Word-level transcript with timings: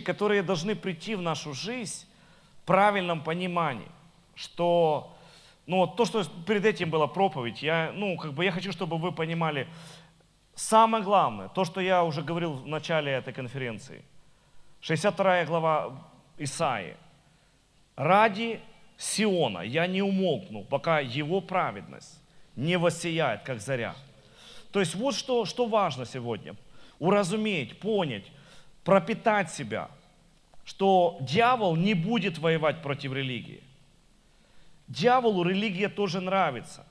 которые 0.00 0.42
должны 0.42 0.74
прийти 0.74 1.14
в 1.14 1.22
нашу 1.22 1.54
жизнь 1.54 2.06
в 2.62 2.66
правильном 2.66 3.22
понимании, 3.22 3.90
что 4.34 5.14
ну, 5.66 5.86
то, 5.86 6.06
что 6.06 6.24
перед 6.46 6.64
этим 6.64 6.90
была 6.90 7.06
проповедь, 7.06 7.62
я, 7.62 7.92
ну, 7.94 8.16
как 8.16 8.32
бы 8.32 8.44
я 8.44 8.52
хочу, 8.52 8.72
чтобы 8.72 8.96
вы 8.96 9.12
понимали, 9.12 9.68
самое 10.54 11.04
главное, 11.04 11.48
то, 11.48 11.64
что 11.64 11.80
я 11.80 12.04
уже 12.04 12.22
говорил 12.22 12.54
в 12.54 12.66
начале 12.66 13.12
этой 13.12 13.34
конференции, 13.34 14.02
62 14.80 15.44
глава 15.44 15.92
Исаии. 16.38 16.96
«Ради 17.96 18.60
Сиона 18.96 19.60
я 19.60 19.86
не 19.86 20.02
умолкну, 20.02 20.64
пока 20.64 21.00
его 21.00 21.40
праведность 21.40 22.18
не 22.56 22.78
воссияет, 22.78 23.42
как 23.42 23.60
заря». 23.60 23.94
То 24.72 24.80
есть 24.80 24.94
вот 24.94 25.14
что, 25.14 25.44
что 25.44 25.66
важно 25.66 26.06
сегодня. 26.06 26.54
Уразуметь, 26.98 27.78
понять, 27.78 28.24
пропитать 28.88 29.50
себя, 29.50 29.90
что 30.64 31.18
дьявол 31.20 31.76
не 31.76 31.92
будет 31.92 32.38
воевать 32.38 32.80
против 32.80 33.12
религии. 33.12 33.60
Дьяволу 34.86 35.42
религия 35.42 35.90
тоже 35.90 36.22
нравится, 36.22 36.86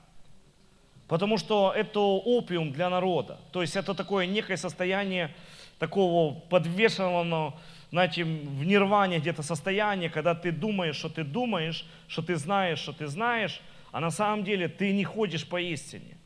потому 1.08 1.38
что 1.38 1.72
это 1.74 1.98
опиум 1.98 2.70
для 2.70 2.88
народа. 2.88 3.40
То 3.50 3.62
есть 3.62 3.74
это 3.74 3.94
такое 3.94 4.26
некое 4.26 4.56
состояние 4.56 5.34
такого 5.80 6.38
подвешенного, 6.38 7.58
знаете, 7.90 8.22
в 8.22 8.64
нирване 8.64 9.18
где-то 9.18 9.42
состояние, 9.42 10.08
когда 10.08 10.36
ты 10.36 10.52
думаешь, 10.52 10.94
что 10.94 11.08
ты 11.08 11.24
думаешь, 11.24 11.84
что 12.06 12.22
ты 12.22 12.36
знаешь, 12.36 12.78
что 12.78 12.92
ты 12.92 13.08
знаешь, 13.08 13.60
а 13.90 13.98
на 13.98 14.12
самом 14.12 14.44
деле 14.44 14.68
ты 14.68 14.92
не 14.92 15.02
ходишь 15.02 15.44
по 15.44 15.60
истине. 15.60 16.16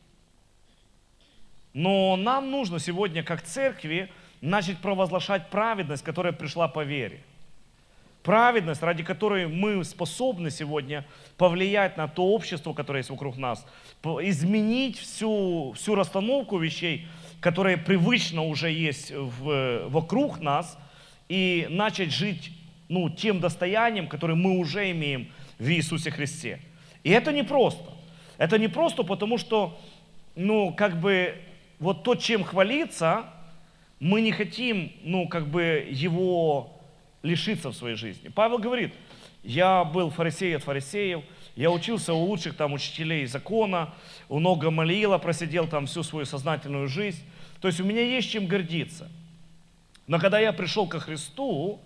Но 1.73 2.17
нам 2.17 2.51
нужно 2.51 2.79
сегодня, 2.79 3.23
как 3.23 3.41
церкви, 3.41 4.11
начать 4.43 4.79
провозглашать 4.79 5.49
праведность, 5.49 6.05
которая 6.05 6.33
пришла 6.35 6.69
по 6.69 6.85
вере. 6.85 7.21
Праведность, 8.23 8.83
ради 8.83 9.03
которой 9.03 9.47
мы 9.49 9.83
способны 9.85 10.51
сегодня 10.51 11.05
повлиять 11.39 11.97
на 11.97 12.07
то 12.07 12.27
общество, 12.27 12.73
которое 12.73 12.99
есть 12.99 13.11
вокруг 13.11 13.37
нас, 13.37 13.67
изменить 14.05 14.99
всю, 14.99 15.73
всю 15.73 15.95
расстановку 15.95 16.59
вещей, 16.59 17.07
которые 17.41 17.79
привычно 17.79 18.43
уже 18.43 18.71
есть 18.71 19.11
в, 19.11 19.89
вокруг 19.89 20.41
нас, 20.41 20.79
и 21.29 21.67
начать 21.71 22.13
жить 22.13 22.53
ну, 22.89 23.09
тем 23.09 23.41
достоянием, 23.41 24.07
которое 24.07 24.35
мы 24.35 24.59
уже 24.59 24.91
имеем 24.91 25.33
в 25.59 25.69
Иисусе 25.69 26.11
Христе. 26.11 26.61
И 27.03 27.11
это 27.11 27.33
не 27.33 27.43
просто. 27.43 27.91
Это 28.39 28.59
не 28.59 28.69
просто 28.69 29.03
потому, 29.03 29.39
что, 29.39 29.81
ну, 30.37 30.75
как 30.75 31.01
бы, 31.01 31.35
вот 31.79 32.03
то, 32.05 32.15
чем 32.15 32.45
хвалиться, 32.45 33.25
мы 34.03 34.21
не 34.21 34.33
хотим, 34.33 34.91
ну, 35.05 35.29
как 35.29 35.47
бы, 35.47 35.87
его 35.89 36.77
лишиться 37.23 37.69
в 37.69 37.77
своей 37.77 37.95
жизни. 37.95 38.31
Павел 38.31 38.59
говорит, 38.59 38.93
я 39.45 39.85
был 39.85 40.11
фарисей 40.11 40.57
от 40.57 40.65
фарисеев, 40.65 41.23
я 41.55 41.71
учился 41.71 42.13
у 42.13 42.25
лучших 42.25 42.57
там 42.57 42.73
учителей 42.73 43.27
закона, 43.27 43.95
много 44.29 44.73
молила, 44.73 45.19
просидел 45.19 45.69
там 45.69 45.87
всю 45.87 46.03
свою 46.03 46.27
сознательную 46.27 46.89
жизнь. 46.89 47.23
То 47.61 47.69
есть 47.69 47.79
у 47.79 47.85
меня 47.85 48.03
есть 48.03 48.29
чем 48.29 48.49
гордиться. 48.49 49.09
Но 50.09 50.19
когда 50.19 50.41
я 50.41 50.53
пришел 50.53 50.89
ко 50.89 50.99
Христу, 50.99 51.81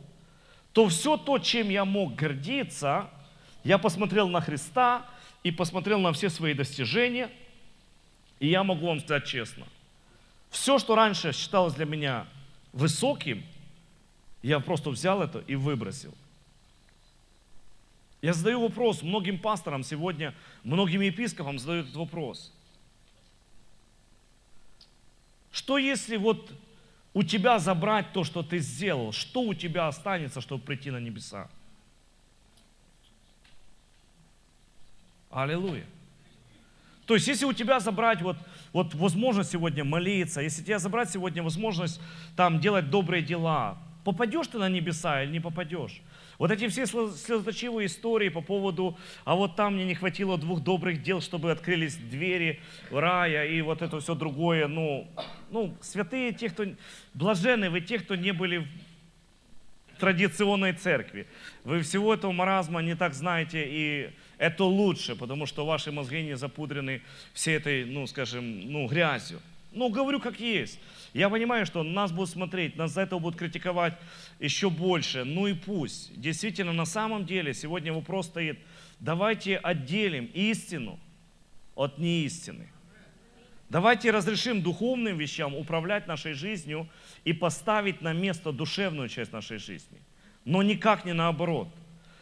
то 0.73 0.89
все 0.89 1.19
то, 1.19 1.39
чем 1.39 1.69
я 1.69 1.84
мог 1.84 2.14
гордиться, 2.14 3.11
я 3.62 3.77
посмотрел 3.77 4.30
на 4.30 4.41
Христа 4.41 5.05
и 5.42 5.51
посмотрел 5.51 5.98
на 5.98 6.14
все 6.14 6.30
свои 6.30 6.55
достижения, 6.55 7.28
и 8.41 8.48
я 8.48 8.64
могу 8.64 8.86
вам 8.86 9.01
сказать 9.01 9.27
честно, 9.27 9.67
все, 10.57 10.79
что 10.79 10.95
раньше 10.95 11.33
считалось 11.33 11.75
для 11.75 11.85
меня 11.85 12.27
высоким, 12.73 13.45
я 14.43 14.59
просто 14.59 14.91
взял 14.91 15.23
это 15.23 15.41
и 15.41 15.55
выбросил. 15.55 16.15
Я 18.23 18.33
задаю 18.33 18.63
вопрос 18.63 19.03
многим 19.03 19.39
пасторам 19.39 19.85
сегодня, 19.85 20.35
многим 20.65 21.03
епископам 21.03 21.59
задаю 21.59 21.83
этот 21.83 21.95
вопрос. 21.95 22.53
Что 25.53 25.79
если 25.79 26.17
вот 26.17 26.51
у 27.13 27.23
тебя 27.23 27.59
забрать 27.59 28.13
то, 28.13 28.25
что 28.25 28.42
ты 28.42 28.59
сделал? 28.59 29.13
Что 29.13 29.42
у 29.42 29.55
тебя 29.55 29.89
останется, 29.89 30.41
чтобы 30.41 30.64
прийти 30.64 30.91
на 30.91 31.01
небеса? 31.01 31.48
Аллилуйя. 35.30 35.86
То 37.07 37.14
есть, 37.14 37.29
если 37.29 37.45
у 37.45 37.53
тебя 37.53 37.79
забрать 37.79 38.20
вот, 38.20 38.36
вот 38.73 38.95
возможность 38.95 39.51
сегодня 39.51 39.85
молиться, 39.85 40.41
если 40.41 40.63
тебя 40.63 40.79
забрать 40.79 41.11
сегодня 41.11 41.43
возможность 41.43 42.01
там 42.37 42.61
делать 42.61 42.91
добрые 42.91 43.23
дела, 43.23 43.79
попадешь 44.05 44.49
ты 44.49 44.59
на 44.59 44.69
небеса 44.69 45.23
или 45.23 45.33
не 45.33 45.41
попадешь? 45.41 46.03
Вот 46.39 46.51
эти 46.51 46.69
все 46.69 46.87
слезоточивые 46.87 47.87
истории 47.87 48.29
по 48.29 48.43
поводу, 48.43 48.99
а 49.25 49.35
вот 49.35 49.57
там 49.57 49.75
мне 49.75 49.85
не 49.85 49.95
хватило 49.95 50.37
двух 50.37 50.63
добрых 50.63 51.03
дел, 51.03 51.21
чтобы 51.23 51.51
открылись 51.51 51.97
двери 51.97 52.61
рая 52.91 53.47
и 53.47 53.63
вот 53.63 53.81
это 53.81 54.01
все 54.01 54.15
другое. 54.15 54.69
Ну, 54.69 55.09
ну 55.51 55.75
святые 55.81 56.33
те, 56.33 56.51
кто, 56.51 56.65
блаженны 57.15 57.71
вы 57.71 57.81
те, 57.81 57.98
кто 57.98 58.17
не 58.17 58.33
были 58.33 58.69
в 59.95 59.98
традиционной 59.98 60.75
церкви. 60.75 61.27
Вы 61.65 61.81
всего 61.81 62.13
этого 62.13 62.33
маразма 62.33 62.83
не 62.83 62.95
так 62.95 63.15
знаете, 63.15 63.65
и 63.67 64.11
это 64.39 64.64
лучше, 64.64 65.17
потому 65.17 65.47
что 65.47 65.64
ваши 65.64 65.92
мозги 65.92 66.23
не 66.23 66.36
запудрены 66.36 67.02
всей 67.33 67.57
этой, 67.57 67.85
ну, 67.85 68.07
скажем, 68.07 68.70
ну, 68.70 68.86
грязью. 68.86 69.41
Ну, 69.73 69.91
говорю 69.91 70.20
как 70.20 70.41
есть. 70.41 70.79
Я 71.13 71.29
понимаю, 71.29 71.67
что 71.67 71.83
нас 71.83 72.13
будут 72.13 72.30
смотреть, 72.30 72.77
нас 72.77 72.92
за 72.92 73.02
это 73.02 73.19
будут 73.19 73.39
критиковать 73.39 73.95
еще 74.41 74.70
больше. 74.70 75.24
Ну 75.24 75.47
и 75.47 75.55
пусть. 75.55 76.19
Действительно, 76.19 76.73
на 76.73 76.86
самом 76.86 77.27
деле, 77.27 77.55
сегодня 77.55 77.92
вопрос 77.92 78.27
стоит, 78.27 78.58
давайте 79.01 79.57
отделим 79.57 80.30
истину 80.35 80.98
от 81.74 81.98
неистины. 81.98 82.68
Давайте 83.68 84.11
разрешим 84.11 84.63
духовным 84.63 85.18
вещам 85.18 85.55
управлять 85.55 86.07
нашей 86.07 86.35
жизнью 86.35 86.89
и 87.24 87.33
поставить 87.33 88.01
на 88.01 88.13
место 88.13 88.53
душевную 88.53 89.08
часть 89.08 89.33
нашей 89.33 89.58
жизни. 89.58 89.98
Но 90.45 90.63
никак 90.63 91.05
не 91.05 91.13
наоборот. 91.13 91.68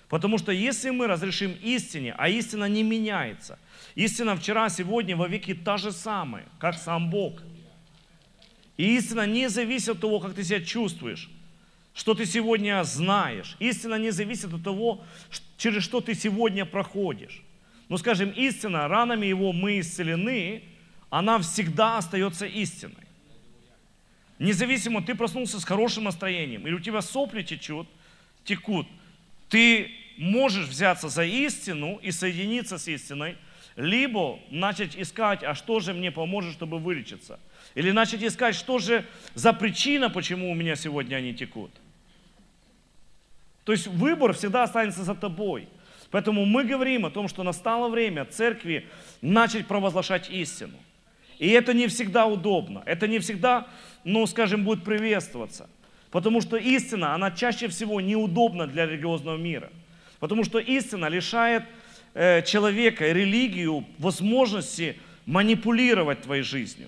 Потому 0.08 0.38
что 0.38 0.52
если 0.52 0.90
мы 0.90 1.06
разрешим 1.06 1.56
истине, 1.62 2.14
а 2.18 2.28
истина 2.28 2.66
не 2.66 2.82
меняется, 2.82 3.58
истина 3.94 4.36
вчера, 4.36 4.68
сегодня, 4.68 5.16
во 5.16 5.28
веки 5.28 5.54
та 5.54 5.76
же 5.76 5.92
самая, 5.92 6.44
как 6.58 6.76
сам 6.76 7.10
Бог– 7.10 7.42
и 8.76 8.96
истина 8.96 9.26
не 9.26 9.48
зависит 9.48 9.90
от 9.90 10.00
того, 10.00 10.20
как 10.20 10.34
ты 10.34 10.42
себя 10.42 10.60
чувствуешь, 10.60 11.30
что 11.94 12.14
ты 12.14 12.26
сегодня 12.26 12.82
знаешь. 12.84 13.56
Истина 13.60 13.96
не 13.96 14.10
зависит 14.10 14.52
от 14.52 14.64
того, 14.64 15.04
через 15.56 15.84
что 15.84 16.00
ты 16.00 16.14
сегодня 16.14 16.64
проходишь. 16.64 17.42
Но, 17.88 17.98
скажем, 17.98 18.30
истина, 18.30 18.88
ранами 18.88 19.26
его 19.26 19.52
мы 19.52 19.78
исцелены, 19.78 20.64
она 21.10 21.38
всегда 21.38 21.98
остается 21.98 22.46
истиной. 22.46 22.94
Независимо, 24.40 25.02
ты 25.02 25.14
проснулся 25.14 25.60
с 25.60 25.64
хорошим 25.64 26.04
настроением, 26.04 26.66
или 26.66 26.74
у 26.74 26.80
тебя 26.80 27.00
сопли 27.00 27.42
течут, 27.42 27.86
текут, 28.44 28.88
ты 29.48 29.90
можешь 30.16 30.66
взяться 30.66 31.08
за 31.08 31.24
истину 31.24 31.98
и 32.02 32.10
соединиться 32.10 32.78
с 32.78 32.88
истиной, 32.88 33.36
либо 33.76 34.38
начать 34.50 34.96
искать, 34.96 35.42
а 35.42 35.54
что 35.54 35.80
же 35.80 35.92
мне 35.92 36.10
поможет, 36.10 36.52
чтобы 36.52 36.78
вылечиться– 36.78 37.40
или 37.74 37.90
начать 37.90 38.22
искать, 38.22 38.54
что 38.54 38.78
же 38.78 39.04
за 39.34 39.52
причина, 39.52 40.08
почему 40.10 40.50
у 40.50 40.54
меня 40.54 40.76
сегодня 40.76 41.16
они 41.16 41.34
текут. 41.34 41.70
То 43.64 43.72
есть 43.72 43.86
выбор 43.86 44.32
всегда 44.34 44.62
останется 44.62 45.02
за 45.02 45.14
тобой. 45.14 45.68
Поэтому 46.10 46.44
мы 46.44 46.64
говорим 46.64 47.06
о 47.06 47.10
том, 47.10 47.26
что 47.26 47.42
настало 47.42 47.88
время 47.88 48.24
церкви 48.24 48.86
начать 49.20 49.66
провозглашать 49.66 50.30
истину. 50.30 50.76
И 51.38 51.48
это 51.48 51.74
не 51.74 51.88
всегда 51.88 52.26
удобно, 52.26 52.82
это 52.86 53.08
не 53.08 53.18
всегда, 53.18 53.66
ну, 54.04 54.24
скажем, 54.26 54.64
будет 54.64 54.84
приветствоваться. 54.84 55.68
Потому 56.14 56.40
что 56.40 56.56
истина, 56.56 57.16
она 57.16 57.32
чаще 57.32 57.66
всего 57.66 58.00
неудобна 58.00 58.68
для 58.68 58.86
религиозного 58.86 59.36
мира. 59.36 59.72
Потому 60.20 60.44
что 60.44 60.60
истина 60.60 61.06
лишает 61.06 61.64
э, 62.14 62.42
человека, 62.42 63.10
религию 63.10 63.84
возможности 63.98 64.96
манипулировать 65.26 66.22
твоей 66.22 66.44
жизнью. 66.44 66.86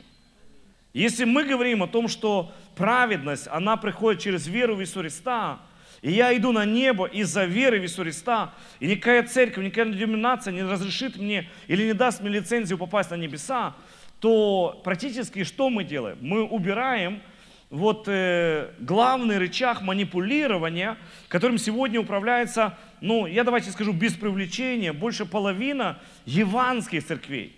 Если 0.94 1.24
мы 1.24 1.42
говорим 1.42 1.82
о 1.82 1.88
том, 1.88 2.06
что 2.06 2.52
праведность, 2.76 3.48
она 3.48 3.76
приходит 3.76 4.22
через 4.22 4.46
веру 4.46 4.76
в 4.76 4.80
Иисуса 4.80 5.00
Христа, 5.00 5.58
и 6.02 6.12
я 6.12 6.32
иду 6.36 6.52
на 6.52 6.64
небо 6.64 7.06
из-за 7.06 7.46
веры 7.46 7.80
в 7.80 7.82
Иисуса 7.82 8.04
Христа, 8.04 8.54
и 8.78 8.86
никакая 8.86 9.24
церковь, 9.24 9.64
никакая 9.64 9.92
деноминация 9.92 10.52
не 10.52 10.62
разрешит 10.62 11.16
мне 11.16 11.50
или 11.66 11.82
не 11.82 11.94
даст 11.94 12.20
мне 12.20 12.30
лицензию 12.30 12.78
попасть 12.78 13.10
на 13.10 13.16
небеса, 13.16 13.74
то 14.20 14.80
практически 14.84 15.42
что 15.42 15.68
мы 15.68 15.82
делаем? 15.82 16.16
Мы 16.20 16.44
убираем 16.44 17.20
вот 17.76 18.08
э, 18.08 18.70
главный 18.78 19.38
рычаг 19.38 19.82
манипулирования, 19.82 20.96
которым 21.28 21.58
сегодня 21.58 22.00
управляется, 22.00 22.76
ну, 23.00 23.26
я 23.26 23.44
давайте 23.44 23.70
скажу, 23.70 23.92
без 23.92 24.14
привлечения, 24.14 24.92
больше 24.92 25.26
половина 25.26 25.98
евангельских 26.24 27.06
церквей. 27.06 27.54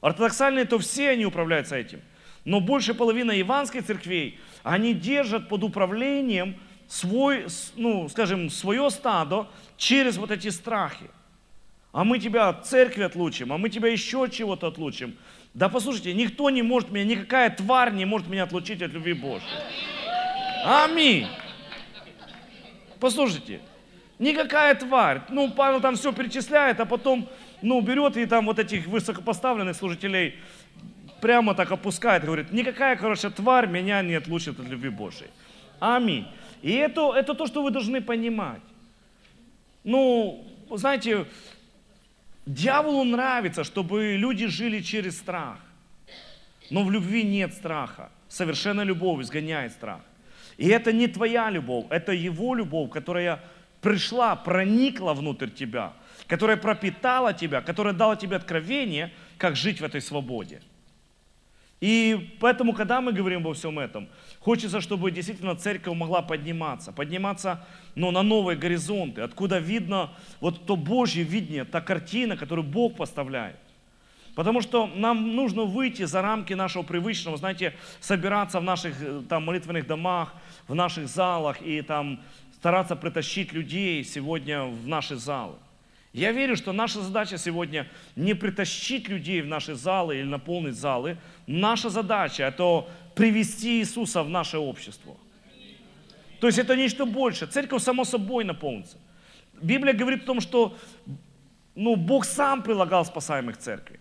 Ортодоксальные, 0.00 0.64
то 0.64 0.78
все 0.78 1.10
они 1.10 1.26
управляются 1.26 1.76
этим. 1.76 2.00
Но 2.44 2.60
больше 2.60 2.94
половины 2.94 3.40
иванских 3.40 3.84
церквей, 3.84 4.40
они 4.62 4.94
держат 4.94 5.48
под 5.48 5.62
управлением 5.62 6.56
свой, 6.88 7.46
ну, 7.76 8.08
скажем, 8.08 8.48
свое 8.48 8.90
стадо 8.90 9.46
через 9.76 10.16
вот 10.16 10.30
эти 10.30 10.48
страхи. 10.48 11.10
А 11.92 12.04
мы 12.04 12.18
тебя 12.18 12.48
от 12.48 12.66
церкви 12.66 13.02
отлучим, 13.02 13.52
а 13.52 13.58
мы 13.58 13.68
тебя 13.68 13.88
еще 13.88 14.28
чего-то 14.30 14.68
отлучим. 14.68 15.16
Да 15.54 15.68
послушайте, 15.68 16.14
никто 16.14 16.48
не 16.50 16.62
может 16.62 16.90
меня, 16.90 17.04
никакая 17.04 17.50
тварь 17.50 17.92
не 17.92 18.04
может 18.04 18.28
меня 18.28 18.44
отлучить 18.44 18.82
от 18.82 18.92
любви 18.92 19.14
Божьей. 19.14 19.48
Аминь. 20.64 21.26
Послушайте, 23.00 23.60
никакая 24.18 24.74
тварь. 24.74 25.22
Ну, 25.30 25.50
Павел 25.50 25.80
там 25.80 25.96
все 25.96 26.12
перечисляет, 26.12 26.78
а 26.78 26.84
потом, 26.84 27.28
ну, 27.62 27.80
берет 27.80 28.16
и 28.16 28.26
там 28.26 28.46
вот 28.46 28.58
этих 28.58 28.86
высокопоставленных 28.86 29.74
служителей 29.74 30.36
прямо 31.20 31.54
так 31.54 31.70
опускает 31.70 32.24
говорит, 32.24 32.52
никакая, 32.52 32.96
короче, 32.96 33.30
тварь 33.30 33.66
меня 33.66 34.02
не 34.02 34.14
отлучит 34.14 34.58
от 34.58 34.66
любви 34.66 34.88
Божьей. 34.88 35.28
Аминь. 35.78 36.26
И 36.62 36.72
это, 36.72 37.12
это 37.14 37.34
то, 37.34 37.46
что 37.46 37.62
вы 37.62 37.70
должны 37.70 38.00
понимать. 38.00 38.60
Ну, 39.82 40.46
знаете, 40.70 41.26
дьяволу 42.54 43.04
нравится, 43.04 43.64
чтобы 43.64 44.16
люди 44.16 44.46
жили 44.46 44.80
через 44.80 45.18
страх. 45.18 45.58
Но 46.70 46.84
в 46.84 46.90
любви 46.90 47.24
нет 47.24 47.52
страха. 47.54 48.10
Совершенно 48.28 48.82
любовь 48.82 49.22
изгоняет 49.22 49.72
страх. 49.72 50.00
И 50.56 50.68
это 50.68 50.92
не 50.92 51.08
твоя 51.08 51.50
любовь, 51.50 51.86
это 51.90 52.12
его 52.12 52.54
любовь, 52.54 52.90
которая 52.90 53.40
пришла, 53.80 54.36
проникла 54.36 55.14
внутрь 55.14 55.48
тебя, 55.48 55.94
которая 56.26 56.56
пропитала 56.56 57.32
тебя, 57.32 57.62
которая 57.62 57.94
дала 57.94 58.14
тебе 58.14 58.36
откровение, 58.36 59.10
как 59.38 59.56
жить 59.56 59.80
в 59.80 59.84
этой 59.84 60.00
свободе. 60.00 60.60
И 61.80 62.36
поэтому, 62.40 62.74
когда 62.74 63.00
мы 63.00 63.12
говорим 63.12 63.40
обо 63.40 63.54
всем 63.54 63.78
этом, 63.78 64.08
хочется, 64.40 64.80
чтобы 64.82 65.10
действительно 65.10 65.56
церковь 65.56 65.96
могла 65.96 66.20
подниматься, 66.20 66.92
подниматься 66.92 67.64
ну, 67.94 68.10
на 68.10 68.22
новые 68.22 68.58
горизонты, 68.58 69.22
откуда 69.22 69.58
видно 69.58 70.10
вот 70.40 70.66
то 70.66 70.76
Божье 70.76 71.24
видение, 71.24 71.64
та 71.64 71.80
картина, 71.80 72.36
которую 72.36 72.66
Бог 72.66 72.96
поставляет. 72.96 73.56
Потому 74.34 74.60
что 74.60 74.86
нам 74.86 75.34
нужно 75.34 75.62
выйти 75.62 76.04
за 76.04 76.22
рамки 76.22 76.52
нашего 76.52 76.82
привычного, 76.82 77.36
знаете, 77.36 77.74
собираться 78.00 78.60
в 78.60 78.62
наших 78.62 78.94
э, 79.02 79.22
там, 79.28 79.44
молитвенных 79.44 79.86
домах, 79.86 80.34
в 80.68 80.74
наших 80.74 81.08
залах 81.08 81.60
и 81.62 81.82
там 81.82 82.20
стараться 82.52 82.94
притащить 82.94 83.52
людей 83.52 84.04
сегодня 84.04 84.64
в 84.64 84.86
наши 84.86 85.16
залы. 85.16 85.56
Я 86.12 86.32
верю, 86.32 86.56
что 86.56 86.72
наша 86.72 87.00
задача 87.00 87.38
сегодня 87.38 87.86
не 88.16 88.34
притащить 88.34 89.08
людей 89.08 89.42
в 89.42 89.46
наши 89.46 89.74
залы 89.74 90.16
или 90.18 90.24
наполнить 90.24 90.74
залы. 90.74 91.16
Наша 91.46 91.88
задача 91.88 92.44
это 92.44 92.88
привести 93.14 93.80
Иисуса 93.80 94.22
в 94.22 94.28
наше 94.28 94.58
общество. 94.58 95.16
То 96.40 96.48
есть 96.48 96.58
это 96.58 96.74
нечто 96.74 97.04
больше. 97.04 97.46
Церковь 97.46 97.82
само 97.82 98.04
собой 98.04 98.44
наполнится. 98.44 98.98
Библия 99.62 99.92
говорит 99.92 100.22
о 100.22 100.26
том, 100.26 100.40
что 100.40 100.76
ну, 101.76 101.94
Бог 101.94 102.24
сам 102.24 102.62
прилагал 102.62 103.04
спасаемых 103.04 103.58
церкви. 103.58 104.00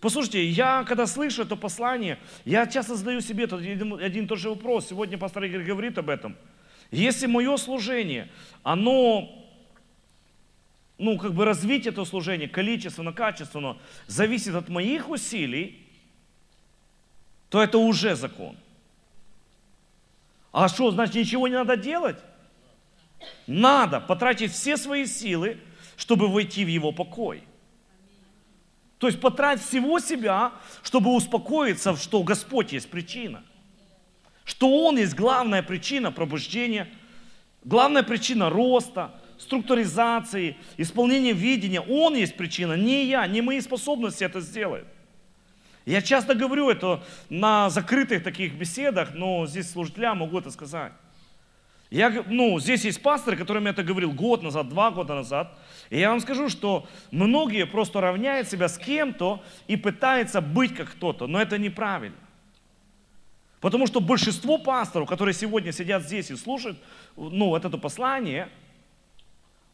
Послушайте, 0.00 0.44
я 0.46 0.84
когда 0.84 1.06
слышу 1.06 1.42
это 1.42 1.56
послание, 1.56 2.18
я 2.44 2.66
часто 2.66 2.96
задаю 2.96 3.20
себе 3.20 3.44
этот 3.44 3.60
один, 3.60 3.94
один 3.94 4.24
и 4.24 4.28
тот 4.28 4.38
же 4.38 4.48
вопрос. 4.48 4.88
Сегодня 4.88 5.18
пастор 5.18 5.44
Игорь 5.44 5.64
говорит 5.64 5.98
об 5.98 6.08
этом. 6.08 6.36
Если 6.90 7.26
мое 7.26 7.56
служение, 7.56 8.28
оно 8.62 9.37
ну, 10.98 11.16
как 11.16 11.32
бы 11.32 11.44
развитие 11.44 11.92
этого 11.92 12.04
служения, 12.04 12.48
количественно, 12.48 13.12
качественно, 13.12 13.78
зависит 14.06 14.54
от 14.54 14.68
моих 14.68 15.08
усилий, 15.08 15.86
то 17.48 17.62
это 17.62 17.78
уже 17.78 18.16
закон. 18.16 18.56
А 20.52 20.68
что, 20.68 20.90
значит, 20.90 21.14
ничего 21.14 21.46
не 21.46 21.54
надо 21.54 21.76
делать? 21.76 22.18
Надо 23.46 24.00
потратить 24.00 24.52
все 24.52 24.76
свои 24.76 25.06
силы, 25.06 25.58
чтобы 25.96 26.28
войти 26.28 26.64
в 26.64 26.68
его 26.68 26.90
покой. 26.90 27.44
То 28.98 29.06
есть 29.06 29.20
потратить 29.20 29.64
всего 29.64 30.00
себя, 30.00 30.52
чтобы 30.82 31.14
успокоиться, 31.14 31.96
что 31.96 32.22
Господь 32.24 32.72
есть 32.72 32.90
причина. 32.90 33.44
Что 34.44 34.84
Он 34.86 34.98
есть 34.98 35.14
главная 35.14 35.62
причина 35.62 36.10
пробуждения, 36.10 36.88
главная 37.64 38.02
причина 38.02 38.50
роста, 38.50 39.14
структуризации, 39.38 40.56
исполнения 40.76 41.32
видения. 41.32 41.80
Он 41.80 42.14
есть 42.14 42.36
причина, 42.36 42.74
не 42.74 43.06
я, 43.06 43.26
не 43.26 43.40
мои 43.40 43.60
способности 43.60 44.24
это 44.24 44.40
сделают. 44.40 44.86
Я 45.86 46.02
часто 46.02 46.34
говорю 46.34 46.68
это 46.68 47.02
на 47.30 47.70
закрытых 47.70 48.22
таких 48.22 48.54
беседах, 48.54 49.14
но 49.14 49.46
здесь 49.46 49.70
служителя 49.70 50.14
могу 50.14 50.38
это 50.38 50.50
сказать. 50.50 50.92
Я, 51.90 52.22
ну, 52.26 52.60
здесь 52.60 52.84
есть 52.84 53.00
пасторы, 53.00 53.38
которым 53.38 53.64
я 53.64 53.70
это 53.70 53.82
говорил 53.82 54.12
год 54.12 54.42
назад, 54.42 54.68
два 54.68 54.90
года 54.90 55.14
назад. 55.14 55.58
И 55.88 55.98
я 55.98 56.10
вам 56.10 56.20
скажу, 56.20 56.50
что 56.50 56.86
многие 57.10 57.64
просто 57.64 58.02
равняют 58.02 58.48
себя 58.48 58.68
с 58.68 58.76
кем-то 58.76 59.42
и 59.66 59.76
пытаются 59.76 60.42
быть 60.42 60.74
как 60.74 60.90
кто-то, 60.90 61.26
но 61.26 61.40
это 61.40 61.56
неправильно. 61.56 62.18
Потому 63.60 63.86
что 63.86 64.00
большинство 64.00 64.58
пасторов, 64.58 65.08
которые 65.08 65.34
сегодня 65.34 65.72
сидят 65.72 66.02
здесь 66.02 66.30
и 66.30 66.36
слушают 66.36 66.78
ну, 67.16 67.46
вот 67.46 67.64
это 67.64 67.78
послание, 67.78 68.50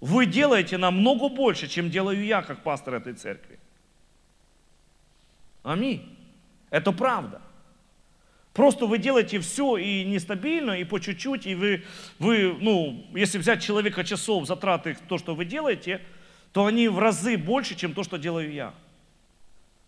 вы 0.05 0.27
делаете 0.27 0.77
намного 0.77 1.31
больше, 1.31 1.67
чем 1.67 1.89
делаю 1.89 2.23
я, 2.27 2.43
как 2.43 2.63
пастор 2.63 2.97
этой 2.97 3.15
церкви. 3.15 3.59
Аминь. 5.63 6.15
Это 6.69 6.93
правда. 6.93 7.41
Просто 8.53 8.85
вы 8.85 8.99
делаете 8.99 9.41
все 9.41 9.79
и 9.79 10.05
нестабильно, 10.05 10.73
и 10.73 10.85
по 10.85 11.01
чуть-чуть, 11.01 11.47
и 11.47 11.55
вы, 11.55 11.85
вы, 12.19 12.55
ну, 12.61 13.07
если 13.15 13.39
взять 13.39 13.63
человека 13.63 14.05
часов, 14.05 14.47
затраты, 14.47 14.95
то, 15.09 15.17
что 15.17 15.35
вы 15.35 15.47
делаете, 15.47 16.03
то 16.53 16.67
они 16.67 16.89
в 16.89 16.99
разы 16.99 17.39
больше, 17.39 17.75
чем 17.75 17.95
то, 17.95 18.03
что 18.03 18.19
делаю 18.19 18.53
я. 18.53 18.75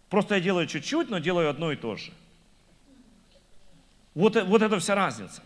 Просто 0.09 0.37
я 0.37 0.41
делаю 0.41 0.67
чуть-чуть, 0.67 1.11
но 1.11 1.19
делаю 1.19 1.51
одно 1.51 1.73
и 1.73 1.77
то 1.77 1.95
же. 1.97 2.11
Вот, 4.15 4.35
вот 4.35 4.62
это 4.62 4.79
вся 4.79 4.95
разница. 4.95 5.43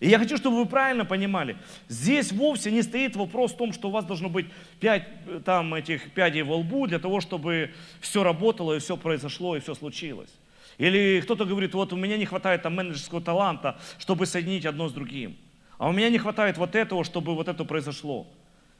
И 0.00 0.08
я 0.08 0.18
хочу, 0.18 0.36
чтобы 0.36 0.58
вы 0.58 0.66
правильно 0.66 1.04
понимали, 1.04 1.56
здесь 1.88 2.30
вовсе 2.32 2.70
не 2.70 2.82
стоит 2.82 3.16
вопрос 3.16 3.52
в 3.52 3.56
том, 3.56 3.72
что 3.72 3.88
у 3.88 3.90
вас 3.90 4.04
должно 4.04 4.28
быть 4.28 4.46
пять 4.78 5.08
там, 5.44 5.74
этих 5.74 6.12
пядей 6.12 6.42
во 6.42 6.56
лбу 6.56 6.86
для 6.86 6.98
того, 6.98 7.20
чтобы 7.20 7.72
все 8.00 8.22
работало 8.22 8.74
и 8.74 8.78
все 8.78 8.96
произошло 8.96 9.56
и 9.56 9.60
все 9.60 9.74
случилось. 9.74 10.30
Или 10.78 11.20
кто-то 11.20 11.44
говорит, 11.44 11.74
вот 11.74 11.92
у 11.92 11.96
меня 11.96 12.16
не 12.16 12.26
хватает 12.26 12.62
там 12.62 12.76
менеджерского 12.76 13.20
таланта, 13.20 13.80
чтобы 13.98 14.26
соединить 14.26 14.64
одно 14.64 14.88
с 14.88 14.92
другим. 14.92 15.36
А 15.76 15.88
у 15.88 15.92
меня 15.92 16.10
не 16.10 16.18
хватает 16.18 16.58
вот 16.58 16.76
этого, 16.76 17.02
чтобы 17.02 17.34
вот 17.34 17.48
это 17.48 17.64
произошло. 17.64 18.26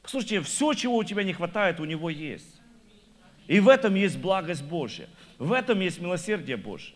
Послушайте, 0.03 0.41
все, 0.41 0.73
чего 0.75 0.97
у 0.97 1.05
тебя 1.05 1.25
не 1.25 1.33
хватает, 1.33 1.81
у 1.81 1.85
него 1.85 2.11
есть. 2.11 2.61
И 3.49 3.59
в 3.59 3.69
этом 3.69 3.95
есть 3.97 4.19
благость 4.19 4.63
Божья. 4.63 5.09
В 5.39 5.53
этом 5.53 5.81
есть 5.81 6.01
милосердие 6.01 6.57
Божье. 6.57 6.95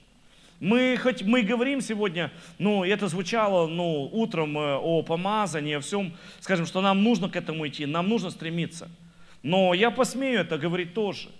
Мы, 0.62 0.96
хоть 0.96 1.22
мы 1.22 1.42
говорим 1.42 1.80
сегодня, 1.80 2.30
ну, 2.56 2.84
это 2.84 3.08
звучало, 3.08 3.66
ну, 3.66 4.08
утром 4.12 4.56
э, 4.56 4.76
о 4.76 5.02
помазании, 5.02 5.74
о 5.74 5.80
всем, 5.80 6.12
скажем, 6.38 6.66
что 6.66 6.80
нам 6.80 7.02
нужно 7.02 7.28
к 7.28 7.34
этому 7.34 7.66
идти, 7.66 7.84
нам 7.84 8.08
нужно 8.08 8.30
стремиться. 8.30 8.88
Но 9.42 9.74
я 9.74 9.90
посмею 9.90 10.38
это 10.38 10.58
говорить 10.58 10.94
тоже. 10.94 11.30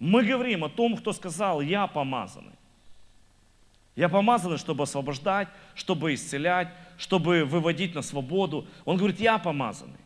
Мы 0.00 0.24
говорим 0.24 0.64
о 0.64 0.68
том, 0.68 0.96
кто 0.96 1.12
сказал, 1.12 1.60
я 1.60 1.86
помазанный. 1.86 2.58
Я 3.94 4.08
помазанный, 4.08 4.58
чтобы 4.58 4.82
освобождать, 4.82 5.46
чтобы 5.76 6.12
исцелять, 6.12 6.70
чтобы 6.98 7.44
выводить 7.44 7.94
на 7.94 8.02
свободу. 8.02 8.66
Он 8.84 8.96
говорит, 8.96 9.20
я 9.20 9.38
помазанный. 9.38 10.00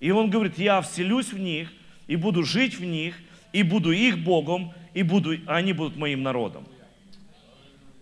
И 0.00 0.10
он 0.10 0.30
говорит, 0.30 0.56
я 0.56 0.80
вселюсь 0.80 1.30
в 1.30 1.38
них, 1.38 1.70
и 2.06 2.16
буду 2.16 2.42
жить 2.42 2.78
в 2.78 2.84
них, 2.84 3.16
и 3.52 3.62
буду 3.62 3.92
их 3.92 4.18
Богом, 4.24 4.72
и 4.94 5.02
буду, 5.02 5.36
они 5.46 5.74
будут 5.74 5.98
моим 5.98 6.22
народом. 6.22 6.64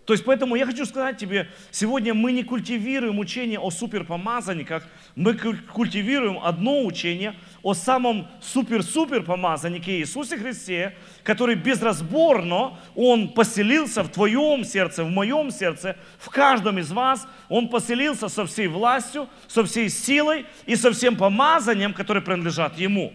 То 0.07 0.13
есть 0.13 0.23
поэтому 0.23 0.55
я 0.55 0.65
хочу 0.65 0.85
сказать 0.85 1.17
тебе, 1.17 1.49
сегодня 1.69 2.13
мы 2.13 2.31
не 2.31 2.43
культивируем 2.43 3.19
учение 3.19 3.59
о 3.59 3.69
суперпомазанниках, 3.69 4.87
мы 5.17 5.33
культивируем 5.33 6.39
одно 6.41 6.85
учение 6.85 7.35
о 7.61 7.73
самом 7.73 8.29
супер-супер 8.39 9.23
помазаннике 9.23 9.99
Иисусе 9.99 10.37
Христе, 10.37 10.95
который 11.23 11.55
безразборно, 11.55 12.79
Он 12.95 13.27
поселился 13.27 14.01
в 14.01 14.07
твоем 14.07 14.63
сердце, 14.63 15.03
в 15.03 15.09
моем 15.09 15.51
сердце, 15.51 15.97
в 16.19 16.29
каждом 16.29 16.79
из 16.79 16.89
вас, 16.89 17.27
Он 17.49 17.67
поселился 17.67 18.29
со 18.29 18.45
всей 18.45 18.67
властью, 18.67 19.27
со 19.49 19.65
всей 19.65 19.89
силой 19.89 20.45
и 20.65 20.77
со 20.77 20.93
всем 20.93 21.17
помазанием, 21.17 21.93
которые 21.93 22.23
принадлежат 22.23 22.77
Ему. 22.79 23.11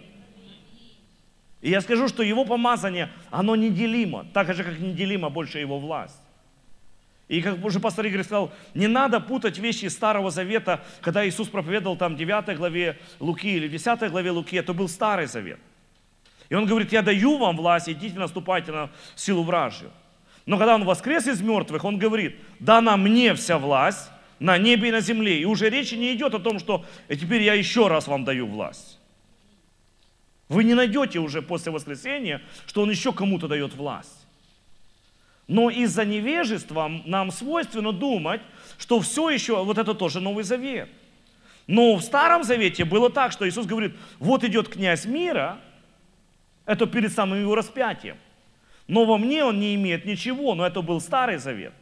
И 1.62 1.70
я 1.70 1.80
скажу, 1.80 2.06
что 2.06 2.22
Его 2.22 2.44
помазание, 2.44 3.08
оно 3.30 3.56
неделимо, 3.56 4.26
так 4.34 4.54
же, 4.54 4.62
как 4.62 4.78
неделима 4.78 5.30
больше 5.30 5.58
Его 5.58 5.78
власть. 5.78 6.22
И 7.29 7.41
как 7.41 7.64
уже 7.64 7.81
пастор 7.81 8.07
Игорь 8.07 8.25
сказал, 8.25 8.52
не 8.75 8.88
надо 8.88 9.21
путать 9.21 9.59
вещи 9.59 9.87
Старого 9.87 10.31
Завета, 10.31 10.85
когда 11.00 11.26
Иисус 11.26 11.49
проповедовал 11.49 11.97
там 11.97 12.17
9 12.17 12.57
главе 12.57 12.99
Луки 13.21 13.57
или 13.57 13.69
10 13.69 14.11
главе 14.11 14.31
Луки, 14.31 14.57
это 14.57 14.73
был 14.75 14.88
Старый 14.88 15.26
Завет. 15.26 15.59
И 16.49 16.55
он 16.55 16.67
говорит, 16.67 16.93
я 16.93 17.00
даю 17.00 17.38
вам 17.38 17.57
власть, 17.57 17.88
идите 17.88 18.19
наступайте 18.19 18.73
на 18.73 18.91
силу 19.14 19.43
вражью. 19.43 19.91
Но 20.45 20.59
когда 20.59 20.75
он 20.75 20.85
воскрес 20.85 21.26
из 21.26 21.41
мертвых, 21.41 21.85
он 21.85 21.99
говорит, 21.99 22.37
дана 22.59 22.97
мне 22.97 23.35
вся 23.35 23.59
власть 23.59 24.11
на 24.38 24.59
небе 24.59 24.88
и 24.88 24.93
на 24.93 25.00
земле. 25.00 25.41
И 25.41 25.45
уже 25.45 25.71
речи 25.71 25.95
не 25.95 26.14
идет 26.14 26.35
о 26.35 26.41
том, 26.41 26.59
что 26.59 26.85
«и 27.09 27.17
теперь 27.17 27.43
я 27.43 27.55
еще 27.55 27.87
раз 27.87 28.09
вам 28.09 28.25
даю 28.25 28.47
власть». 28.47 28.99
Вы 30.49 30.64
не 30.64 30.75
найдете 30.75 31.21
уже 31.21 31.41
после 31.41 31.73
воскресения, 31.73 32.43
что 32.67 32.83
Он 32.83 32.91
еще 32.91 33.12
кому-то 33.12 33.49
дает 33.49 33.73
власть. 33.75 34.22
Но 35.49 35.70
из-за 35.70 36.04
невежества 36.04 36.90
нам 37.04 37.30
свойственно 37.30 37.92
думать, 37.92 38.40
что 38.78 39.00
все 39.00 39.30
еще, 39.30 39.62
вот 39.64 39.78
это 39.78 39.94
тоже 39.94 40.20
Новый 40.20 40.44
Завет. 40.44 40.88
Но 41.66 41.96
в 41.96 42.02
Старом 42.02 42.44
Завете 42.44 42.84
было 42.84 43.11
так, 43.11 43.32
что 43.32 43.49
Иисус 43.49 43.66
говорит, 43.66 43.94
вот 44.18 44.44
идет 44.44 44.68
князь 44.68 45.04
мира, 45.04 45.58
это 46.64 46.87
перед 46.87 47.12
самым 47.12 47.40
его 47.40 47.54
распятием. 47.54 48.16
Но 48.88 49.04
во 49.04 49.18
мне 49.18 49.44
он 49.44 49.61
не 49.61 49.75
имеет 49.75 50.04
ничего, 50.04 50.54
но 50.54 50.66
это 50.66 50.82
был 50.82 51.00
Старый 51.00 51.38
Завет. 51.38 51.72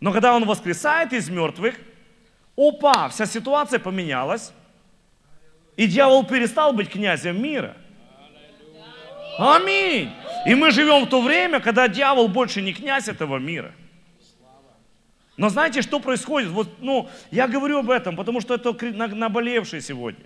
Но 0.00 0.12
когда 0.12 0.34
он 0.34 0.44
воскресает 0.44 1.12
из 1.12 1.30
мертвых, 1.30 1.76
опа, 2.56 3.08
вся 3.08 3.26
ситуация 3.26 3.78
поменялась, 3.78 4.52
и 5.76 5.86
дьявол 5.86 6.24
перестал 6.24 6.72
быть 6.72 6.90
князем 6.90 7.42
мира. 7.42 7.76
Аминь. 9.38 10.10
И 10.46 10.54
мы 10.54 10.70
живем 10.70 11.06
в 11.06 11.08
то 11.08 11.22
время, 11.22 11.60
когда 11.60 11.88
дьявол 11.88 12.28
больше 12.28 12.60
не 12.60 12.72
князь 12.72 13.08
этого 13.08 13.38
мира. 13.38 13.72
Но 15.36 15.48
знаете, 15.48 15.82
что 15.82 15.98
происходит? 15.98 16.50
Вот, 16.50 16.68
ну, 16.80 17.08
я 17.30 17.48
говорю 17.48 17.78
об 17.78 17.90
этом, 17.90 18.14
потому 18.14 18.40
что 18.40 18.54
это 18.54 18.72
наболевшее 18.92 19.80
сегодня. 19.82 20.24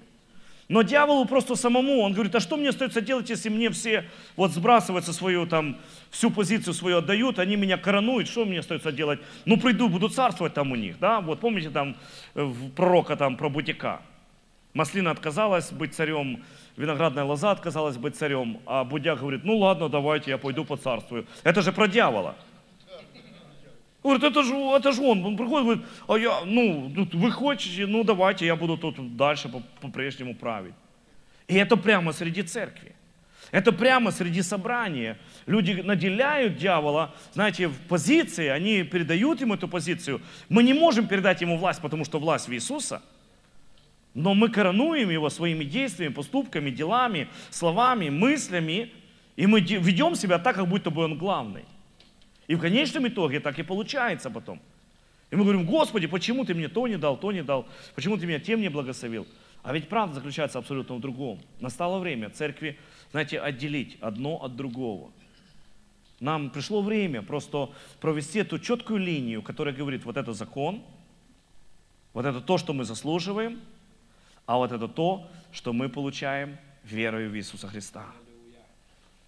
Но 0.68 0.82
дьяволу 0.82 1.25
просто 1.25 1.54
самому, 1.54 2.00
он 2.00 2.12
говорит, 2.12 2.34
а 2.34 2.40
что 2.40 2.58
мне 2.58 2.68
остается 2.68 3.00
делать, 3.00 3.30
если 3.30 3.48
мне 3.48 3.70
все 3.70 4.04
вот 4.37 4.52
сбрасываются 4.52 5.14
свою 5.14 5.46
там, 5.46 5.78
всю 6.10 6.30
позицию 6.30 6.75
свою 6.75 6.98
отдают, 6.98 7.38
они 7.38 7.56
меня 7.56 7.78
коронуют, 7.78 8.28
что 8.28 8.44
мне 8.44 8.58
остается 8.58 8.92
делать? 8.92 9.18
Ну, 9.46 9.56
приду, 9.56 9.88
буду 9.88 10.10
царствовать 10.10 10.52
там 10.52 10.72
у 10.72 10.76
них, 10.76 10.98
да? 10.98 11.22
Вот 11.22 11.40
помните 11.40 11.70
там 11.70 11.96
э, 12.34 12.52
пророка 12.76 13.16
там 13.16 13.37
про 13.38 13.48
бутика? 13.48 14.02
Маслина 14.75 15.10
отказалась 15.10 15.72
быть 15.72 15.94
царем, 15.94 16.44
виноградная 16.78 17.25
лоза 17.25 17.50
отказалась 17.50 17.97
быть 17.97 18.16
царем, 18.16 18.61
а 18.64 18.85
Будяк 18.85 19.18
говорит, 19.18 19.44
ну 19.44 19.58
ладно, 19.58 19.88
давайте, 19.88 20.30
я 20.30 20.38
пойду 20.38 20.64
по 20.64 20.76
царствую. 20.76 21.26
Это 21.42 21.61
же 21.61 21.73
про 21.73 21.88
дьявола. 21.88 22.37
Говорит, 24.02 24.23
это 24.23 24.42
же, 24.44 24.54
это 24.54 24.92
же 24.92 25.02
он. 25.02 25.25
Он 25.25 25.37
приходит, 25.37 25.64
говорит, 25.64 25.85
а 26.06 26.16
я, 26.16 26.44
ну, 26.44 26.92
вы 27.12 27.32
хотите, 27.32 27.87
ну 27.87 28.04
давайте, 28.04 28.47
я 28.47 28.54
буду 28.54 28.78
тут 28.78 29.16
дальше 29.16 29.50
по-прежнему 29.80 30.35
править. 30.35 30.75
И 31.49 31.56
это 31.56 31.76
прямо 31.76 32.12
среди 32.12 32.42
церкви. 32.42 32.94
Это 33.50 33.73
прямо 33.73 34.12
среди 34.12 34.42
собрания. 34.42 35.18
Люди 35.47 35.73
наделяют 35.73 36.58
дьявола, 36.58 37.14
знаете, 37.32 37.68
в 37.68 37.78
позиции, 37.88 38.47
они 38.47 38.82
передают 38.85 39.40
ему 39.40 39.54
эту 39.54 39.66
позицию. 39.66 40.20
Мы 40.49 40.62
не 40.62 40.75
можем 40.75 41.08
передать 41.08 41.40
ему 41.40 41.56
власть, 41.56 41.80
потому 41.80 42.04
что 42.04 42.18
власть 42.20 42.49
в 42.49 42.52
Иисуса. 42.52 43.02
Но 44.18 44.34
мы 44.34 44.48
коронуем 44.48 45.10
его 45.10 45.30
своими 45.30 45.62
действиями, 45.62 46.12
поступками, 46.12 46.70
делами, 46.70 47.28
словами, 47.50 48.08
мыслями. 48.08 48.92
И 49.37 49.46
мы 49.46 49.60
ведем 49.60 50.16
себя 50.16 50.40
так, 50.40 50.56
как 50.56 50.66
будто 50.66 50.90
бы 50.90 51.04
он 51.04 51.16
главный. 51.16 51.64
И 52.48 52.56
в 52.56 52.60
конечном 52.60 53.06
итоге 53.06 53.38
так 53.38 53.56
и 53.60 53.62
получается 53.62 54.28
потом. 54.28 54.60
И 55.30 55.37
мы 55.37 55.44
говорим, 55.44 55.64
Господи, 55.64 56.08
почему 56.08 56.44
ты 56.44 56.52
мне 56.54 56.66
то 56.66 56.88
не 56.88 56.98
дал, 56.98 57.16
то 57.16 57.30
не 57.30 57.44
дал, 57.44 57.68
почему 57.94 58.16
ты 58.16 58.26
меня 58.26 58.40
тем 58.40 58.60
не 58.60 58.68
благословил? 58.68 59.25
А 59.62 59.72
ведь 59.72 59.88
правда 59.88 60.16
заключается 60.16 60.58
абсолютно 60.58 60.96
в 60.96 61.00
другом. 61.00 61.38
Настало 61.60 62.00
время 62.00 62.28
церкви, 62.30 62.76
знаете, 63.12 63.38
отделить 63.38 63.98
одно 64.00 64.42
от 64.42 64.56
другого. 64.56 65.12
Нам 66.18 66.50
пришло 66.50 66.82
время 66.82 67.22
просто 67.22 67.70
провести 68.00 68.40
эту 68.40 68.58
четкую 68.58 68.98
линию, 68.98 69.42
которая 69.42 69.72
говорит, 69.72 70.04
вот 70.04 70.16
это 70.16 70.32
закон, 70.32 70.82
вот 72.14 72.26
это 72.26 72.40
то, 72.40 72.58
что 72.58 72.72
мы 72.72 72.82
заслуживаем, 72.82 73.60
а 74.49 74.57
вот 74.57 74.73
это 74.73 74.88
то, 74.88 75.28
что 75.52 75.75
мы 75.75 75.90
получаем 75.90 76.57
верою 76.83 77.31
в 77.31 77.37
Иисуса 77.37 77.69
Христа. 77.69 78.07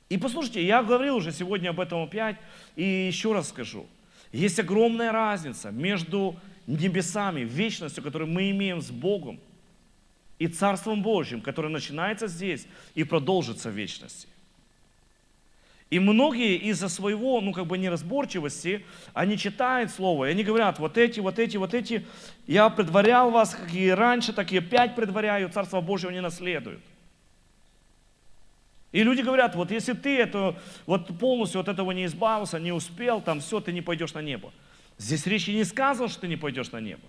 И 0.09 0.17
послушайте, 0.17 0.67
я 0.67 0.83
говорил 0.83 1.17
уже 1.17 1.31
сегодня 1.31 1.69
об 1.69 1.79
этом 1.79 2.03
опять, 2.03 2.37
и 2.75 2.83
еще 2.83 3.35
раз 3.35 3.51
скажу. 3.51 3.87
Есть 4.33 4.59
огромная 4.59 5.13
разница 5.13 5.71
между 5.71 6.37
небесами, 6.67 7.43
вечностью, 7.43 8.03
которую 8.03 8.31
мы 8.31 8.51
имеем 8.51 8.81
с 8.81 8.91
Богом, 8.91 9.39
и 10.39 10.49
Царством 10.49 11.03
Божьим, 11.03 11.43
которое 11.43 11.69
начинается 11.69 12.27
здесь 12.27 12.67
и 12.95 13.05
продолжится 13.05 13.69
в 13.69 13.75
вечности. 13.75 14.27
И 15.91 15.99
многие 15.99 16.57
из-за 16.57 16.89
своего, 16.89 17.41
ну 17.41 17.53
как 17.53 17.67
бы 17.67 17.77
неразборчивости, 17.77 18.87
они 19.13 19.37
читают 19.37 19.91
Слово, 19.91 20.27
и 20.27 20.31
они 20.31 20.45
говорят, 20.45 20.79
вот 20.79 20.97
эти, 20.97 21.19
вот 21.19 21.41
эти, 21.41 21.57
вот 21.57 21.75
эти, 21.75 22.07
я 22.47 22.71
предварял 22.71 23.33
вас, 23.33 23.57
как 23.57 23.75
и 23.75 23.91
раньше, 23.91 24.33
так 24.33 24.53
и 24.53 24.59
опять 24.59 24.95
предваряю, 24.95 25.51
Царство 25.51 25.81
Божьего 25.81 26.11
не 26.11 26.21
наследуют. 26.21 26.81
И 28.93 29.03
люди 29.03 29.23
говорят, 29.23 29.57
вот 29.57 29.73
если 29.73 29.93
ты 29.93 30.17
это, 30.17 30.57
вот 30.87 31.19
полностью 31.19 31.61
от 31.61 31.69
этого 31.69 31.91
не 31.91 32.07
избавился, 32.07 32.61
не 32.61 32.73
успел, 32.73 33.21
там 33.21 33.41
все, 33.41 33.61
ты 33.61 33.73
не 33.73 33.83
пойдешь 33.83 34.15
на 34.15 34.23
небо. 34.23 34.53
Здесь 34.97 35.27
речи 35.27 35.51
не 35.51 35.65
сказано, 35.65 36.09
что 36.09 36.21
ты 36.21 36.29
не 36.29 36.37
пойдешь 36.37 36.71
на 36.71 36.81
небо. 36.81 37.03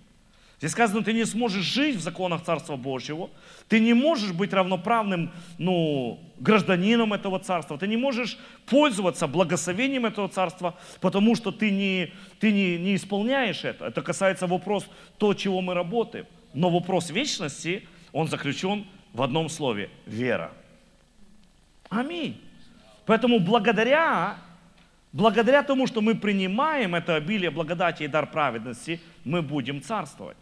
Здесь 0.62 0.72
сказано, 0.74 1.02
ты 1.02 1.12
не 1.12 1.24
сможешь 1.24 1.64
жить 1.64 1.96
в 1.96 2.00
законах 2.00 2.44
Царства 2.44 2.76
Божьего, 2.76 3.30
ты 3.66 3.80
не 3.80 3.94
можешь 3.94 4.30
быть 4.30 4.52
равноправным 4.52 5.32
ну, 5.58 6.20
гражданином 6.38 7.12
этого 7.12 7.40
Царства, 7.40 7.76
ты 7.76 7.88
не 7.88 7.96
можешь 7.96 8.38
пользоваться 8.66 9.26
благословением 9.26 10.06
этого 10.06 10.28
Царства, 10.28 10.78
потому 11.00 11.34
что 11.34 11.50
ты 11.50 11.72
не, 11.72 12.12
ты 12.38 12.52
не, 12.52 12.78
не 12.78 12.94
исполняешь 12.94 13.64
это. 13.64 13.86
Это 13.86 14.02
касается 14.02 14.46
вопрос 14.46 14.86
то, 15.18 15.34
чего 15.34 15.60
мы 15.62 15.74
работаем. 15.74 16.26
Но 16.54 16.70
вопрос 16.70 17.10
вечности, 17.10 17.88
он 18.12 18.28
заключен 18.28 18.86
в 19.12 19.22
одном 19.22 19.48
слове– 19.48 19.90
вера. 20.06 20.52
Аминь. 21.88 22.40
Поэтому 23.04 23.40
благодаря, 23.40 24.36
благодаря 25.12 25.64
тому, 25.64 25.88
что 25.88 26.00
мы 26.00 26.14
принимаем 26.14 26.94
это 26.94 27.16
обилие 27.16 27.50
благодати 27.50 28.04
и 28.04 28.06
дар 28.06 28.30
праведности, 28.30 29.00
мы 29.24 29.42
будем 29.42 29.82
царствовать. 29.82 30.36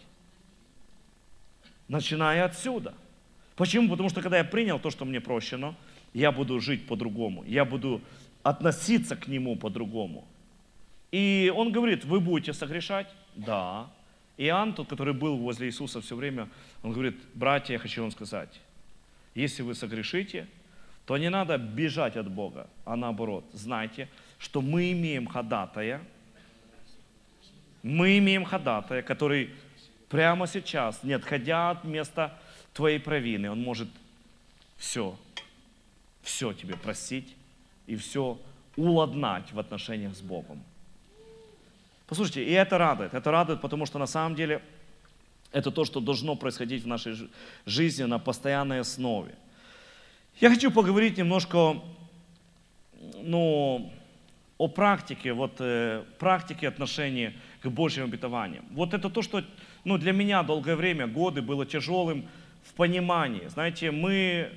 Начиная 1.91 2.45
отсюда. 2.45 2.95
Почему? 3.57 3.91
Потому 3.91 4.09
что 4.11 4.23
когда 4.23 4.39
я 4.39 4.45
принял 4.45 4.79
то, 4.79 4.91
что 4.91 5.05
мне 5.05 5.21
прощено, 5.21 5.75
я 6.15 6.31
буду 6.31 6.61
жить 6.61 6.87
по-другому. 6.87 7.43
Я 7.45 7.65
буду 7.65 8.01
относиться 8.45 9.17
к 9.17 9.27
нему 9.27 9.57
по-другому. 9.57 10.25
И 11.11 11.53
он 11.57 11.73
говорит, 11.73 12.05
вы 12.05 12.21
будете 12.21 12.53
согрешать? 12.53 13.09
Да. 13.35 13.91
Иоанн, 14.37 14.73
тот, 14.73 14.89
который 14.89 15.15
был 15.15 15.37
возле 15.37 15.67
Иисуса 15.67 16.01
все 16.01 16.15
время, 16.15 16.49
он 16.85 16.93
говорит, 16.93 17.19
братья, 17.35 17.73
я 17.73 17.81
хочу 17.81 18.03
вам 18.03 18.13
сказать, 18.13 18.61
если 19.35 19.63
вы 19.63 19.75
согрешите, 19.75 20.47
то 21.07 21.19
не 21.19 21.29
надо 21.29 21.59
бежать 21.59 22.17
от 22.17 22.31
Бога, 22.31 22.69
а 22.85 22.95
наоборот, 22.95 23.45
знайте, 23.53 24.09
что 24.39 24.61
мы 24.63 24.93
имеем 24.93 25.27
ходатая, 25.27 26.01
мы 27.83 28.17
имеем 28.19 28.45
ходатая, 28.45 29.03
который 29.03 29.51
прямо 30.11 30.47
сейчас, 30.47 31.03
не 31.03 31.15
отходя 31.15 31.71
от 31.71 31.85
места 31.85 32.39
твоей 32.75 32.99
провины, 32.99 33.51
он 33.51 33.63
может 33.63 33.89
все, 34.77 35.17
все 36.23 36.53
тебе 36.53 36.77
простить 36.77 37.35
и 37.87 37.97
все 37.97 38.39
уладнать 38.77 39.53
в 39.53 39.59
отношениях 39.59 40.15
с 40.15 40.21
Богом. 40.21 40.63
Послушайте, 42.07 42.45
и 42.45 42.51
это 42.51 42.77
радует. 42.77 43.15
Это 43.15 43.31
радует, 43.31 43.61
потому 43.61 43.87
что 43.87 43.99
на 43.99 44.07
самом 44.07 44.35
деле 44.35 44.61
это 45.53 45.71
то, 45.71 45.85
что 45.85 46.01
должно 46.01 46.35
происходить 46.35 46.83
в 46.83 46.87
нашей 46.87 47.31
жизни 47.67 48.03
на 48.03 48.19
постоянной 48.19 48.81
основе. 48.81 49.35
Я 50.41 50.51
хочу 50.51 50.73
поговорить 50.73 51.19
немножко 51.19 51.81
ну, 53.23 53.93
о 54.59 54.69
практике, 54.69 55.33
вот, 55.33 55.57
э, 55.61 56.05
практике 56.19 56.69
отношения 56.69 57.35
к 57.63 57.69
Божьим 57.69 58.05
обетованиям. 58.05 58.65
Вот 58.71 58.95
это 58.95 59.11
то, 59.11 59.23
что 59.23 59.45
ну, 59.85 59.99
для 59.99 60.13
меня 60.13 60.43
долгое 60.43 60.77
время, 60.77 61.07
годы 61.07 61.43
было 61.43 61.67
тяжелым 61.67 62.27
в 62.65 62.75
понимании. 62.75 63.49
Знаете, 63.49 63.91
мы, 63.91 64.51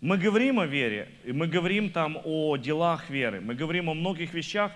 мы 0.00 0.18
говорим 0.18 0.60
о 0.60 0.66
вере, 0.66 1.08
мы 1.26 1.46
говорим 1.46 1.90
там 1.90 2.18
о 2.24 2.56
делах 2.56 3.10
веры, 3.10 3.40
мы 3.40 3.54
говорим 3.54 3.90
о 3.90 3.94
многих 3.94 4.34
вещах, 4.34 4.72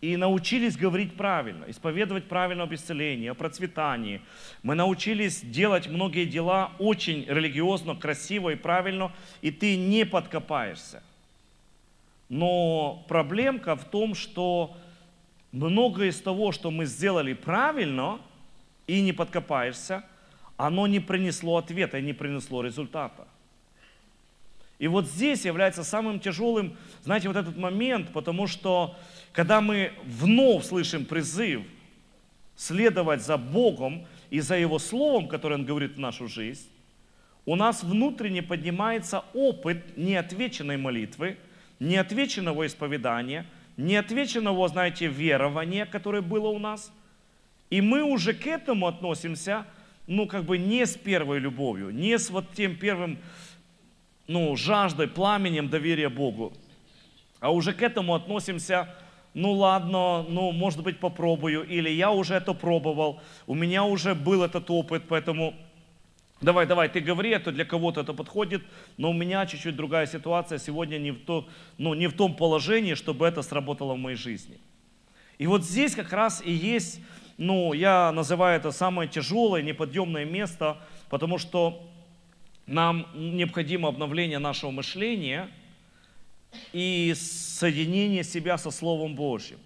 и 0.00 0.18
научились 0.18 0.76
говорить 0.76 1.14
правильно, 1.14 1.64
исповедовать 1.66 2.24
правильно 2.24 2.64
об 2.64 2.74
исцелении, 2.74 3.28
о 3.28 3.34
процветании. 3.34 4.20
Мы 4.62 4.74
научились 4.74 5.40
делать 5.40 5.88
многие 5.88 6.26
дела 6.26 6.72
очень 6.78 7.24
религиозно, 7.26 7.94
красиво 7.94 8.50
и 8.50 8.54
правильно, 8.54 9.12
и 9.40 9.50
ты 9.50 9.76
не 9.76 10.04
подкопаешься. 10.04 11.02
Но 12.28 13.04
проблемка 13.08 13.76
в 13.76 13.84
том, 13.84 14.14
что 14.14 14.76
многое 15.54 16.08
из 16.08 16.20
того, 16.20 16.52
что 16.52 16.70
мы 16.70 16.84
сделали 16.84 17.32
правильно 17.32 18.18
и 18.86 19.00
не 19.00 19.12
подкопаешься, 19.12 20.04
оно 20.56 20.86
не 20.86 21.00
принесло 21.00 21.56
ответа 21.56 21.98
и 21.98 22.02
не 22.02 22.12
принесло 22.12 22.62
результата. 22.62 23.26
И 24.80 24.88
вот 24.88 25.06
здесь 25.06 25.44
является 25.44 25.84
самым 25.84 26.18
тяжелым, 26.18 26.76
знаете, 27.04 27.28
вот 27.28 27.36
этот 27.36 27.56
момент, 27.56 28.12
потому 28.12 28.48
что 28.48 28.96
когда 29.32 29.60
мы 29.60 29.92
вновь 30.04 30.64
слышим 30.64 31.04
призыв 31.04 31.62
следовать 32.56 33.22
за 33.22 33.36
Богом 33.36 34.06
и 34.30 34.40
за 34.40 34.56
Его 34.56 34.80
Словом, 34.80 35.28
которое 35.28 35.54
Он 35.54 35.64
говорит 35.64 35.94
в 35.94 36.00
нашу 36.00 36.26
жизнь, 36.26 36.68
у 37.46 37.54
нас 37.54 37.84
внутренне 37.84 38.42
поднимается 38.42 39.24
опыт 39.34 39.96
неотвеченной 39.96 40.78
молитвы, 40.78 41.36
неотвеченного 41.78 42.66
исповедания, 42.66 43.46
неотвеченного, 43.76 44.68
знаете, 44.68 45.06
верования, 45.06 45.86
которое 45.86 46.22
было 46.22 46.48
у 46.48 46.58
нас. 46.58 46.92
И 47.70 47.80
мы 47.80 48.02
уже 48.02 48.34
к 48.34 48.46
этому 48.46 48.86
относимся, 48.86 49.66
ну, 50.06 50.26
как 50.26 50.44
бы 50.44 50.58
не 50.58 50.86
с 50.86 50.96
первой 50.96 51.38
любовью, 51.38 51.90
не 51.90 52.18
с 52.18 52.30
вот 52.30 52.52
тем 52.52 52.76
первым, 52.76 53.18
ну, 54.26 54.54
жаждой, 54.56 55.08
пламенем 55.08 55.68
доверия 55.68 56.08
Богу, 56.08 56.52
а 57.40 57.52
уже 57.52 57.72
к 57.72 57.82
этому 57.82 58.14
относимся 58.14 58.94
ну 59.34 59.50
ладно, 59.52 60.22
ну 60.22 60.52
может 60.52 60.82
быть 60.82 61.00
попробую, 61.00 61.64
или 61.64 61.90
я 61.90 62.12
уже 62.12 62.34
это 62.34 62.54
пробовал, 62.54 63.20
у 63.46 63.54
меня 63.54 63.84
уже 63.84 64.14
был 64.14 64.44
этот 64.44 64.70
опыт, 64.70 65.02
поэтому 65.08 65.54
давай, 66.44 66.66
давай, 66.66 66.88
ты 66.88 67.00
говори, 67.00 67.30
это 67.30 67.52
для 67.52 67.64
кого-то 67.64 68.00
это 68.00 68.12
подходит, 68.12 68.62
но 68.96 69.10
у 69.10 69.12
меня 69.12 69.46
чуть-чуть 69.46 69.76
другая 69.76 70.06
ситуация, 70.06 70.58
сегодня 70.58 70.98
не 70.98 71.10
в, 71.10 71.24
то, 71.24 71.48
ну, 71.78 71.94
не 71.94 72.06
в 72.06 72.12
том 72.12 72.36
положении, 72.36 72.94
чтобы 72.94 73.26
это 73.26 73.42
сработало 73.42 73.94
в 73.94 73.98
моей 73.98 74.16
жизни. 74.16 74.58
И 75.38 75.46
вот 75.46 75.64
здесь 75.64 75.94
как 75.94 76.12
раз 76.12 76.42
и 76.44 76.52
есть, 76.52 77.00
ну, 77.38 77.72
я 77.72 78.12
называю 78.12 78.56
это 78.58 78.70
самое 78.70 79.08
тяжелое, 79.08 79.62
неподъемное 79.62 80.24
место, 80.24 80.78
потому 81.10 81.38
что 81.38 81.82
нам 82.66 83.06
необходимо 83.14 83.88
обновление 83.88 84.38
нашего 84.38 84.70
мышления– 84.70 85.48
и 86.72 87.14
соединение 87.16 88.24
себя 88.24 88.58
со 88.58 88.70
Словом 88.70 89.14
Божьим. 89.14 89.58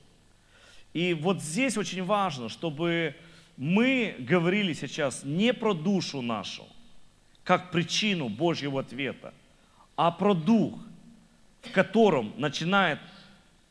И 0.93 1.15
вот 1.15 1.43
здесь 1.43 1.77
очень 1.77 2.05
важно, 2.05 2.49
чтобы 2.49 3.15
мы 3.59 4.15
говорили 4.21 4.73
сейчас 4.73 5.25
не 5.25 5.53
про 5.53 5.75
душу 5.75 6.23
нашу, 6.23 6.65
как 7.43 7.73
причину 7.73 8.29
Божьего 8.29 8.81
ответа, 8.81 9.35
а 9.97 10.13
про 10.13 10.33
дух, 10.33 10.79
в 11.63 11.73
котором 11.73 12.33
начинает, 12.37 13.01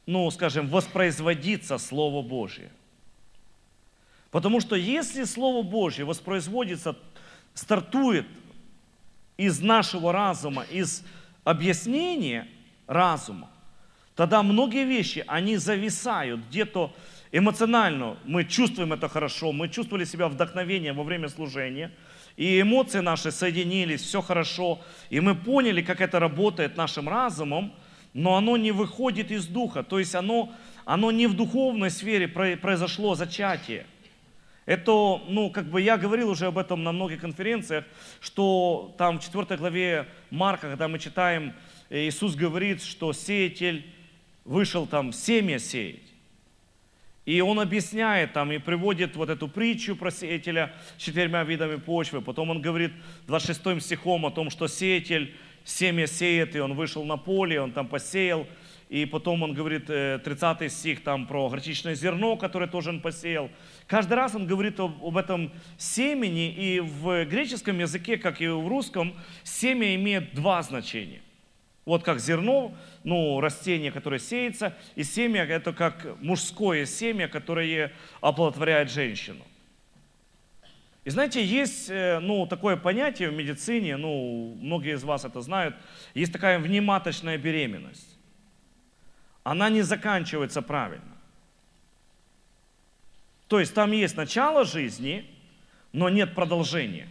ну, 0.06 0.29
скажем, 0.29 0.67
воспроизводиться 0.67 1.77
Слово 1.77 2.22
Божье. 2.22 2.70
Потому 4.29 4.60
что 4.60 4.75
если 4.75 5.24
Слово 5.24 5.63
Божье 5.63 6.03
воспроизводится, 6.03 6.98
стартует 7.53 8.27
из 9.38 9.62
нашего 9.62 10.12
разума, 10.12 10.63
из 10.63 11.01
объяснения, 11.46 12.46
разума, 12.88 13.50
тогда 14.17 14.44
многие 14.44 14.84
вещи, 14.84 15.24
они 15.27 15.56
зависают 15.56 16.41
где-то 16.50 16.94
эмоционально. 17.31 18.17
Мы 18.25 18.46
чувствуем 18.46 18.93
это 18.93 19.10
хорошо, 19.10 19.51
мы 19.51 19.69
чувствовали 19.69 20.05
себя 20.05 20.27
вдохновением 20.27 20.96
во 20.96 21.03
время 21.03 21.29
служения, 21.29 21.91
и 22.36 22.62
эмоции 22.62 23.00
наши 23.00 23.31
соединились, 23.31 24.01
все 24.01 24.22
хорошо, 24.22 24.79
и 25.10 25.19
мы 25.19 25.36
поняли, 25.36 25.81
как 25.81 26.01
это 26.01 26.19
работает 26.19 26.77
нашим 26.77 27.10
разумом, 27.10 27.74
но 28.13 28.36
оно 28.36 28.57
не 28.57 28.72
выходит 28.72 29.31
из 29.31 29.48
духа, 29.48 29.84
то 29.84 30.00
есть 30.00 30.15
оно, 30.15 30.51
оно 30.86 31.12
не 31.12 31.27
в 31.27 31.36
духовной 31.36 31.91
сфере 31.91 32.27
произошло 32.27 33.15
зачатие. 33.15 33.86
Это, 34.65 35.22
ну, 35.29 35.50
как 35.50 35.65
бы 35.67 35.81
я 35.81 35.98
говорил 35.98 36.29
уже 36.29 36.48
об 36.48 36.57
этом 36.57 36.84
на 36.84 36.91
многих 36.91 37.22
конференциях, 37.22 37.86
что 38.19 38.93
там 38.98 39.17
в 39.17 39.24
4 39.24 39.57
главе 39.57 40.07
Марка, 40.29 40.67
когда 40.67 40.89
мы 40.89 41.00
читаем 41.00 41.53
Иисус 41.89 42.36
говорит, 42.36 42.84
что 42.84 43.13
сеятель 43.13 43.86
вышел 44.43 44.86
там 44.86 45.13
семя 45.13 45.57
сеять. 45.57 46.07
И 47.27 47.41
он 47.41 47.60
объясняет 47.60 48.31
там 48.31 48.53
и 48.53 48.57
приводит 48.57 49.17
вот 49.17 49.29
эту 49.29 49.50
притчу 49.50 49.98
про 49.98 50.12
сеятеля 50.12 50.72
с 50.98 51.01
четырьмя 51.01 51.43
видами 51.43 51.75
почвы. 51.75 52.22
Потом 52.22 52.51
он 52.51 52.62
говорит 52.62 52.93
26 53.27 53.84
стихом 53.84 54.25
о 54.25 54.31
том, 54.31 54.50
что 54.50 54.69
сеятель 54.69 55.36
семя 55.65 56.07
сеет, 56.07 56.56
и 56.56 56.60
он 56.60 56.73
вышел 56.73 57.04
на 57.04 57.17
поле, 57.17 57.60
он 57.60 57.73
там 57.73 57.89
посеял. 57.89 58.47
И 58.88 59.06
потом 59.06 59.43
он 59.43 59.54
говорит, 59.54 59.88
30 59.88 60.62
э, 60.62 60.69
стих 60.69 61.04
там 61.04 61.28
про 61.28 61.49
горчичное 61.49 61.95
зерно, 61.95 62.38
которое 62.38 62.67
тоже 62.67 62.91
он 62.91 63.02
посеял. 63.02 63.49
Каждый 63.88 64.13
раз 64.13 64.34
он 64.34 64.47
говорит 64.47 64.80
об, 64.80 65.04
об 65.04 65.17
этом 65.17 65.52
семени, 65.78 66.49
и 66.49 66.80
в 66.80 67.25
греческом 67.25 67.78
языке, 67.80 68.15
как 68.15 68.39
и 68.39 68.47
в 68.47 68.65
русском, 68.69 69.13
семя 69.43 69.93
имеет 69.95 70.34
два 70.34 70.63
значения. 70.63 71.19
Вот 71.88 72.04
как 72.04 72.19
зерно, 72.19 72.76
ну, 73.06 73.39
растение, 73.39 73.93
которое 73.93 74.19
сеется, 74.19 74.76
и 74.95 75.04
семя– 75.04 75.45
это 75.45 75.71
как 75.71 76.19
мужское 76.19 76.86
семя, 76.86 77.30
которое 77.30 77.93
оплодотворяет 78.19 78.91
женщину. 78.91 79.45
И 81.06 81.10
знаете, 81.10 81.41
есть 81.41 81.89
э, 81.89 82.19
ну, 82.19 82.45
такое 82.45 82.76
понятие 82.76 83.30
в 83.30 83.34
медицине, 83.34 83.95
ну, 83.95 84.58
многие 84.60 84.95
из 84.95 85.06
вас 85.06 85.23
это 85.23 85.39
знают, 85.39 85.78
есть 86.13 86.34
такая 86.34 86.60
внематочная 86.60 87.38
беременность. 87.38 88.19
Она 89.45 89.69
не 89.69 89.82
заканчивается 89.82 90.62
правильно. 90.62 91.15
То 93.47 93.62
есть 93.62 93.73
там 93.73 93.93
есть 93.93 94.17
начало 94.17 94.65
жизни, 94.65 95.26
но 95.93 96.10
нет 96.10 96.36
продолжения. 96.36 97.08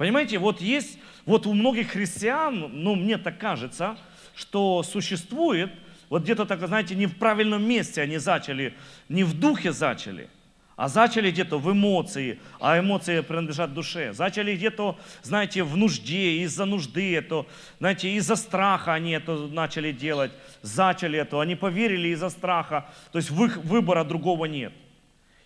Понимаете, 0.00 0.38
вот 0.38 0.62
есть, 0.62 0.98
вот 1.26 1.46
у 1.46 1.52
многих 1.52 1.90
христиан, 1.90 2.70
ну 2.72 2.94
мне 2.94 3.18
так 3.18 3.36
кажется, 3.36 3.98
что 4.34 4.82
существует, 4.82 5.70
вот 6.08 6.22
где-то 6.22 6.46
так, 6.46 6.66
знаете, 6.66 6.94
не 6.94 7.04
в 7.04 7.18
правильном 7.18 7.62
месте 7.68 8.00
они 8.00 8.16
зачали, 8.16 8.72
не 9.10 9.24
в 9.24 9.38
духе 9.38 9.72
зачали, 9.72 10.30
а 10.74 10.88
зачали 10.88 11.30
где-то 11.30 11.58
в 11.58 11.70
эмоции, 11.70 12.40
а 12.60 12.78
эмоции 12.78 13.20
принадлежат 13.20 13.74
душе. 13.74 14.14
Зачали 14.14 14.56
где-то, 14.56 14.98
знаете, 15.22 15.64
в 15.64 15.76
нужде, 15.76 16.38
из-за 16.44 16.64
нужды 16.64 17.14
это, 17.14 17.44
знаете, 17.78 18.10
из-за 18.14 18.36
страха 18.36 18.94
они 18.94 19.10
это 19.10 19.36
начали 19.48 19.92
делать, 19.92 20.32
зачали 20.62 21.18
это, 21.18 21.42
они 21.42 21.56
поверили 21.56 22.08
из-за 22.08 22.30
страха, 22.30 22.88
то 23.12 23.18
есть 23.18 23.30
выбора 23.30 24.04
другого 24.04 24.46
нет. 24.46 24.72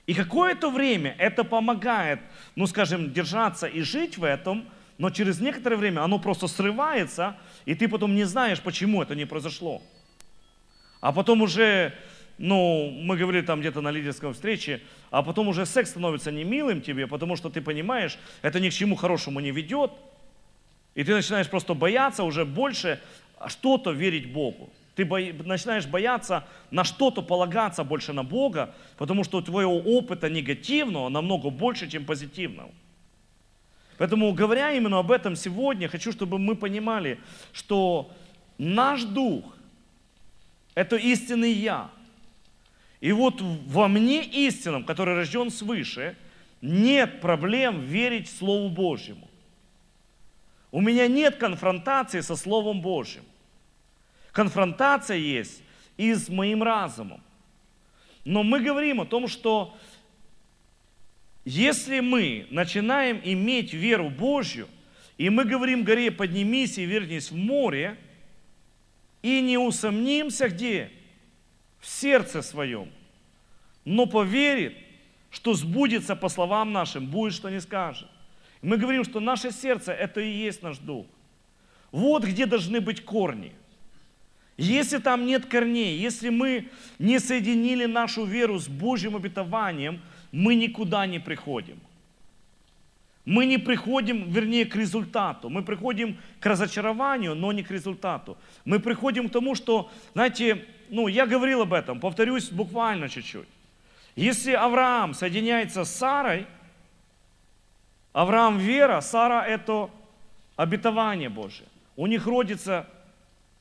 И 0.07 0.13
какое-то 0.13 0.71
время 0.71 1.15
это 1.19 1.45
помогает, 1.45 2.21
ну 2.57 2.67
скажем, 2.67 3.13
держаться 3.13 3.67
и 3.67 3.81
жить 3.81 4.19
в 4.19 4.25
этом, 4.25 4.69
но 4.99 5.11
через 5.11 5.41
некоторое 5.41 5.77
время 5.77 6.03
оно 6.03 6.19
просто 6.19 6.47
срывается, 6.47 7.37
и 7.65 7.75
ты 7.75 7.89
потом 7.89 8.15
не 8.15 8.25
знаешь, 8.25 8.61
почему 8.61 9.03
это 9.03 9.15
не 9.15 9.25
произошло. 9.25 9.83
А 11.01 11.13
потом 11.13 11.43
уже, 11.43 11.95
ну, 12.39 12.91
мы 12.91 13.17
говорили 13.17 13.45
там 13.45 13.61
где-то 13.61 13.81
на 13.81 13.91
лидерском 13.91 14.35
встрече, 14.35 14.83
а 15.11 15.23
потом 15.23 15.49
уже 15.49 15.67
секс 15.67 15.91
становится 15.91 16.31
немилым 16.31 16.83
тебе, 16.83 17.07
потому 17.07 17.37
что 17.37 17.49
ты 17.49 17.61
понимаешь, 17.61 18.19
это 18.43 18.61
ни 18.61 18.69
к 18.69 18.73
чему 18.73 18.97
хорошему 18.97 19.41
не 19.41 19.51
ведет, 19.51 19.91
и 20.95 21.03
ты 21.03 21.15
начинаешь 21.15 21.49
просто 21.49 21.75
бояться 21.75 22.25
уже 22.25 22.45
больше 22.45 23.01
что-то 23.49 23.91
верить 23.91 24.33
Богу. 24.33 24.71
Ты 24.95 25.05
бо... 25.05 25.19
начинаешь 25.19 25.87
бояться 25.87 26.45
на 26.71 26.85
что-то 26.85 27.23
полагаться 27.23 27.85
больше 27.85 28.13
на 28.13 28.23
Бога, 28.23 28.75
потому 28.97 29.25
что 29.25 29.41
твоего 29.41 29.77
опыта 29.77 30.29
негативного 30.29 31.09
намного 31.09 31.51
больше, 31.51 31.89
чем 31.89 32.05
позитивного. 32.05 32.71
Поэтому, 33.99 34.33
говоря 34.33 34.73
именно 34.73 34.99
об 34.99 35.11
этом 35.11 35.37
сегодня, 35.37 35.89
хочу, 35.89 36.13
чтобы 36.13 36.39
мы 36.39 36.57
понимали, 36.57 37.21
что 37.53 38.11
наш 38.59 39.05
дух– 39.05 39.45
это 40.75 40.97
истинный 40.97 41.53
Я. 41.53 41.91
И 43.01 43.13
вот 43.13 43.41
во 43.41 43.87
мне 43.87 44.25
истинном, 44.25 44.85
который 44.85 45.15
рожден 45.15 45.51
свыше, 45.51 46.17
нет 46.61 47.21
проблем 47.21 47.81
верить 47.81 48.31
Слову 48.31 48.71
Божьему. 48.71 49.29
У 50.73 50.81
меня 50.81 51.07
нет 51.07 51.37
конфронтации 51.37 52.21
со 52.21 52.35
Словом 52.35 52.81
Божьим. 52.81 53.23
Конфронтация 54.35 55.17
есть 55.17 55.63
и 55.97 56.13
с 56.13 56.29
моим 56.29 56.65
разумом. 56.65 57.23
Но 58.25 58.43
мы 58.43 58.61
говорим 58.61 59.01
о 59.01 59.07
том, 59.07 59.29
что 59.29 59.77
если 61.45 62.01
мы 62.01 62.49
начинаем 62.51 63.21
иметь 63.23 63.73
веру 63.73 64.11
Божью, 64.11 64.67
и 65.19 65.31
мы 65.31 65.45
говорим 65.45 65.85
горе, 65.85 66.11
поднимись 66.11 66.79
и 66.79 66.85
вернись 66.85 67.31
в 67.31 67.37
море, 67.37 67.97
и 69.23 69.41
не 69.41 69.57
усомнимся 69.57 70.49
где? 70.49 70.91
В 71.79 71.87
сердце 71.87 72.43
своем, 72.43 72.91
но 73.85 74.07
поверит, 74.07 74.77
что 75.31 75.55
сбудется 75.55 76.17
по 76.17 76.29
словам 76.29 76.73
нашим, 76.73 77.07
будет, 77.07 77.35
что 77.35 77.51
не 77.51 77.61
скажет. 77.61 78.09
Мы 78.63 78.79
говорим, 78.79 79.05
что 79.05 79.21
наше 79.21 79.53
сердце– 79.53 79.93
это 79.93 80.21
и 80.21 80.29
есть 80.29 80.61
наш 80.63 80.79
дух. 80.79 81.07
Вот 81.93 82.25
где 82.25 82.47
должны 82.47 82.81
быть 82.81 83.05
корни– 83.05 83.53
если 84.57 84.99
там 84.99 85.27
нет 85.27 85.47
корней, 85.47 85.99
если 85.99 86.29
мы 86.29 86.69
не 86.99 87.19
соединили 87.19 87.87
нашу 87.87 88.25
веру 88.25 88.59
с 88.59 88.69
Божьим 88.69 89.17
обетованием, 89.17 90.01
мы 90.31 90.55
никуда 90.55 91.07
не 91.07 91.19
приходим. 91.19 91.81
Мы 93.25 93.47
не 93.47 93.59
приходим, 93.59 94.31
вернее, 94.31 94.67
к 94.67 94.77
результату. 94.77 95.49
Мы 95.49 95.63
приходим 95.63 96.19
к 96.41 96.47
разочарованию, 96.47 97.35
но 97.35 97.53
не 97.53 97.63
к 97.63 97.71
результату. 97.71 98.37
Мы 98.65 98.81
приходим 98.81 99.29
к 99.29 99.33
тому, 99.33 99.55
что, 99.55 99.91
знаете, 100.13 100.65
ну, 100.91 101.09
я 101.09 101.27
говорил 101.27 101.63
об 101.63 101.73
этом, 101.73 102.01
повторюсь 102.01 102.51
буквально 102.51 103.09
чуть-чуть. 103.09 103.49
Если 104.15 104.53
Авраам 104.53 105.15
соединяется 105.15 105.85
с 105.85 105.91
Сарой, 105.91 106.47
Авраам 108.13 108.59
вера, 108.59 109.01
Сара 109.01 109.43
это 109.43 109.91
обетование 110.57 111.31
Божие. 111.31 111.67
У 111.97 112.07
них 112.07 112.27
родится 112.27 112.87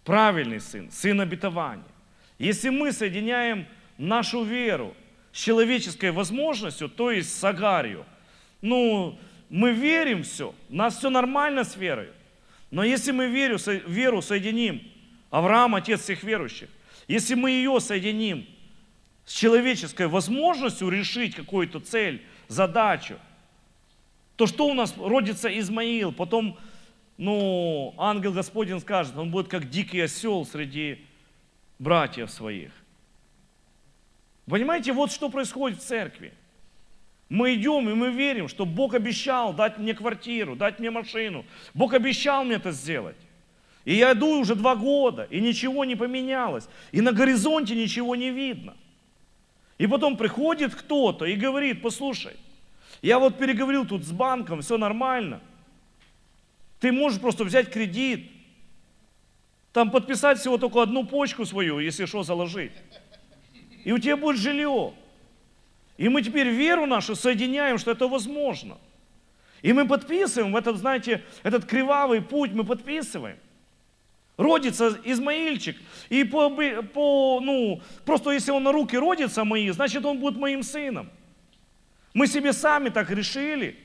правильный 0.03 0.59
сын, 0.59 0.91
сын 0.91 1.21
обетования. 1.21 1.83
Если 2.37 2.69
мы 2.69 2.91
соединяем 2.91 3.65
нашу 3.97 4.43
веру 4.43 4.95
с 5.31 5.39
человеческой 5.39 6.11
возможностью, 6.11 6.89
то 6.89 7.11
есть 7.11 7.37
с 7.37 7.43
Агарью, 7.43 8.05
ну, 8.61 9.17
мы 9.49 9.71
верим 9.71 10.23
все, 10.23 10.53
у 10.69 10.75
нас 10.75 10.97
все 10.97 11.09
нормально 11.09 11.63
с 11.63 11.75
верой. 11.75 12.09
Но 12.71 12.83
если 12.83 13.11
мы 13.11 13.27
веру, 13.27 13.57
веру 13.87 14.21
соединим, 14.21 14.81
Авраам, 15.29 15.75
отец 15.75 16.01
всех 16.01 16.23
верующих, 16.23 16.69
если 17.07 17.35
мы 17.35 17.51
ее 17.51 17.79
соединим 17.79 18.47
с 19.25 19.33
человеческой 19.33 20.07
возможностью 20.07 20.89
решить 20.89 21.35
какую-то 21.35 21.79
цель, 21.79 22.21
задачу, 22.47 23.15
то 24.35 24.47
что 24.47 24.67
у 24.67 24.73
нас 24.73 24.93
родится 24.97 25.47
Измаил, 25.47 26.11
потом, 26.11 26.57
ну, 27.17 27.93
ангел 27.97 28.33
Господень 28.33 28.79
скажет, 28.79 29.15
он 29.17 29.29
будет 29.29 29.47
как 29.47 29.69
дикий 29.69 29.99
осел 30.01 30.45
среди 30.45 31.05
братьев 31.79 32.31
своих. 32.31 32.71
Понимаете, 34.45 34.93
вот 34.93 35.11
что 35.11 35.29
происходит 35.29 35.79
в 35.79 35.85
церкви. 35.85 36.33
Мы 37.29 37.55
идем 37.55 37.89
и 37.89 37.93
мы 37.93 38.11
верим, 38.11 38.47
что 38.47 38.65
Бог 38.65 38.93
обещал 38.93 39.53
дать 39.53 39.77
мне 39.77 39.93
квартиру, 39.93 40.55
дать 40.55 40.79
мне 40.79 40.91
машину. 40.91 41.45
Бог 41.73 41.93
обещал 41.93 42.43
мне 42.43 42.55
это 42.55 42.71
сделать. 42.71 43.15
И 43.85 43.95
я 43.95 44.13
иду 44.13 44.39
уже 44.39 44.55
два 44.55 44.75
года, 44.75 45.27
и 45.29 45.41
ничего 45.41 45.83
не 45.85 45.95
поменялось. 45.95 46.67
И 46.91 47.01
на 47.01 47.11
горизонте 47.11 47.75
ничего 47.75 48.15
не 48.15 48.29
видно. 48.29 48.75
И 49.77 49.87
потом 49.87 50.15
приходит 50.15 50.75
кто-то 50.75 51.25
и 51.25 51.35
говорит, 51.35 51.81
послушай, 51.81 52.35
я 53.01 53.19
вот 53.19 53.37
переговорил 53.37 53.85
тут 53.85 54.03
с 54.03 54.11
банком, 54.11 54.61
все 54.61 54.77
нормально. 54.77 55.41
Ты 56.83 56.91
можешь 56.91 57.21
просто 57.21 57.45
взять 57.45 57.71
кредит, 57.71 58.29
там 59.71 59.89
подписать 59.89 60.37
всего 60.37 60.57
только 60.57 60.81
одну 60.81 61.05
почку 61.05 61.45
свою, 61.45 61.79
если 61.79 62.03
что, 62.03 62.23
заложить. 62.23 62.73
И 63.85 63.93
у 63.93 63.99
тебя 63.99 64.17
будет 64.17 64.35
жилье. 64.35 64.93
И 65.95 66.09
мы 66.09 66.21
теперь 66.21 66.49
веру 66.49 66.85
нашу 66.85 67.15
соединяем, 67.15 67.77
что 67.77 67.91
это 67.91 68.09
возможно. 68.09 68.77
И 69.61 69.71
мы 69.71 69.87
подписываем 69.87 70.57
этот, 70.57 70.75
знаете, 70.75 71.23
этот 71.43 71.63
кривавый 71.63 72.21
путь, 72.21 72.51
мы 72.51 72.65
подписываем. 72.65 73.37
Родится 74.35 74.99
Измаильчик, 75.05 75.77
и 76.09 76.25
по, 76.25 76.49
по, 76.49 77.39
ну, 77.41 77.81
просто 78.03 78.31
если 78.31 78.51
он 78.51 78.63
на 78.63 78.73
руки 78.73 78.97
родится 78.97 79.45
мои, 79.45 79.69
значит 79.69 80.03
он 80.03 80.19
будет 80.19 80.35
моим 80.35 80.63
сыном. 80.63 81.09
Мы 82.13 82.27
себе 82.27 82.51
сами 82.51 82.89
так 82.89 83.09
решили. 83.09 83.79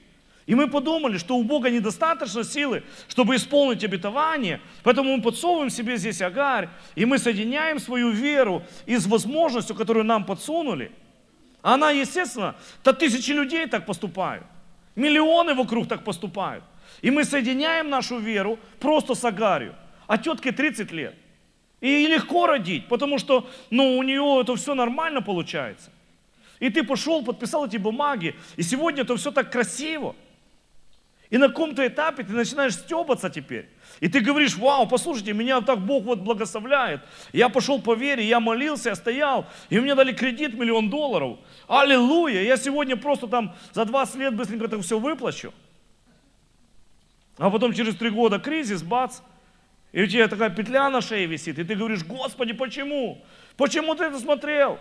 И 0.48 0.54
мы 0.54 0.66
подумали, 0.66 1.18
что 1.18 1.36
у 1.36 1.44
Бога 1.44 1.68
недостаточно 1.68 2.42
силы, 2.42 2.82
чтобы 3.06 3.36
исполнить 3.36 3.84
обетование, 3.84 4.60
поэтому 4.82 5.14
мы 5.16 5.22
подсовываем 5.22 5.68
себе 5.68 5.98
здесь 5.98 6.22
агарь, 6.22 6.70
и 6.96 7.04
мы 7.04 7.18
соединяем 7.18 7.78
свою 7.78 8.10
веру 8.10 8.64
и 8.86 8.96
с 8.96 9.06
возможностью, 9.06 9.76
которую 9.76 10.06
нам 10.06 10.24
подсунули. 10.24 10.90
Она, 11.60 11.90
естественно, 11.90 12.56
то 12.82 12.94
тысячи 12.94 13.30
людей 13.32 13.66
так 13.66 13.84
поступают. 13.84 14.44
Миллионы 14.96 15.54
вокруг 15.54 15.86
так 15.86 16.02
поступают. 16.02 16.64
И 17.02 17.10
мы 17.10 17.24
соединяем 17.24 17.90
нашу 17.90 18.18
веру 18.18 18.58
просто 18.80 19.14
с 19.14 19.22
агарью 19.24 19.74
а 20.06 20.16
тетке 20.16 20.50
30 20.50 20.90
лет. 20.92 21.14
И 21.82 22.06
легко 22.06 22.46
родить, 22.46 22.88
потому 22.88 23.18
что 23.18 23.46
ну, 23.68 23.98
у 23.98 24.02
нее 24.02 24.40
это 24.40 24.56
все 24.56 24.74
нормально 24.74 25.20
получается. 25.20 25.90
И 26.58 26.70
ты 26.70 26.82
пошел, 26.82 27.22
подписал 27.22 27.66
эти 27.66 27.76
бумаги, 27.76 28.34
и 28.56 28.62
сегодня 28.62 29.02
это 29.02 29.14
все 29.16 29.30
так 29.30 29.52
красиво. 29.52 30.16
И 31.30 31.36
на 31.36 31.48
каком-то 31.48 31.86
этапе 31.86 32.22
ты 32.22 32.32
начинаешь 32.32 32.74
стебаться 32.74 33.28
теперь. 33.28 33.68
И 34.00 34.08
ты 34.08 34.20
говоришь, 34.20 34.56
вау, 34.56 34.88
послушайте, 34.88 35.34
меня 35.34 35.60
так 35.60 35.80
Бог 35.80 36.04
вот 36.04 36.20
благословляет. 36.20 37.02
Я 37.32 37.50
пошел 37.50 37.82
по 37.82 37.94
вере, 37.94 38.24
я 38.24 38.40
молился, 38.40 38.90
я 38.90 38.94
стоял, 38.94 39.46
и 39.68 39.78
мне 39.78 39.94
дали 39.94 40.12
кредит 40.12 40.54
миллион 40.54 40.88
долларов. 40.88 41.38
Аллилуйя, 41.66 42.42
я 42.42 42.56
сегодня 42.56 42.96
просто 42.96 43.26
там 43.26 43.54
за 43.72 43.84
20 43.84 44.14
лет 44.16 44.36
быстренько 44.36 44.64
это 44.64 44.80
все 44.80 44.98
выплачу. 44.98 45.52
А 47.36 47.50
потом 47.50 47.74
через 47.74 47.94
три 47.96 48.10
года 48.10 48.38
кризис, 48.38 48.82
бац, 48.82 49.20
и 49.92 50.02
у 50.02 50.06
тебя 50.06 50.28
такая 50.28 50.50
петля 50.50 50.88
на 50.88 51.00
шее 51.00 51.26
висит, 51.26 51.58
и 51.58 51.64
ты 51.64 51.74
говоришь, 51.74 52.04
Господи, 52.04 52.52
почему? 52.52 53.22
Почему 53.56 53.94
ты 53.94 54.04
это 54.04 54.18
смотрел? 54.18 54.78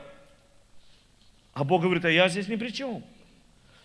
А 1.53 1.63
Бог 1.63 1.81
говорит, 1.81 2.05
а 2.05 2.09
я 2.09 2.29
здесь 2.29 2.47
ни 2.47 2.55
при 2.55 2.69
чем. 2.69 3.03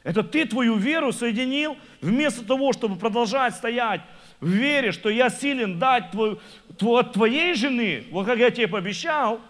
Это 0.04 0.22
ты 0.22 0.44
твою 0.44 0.76
веру 0.76 1.12
соединил, 1.12 1.76
вместо 2.00 2.44
того, 2.44 2.72
чтобы 2.72 2.96
продолжать 2.96 3.54
стоять 3.54 4.00
в 4.40 4.48
вере, 4.48 4.90
что 4.90 5.08
я 5.08 5.30
силен 5.30 5.78
дать 5.78 6.10
твой, 6.10 6.40
твой, 6.76 7.00
от 7.02 7.12
твоей 7.12 7.54
жены, 7.54 8.04
вот 8.10 8.26
как 8.26 8.38
я 8.38 8.50
тебе 8.50 8.66
пообещал, 8.66 9.40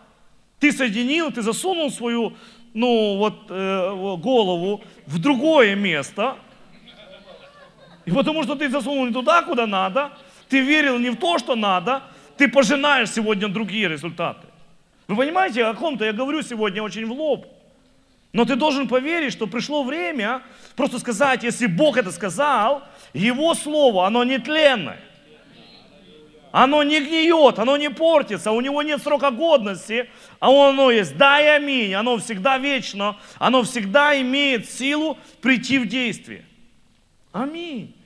ты 0.59 0.71
соединил, 0.71 1.33
ты 1.33 1.41
засунул 1.41 1.91
свою 1.91 2.35
ну, 2.75 3.17
вот, 3.17 3.47
э, 3.49 4.17
голову 4.19 4.83
в 5.07 5.19
другое 5.19 5.75
место, 5.75 6.37
и 8.05 8.11
потому 8.11 8.43
что 8.43 8.55
ты 8.55 8.69
засунул 8.69 9.07
не 9.07 9.13
туда, 9.13 9.43
куда 9.43 9.67
надо, 9.67 10.13
ты 10.49 10.61
верил 10.61 10.99
не 10.99 11.11
в 11.11 11.17
то, 11.17 11.39
что 11.39 11.55
надо, 11.55 12.03
ты 12.37 12.49
пожинаешь 12.49 13.11
сегодня 13.11 13.49
другие 13.49 13.89
результаты. 13.89 14.47
Вы 15.09 15.17
понимаете, 15.17 15.65
о 15.65 15.75
ком-то 15.75 16.05
я 16.05 16.13
говорю 16.13 16.43
сегодня 16.43 16.83
очень 16.83 17.07
в 17.07 17.13
лоб. 17.13 17.47
Но 18.33 18.45
ты 18.47 18.57
должен 18.57 18.89
поверить, 18.89 19.33
что 19.33 19.47
пришло 19.47 19.83
время 19.83 20.43
просто 20.75 20.99
сказать, 20.99 21.43
если 21.43 21.67
Бог 21.67 21.99
это 21.99 22.11
сказал, 22.11 22.83
Его 23.13 23.55
Слово, 23.55 24.07
оно 24.07 24.25
не 24.25 24.39
тленное. 24.39 25.01
Оно 26.51 26.83
не 26.83 27.01
гниет, 27.01 27.59
оно 27.59 27.79
не 27.79 27.89
портится, 27.89 28.53
у 28.53 28.61
него 28.61 28.83
нет 28.83 29.03
срока 29.03 29.31
годности, 29.31 30.11
а 30.39 30.51
оно 30.69 30.91
есть 30.91 31.17
да 31.17 31.41
и 31.41 31.47
аминь, 31.47 31.95
оно 31.95 32.19
всегда 32.19 32.59
вечно, 32.59 33.17
оно 33.39 33.63
всегда 33.63 34.21
имеет 34.21 34.69
силу 34.69 35.17
прийти 35.41 35.79
в 35.79 35.89
действие. 35.89 36.45
Аминь. 37.33 37.97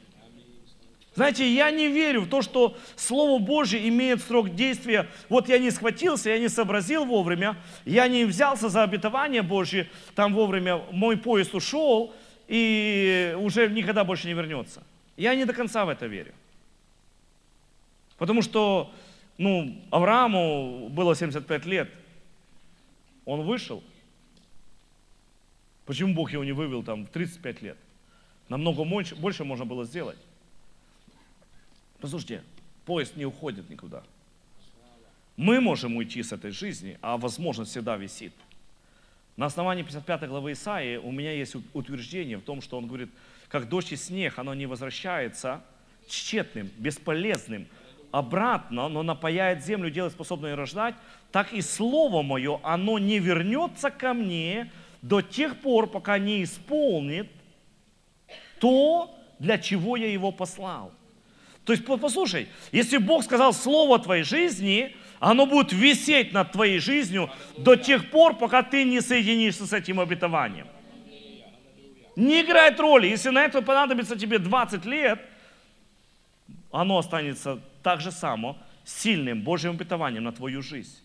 Знаете, 1.16 1.50
я 1.50 1.70
не 1.70 1.88
верю 1.88 2.20
в 2.20 2.28
то, 2.28 2.42
что 2.42 2.76
Слово 2.94 3.42
Божье 3.42 3.88
имеет 3.88 4.22
срок 4.22 4.54
действия. 4.54 5.08
Вот 5.30 5.48
я 5.48 5.58
не 5.58 5.70
схватился, 5.70 6.28
я 6.28 6.38
не 6.38 6.48
сообразил 6.48 7.06
вовремя, 7.06 7.56
я 7.86 8.06
не 8.06 8.26
взялся 8.26 8.68
за 8.68 8.82
обетование 8.82 9.40
Божье, 9.40 9.88
там 10.14 10.34
вовремя 10.34 10.76
мой 10.92 11.16
поезд 11.16 11.54
ушел 11.54 12.14
и 12.48 13.34
уже 13.40 13.66
никогда 13.70 14.04
больше 14.04 14.26
не 14.26 14.34
вернется. 14.34 14.82
Я 15.16 15.34
не 15.34 15.46
до 15.46 15.54
конца 15.54 15.86
в 15.86 15.88
это 15.88 16.04
верю. 16.04 16.34
Потому 18.18 18.42
что, 18.42 18.92
ну, 19.38 19.74
Аврааму 19.90 20.90
было 20.90 21.16
75 21.16 21.64
лет, 21.64 21.88
он 23.24 23.40
вышел. 23.40 23.82
Почему 25.86 26.12
Бог 26.12 26.30
его 26.30 26.44
не 26.44 26.52
вывел 26.52 26.82
там 26.82 27.06
в 27.06 27.08
35 27.08 27.62
лет? 27.62 27.78
Намного 28.50 28.84
больше 28.84 29.44
можно 29.44 29.64
было 29.64 29.86
сделать. 29.86 30.18
Послушайте, 32.00 32.42
поезд 32.84 33.16
не 33.16 33.24
уходит 33.24 33.68
никуда. 33.70 34.02
Мы 35.36 35.60
можем 35.60 35.96
уйти 35.96 36.22
с 36.22 36.32
этой 36.32 36.50
жизни, 36.50 36.98
а 37.02 37.16
возможность 37.16 37.70
всегда 37.70 37.96
висит. 37.96 38.32
На 39.36 39.46
основании 39.46 39.82
55 39.82 40.28
главы 40.28 40.52
Исаии 40.52 40.96
у 40.96 41.10
меня 41.10 41.32
есть 41.32 41.56
утверждение 41.74 42.38
в 42.38 42.42
том, 42.42 42.62
что 42.62 42.78
он 42.78 42.86
говорит, 42.86 43.10
как 43.48 43.68
дождь 43.68 43.92
и 43.92 43.96
снег, 43.96 44.38
оно 44.38 44.54
не 44.54 44.66
возвращается 44.66 45.62
тщетным, 46.08 46.70
бесполезным, 46.78 47.66
обратно, 48.12 48.88
но 48.88 49.02
напаяет 49.02 49.62
землю, 49.62 49.90
делает 49.90 50.14
способной 50.14 50.54
рождать, 50.54 50.94
так 51.32 51.52
и 51.52 51.60
Слово 51.60 52.22
Мое, 52.22 52.60
оно 52.62 52.98
не 52.98 53.18
вернется 53.18 53.90
ко 53.90 54.14
мне 54.14 54.72
до 55.02 55.20
тех 55.20 55.60
пор, 55.60 55.86
пока 55.86 56.18
не 56.18 56.42
исполнит 56.42 57.30
то, 58.58 59.14
для 59.38 59.58
чего 59.58 59.96
я 59.96 60.10
его 60.10 60.32
послал. 60.32 60.92
То 61.66 61.72
есть, 61.72 61.84
послушай, 61.84 62.46
если 62.70 62.96
Бог 62.96 63.24
сказал 63.24 63.52
слово 63.52 63.98
твоей 63.98 64.22
жизни, 64.22 64.94
оно 65.18 65.46
будет 65.46 65.72
висеть 65.72 66.32
над 66.32 66.52
твоей 66.52 66.78
жизнью 66.78 67.28
до 67.58 67.74
тех 67.74 68.08
пор, 68.10 68.38
пока 68.38 68.62
ты 68.62 68.84
не 68.84 69.00
соединишься 69.00 69.66
с 69.66 69.72
этим 69.72 69.98
обетованием. 69.98 70.68
Не 72.14 72.42
играет 72.42 72.78
роли. 72.78 73.08
Если 73.08 73.30
на 73.30 73.44
это 73.44 73.62
понадобится 73.62 74.16
тебе 74.16 74.38
20 74.38 74.84
лет, 74.86 75.20
оно 76.70 76.98
останется 76.98 77.58
так 77.82 78.00
же 78.00 78.12
само 78.12 78.56
сильным 78.84 79.42
Божьим 79.42 79.72
обетованием 79.72 80.22
на 80.22 80.30
твою 80.30 80.62
жизнь. 80.62 81.00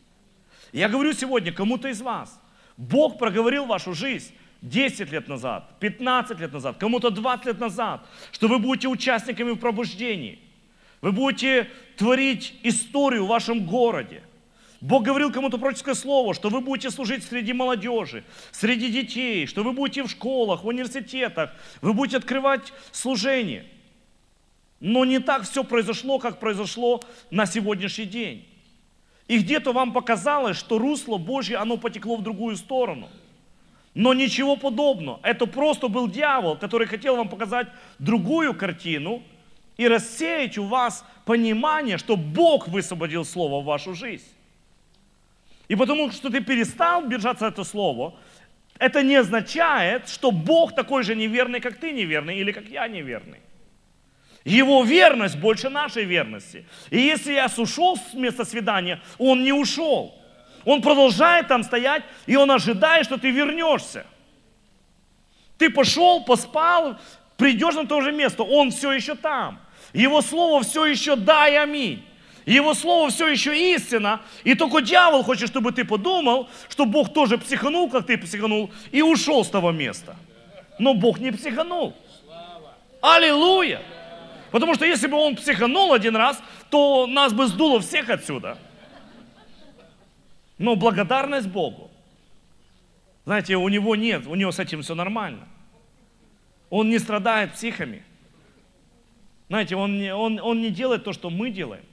Я 0.72 0.90
говорю 0.90 1.14
сегодня 1.14 1.52
кому-то 1.52 1.88
из 1.88 2.02
вас, 2.02 2.40
Бог 2.78 3.18
проговорил 3.18 3.66
вашу 3.66 3.96
жизнь 3.96 4.32
10 4.62 5.12
лет 5.12 5.28
назад, 5.28 5.80
15 5.80 6.40
лет 6.40 6.54
назад, 6.54 6.78
кому-то 6.78 7.10
20 7.10 7.48
лет 7.48 7.60
назад, 7.60 8.06
что 8.32 8.48
вы 8.48 8.60
будете 8.60 8.88
участниками 8.90 9.54
в 9.54 9.58
пробуждении– 9.58 10.40
вы 11.02 11.12
будете 11.12 11.70
творить 11.98 12.54
историю 12.64 13.26
в 13.26 13.30
вашем 13.30 13.66
городе. 13.66 14.24
Бог 14.82 15.04
говорил 15.04 15.32
кому-то 15.32 15.60
пророческое 15.60 15.94
слово, 15.94 16.34
что 16.34 16.50
вы 16.50 16.62
будете 16.62 16.90
служить 16.90 17.24
среди 17.24 17.54
молодежи, 17.54 18.24
среди 18.52 18.90
детей, 18.90 19.46
что 19.46 19.64
вы 19.64 19.74
будете 19.74 20.04
в 20.04 20.10
школах, 20.10 20.64
в 20.64 20.68
университетах, 20.68 21.54
вы 21.82 21.94
будете 21.94 22.18
открывать 22.18 22.74
служение. 22.92 23.66
Но 24.80 25.06
не 25.06 25.20
так 25.20 25.44
все 25.44 25.64
произошло, 25.64 26.18
как 26.18 26.40
произошло 26.40 27.04
на 27.30 27.46
сегодняшний 27.46 28.06
день. 28.06 28.48
И 29.28 29.38
где-то 29.38 29.72
вам 29.72 29.94
показалось, 29.94 30.58
что 30.58 30.80
русло 30.80 31.18
Божье, 31.18 31.58
оно 31.58 31.78
потекло 31.78 32.18
в 32.18 32.24
другую 32.24 32.58
сторону. 32.58 33.08
Но 33.94 34.16
ничего 34.16 34.56
подобного. 34.56 35.20
Это 35.22 35.46
просто 35.46 35.90
был 35.90 36.08
дьявол, 36.08 36.58
который 36.58 36.88
хотел 36.88 37.18
вам 37.18 37.30
показать 37.30 37.68
другую 38.00 38.56
картину 38.56 39.22
и 39.82 39.88
рассеять 39.88 40.60
у 40.60 40.66
вас 40.66 41.04
понимание, 41.26 41.98
что 41.98 42.16
Бог 42.16 42.68
высвободил 42.68 43.26
Слово 43.26 43.62
в 43.62 43.66
вашу 43.66 43.96
жизнь. 43.96 44.28
И 45.68 45.76
потому 45.76 46.12
что 46.12 46.30
ты 46.30 46.40
перестал 46.40 47.08
держаться 47.08 47.48
это 47.48 47.64
Слово, 47.64 48.14
это 48.78 49.02
не 49.02 49.16
означает, 49.16 50.08
что 50.08 50.30
Бог 50.30 50.76
такой 50.76 51.02
же 51.02 51.16
неверный, 51.16 51.60
как 51.60 51.80
ты 51.80 51.94
неверный, 51.94 52.38
или 52.38 52.52
как 52.52 52.66
я 52.66 52.88
неверный. 52.88 53.40
Его 54.46 54.84
верность 54.84 55.40
больше 55.40 55.70
нашей 55.70 56.04
верности. 56.04 56.68
И 56.92 57.00
если 57.00 57.34
я 57.34 57.48
ушел 57.58 57.98
с 57.98 58.14
места 58.14 58.46
свидания, 58.46 59.02
он 59.18 59.44
не 59.44 59.52
ушел. 59.52 60.14
Он 60.64 60.84
продолжает 60.84 61.48
там 61.48 61.64
стоять, 61.64 62.04
и 62.28 62.36
он 62.36 62.52
ожидает, 62.52 63.08
что 63.08 63.18
ты 63.18 63.32
вернешься. 63.32 64.06
Ты 65.58 65.72
пошел, 65.72 66.24
поспал, 66.24 67.00
придешь 67.36 67.74
на 67.74 67.88
то 67.88 68.02
же 68.02 68.12
место, 68.12 68.44
он 68.44 68.70
все 68.70 68.92
еще 68.92 69.16
там. 69.16 69.60
Его 69.94 70.22
слово 70.22 70.64
все 70.64 70.86
еще 70.86 71.16
да 71.16 71.48
и 71.48 71.56
аминь. 71.56 72.04
Его 72.46 72.74
слово 72.74 73.10
все 73.10 73.28
еще 73.28 73.76
истина. 73.76 74.22
И 74.44 74.56
только 74.56 74.82
дьявол 74.82 75.24
хочет, 75.24 75.50
чтобы 75.50 75.72
ты 75.72 75.86
подумал, 75.86 76.50
что 76.70 76.86
Бог 76.86 77.14
тоже 77.14 77.38
психанул, 77.38 77.90
как 77.90 78.06
ты 78.06 78.18
психанул, 78.18 78.72
и 78.92 79.02
ушел 79.02 79.46
с 79.46 79.50
того 79.50 79.72
места. 79.72 80.16
Но 80.80 80.94
Бог 80.94 81.20
не 81.20 81.32
психанул. 81.32 81.96
Аллилуйя! 83.02 83.82
Потому 84.52 84.76
что 84.76 84.86
если 84.86 85.08
бы 85.08 85.18
он 85.18 85.36
психанул 85.36 85.94
один 85.94 86.16
раз, 86.16 86.42
то 86.70 87.08
нас 87.08 87.32
бы 87.32 87.48
сдуло 87.48 87.80
всех 87.80 88.10
отсюда. 88.10 88.58
Но 90.58 90.76
благодарность 90.76 91.48
Богу. 91.48 91.90
Знаете, 93.26 93.56
у 93.56 93.68
него 93.70 93.96
нет, 93.96 94.28
у 94.28 94.36
него 94.36 94.52
с 94.52 94.60
этим 94.60 94.82
все 94.82 94.94
нормально. 94.94 95.48
Он 96.70 96.90
не 96.90 97.00
страдает 97.00 97.54
психами. 97.54 98.04
Знаете, 99.52 99.76
он 99.76 99.98
не, 100.00 100.16
он, 100.16 100.40
он 100.40 100.62
не 100.62 100.70
делает 100.70 101.04
то, 101.04 101.12
что 101.12 101.30
мы 101.30 101.52
делаем. 101.52 101.84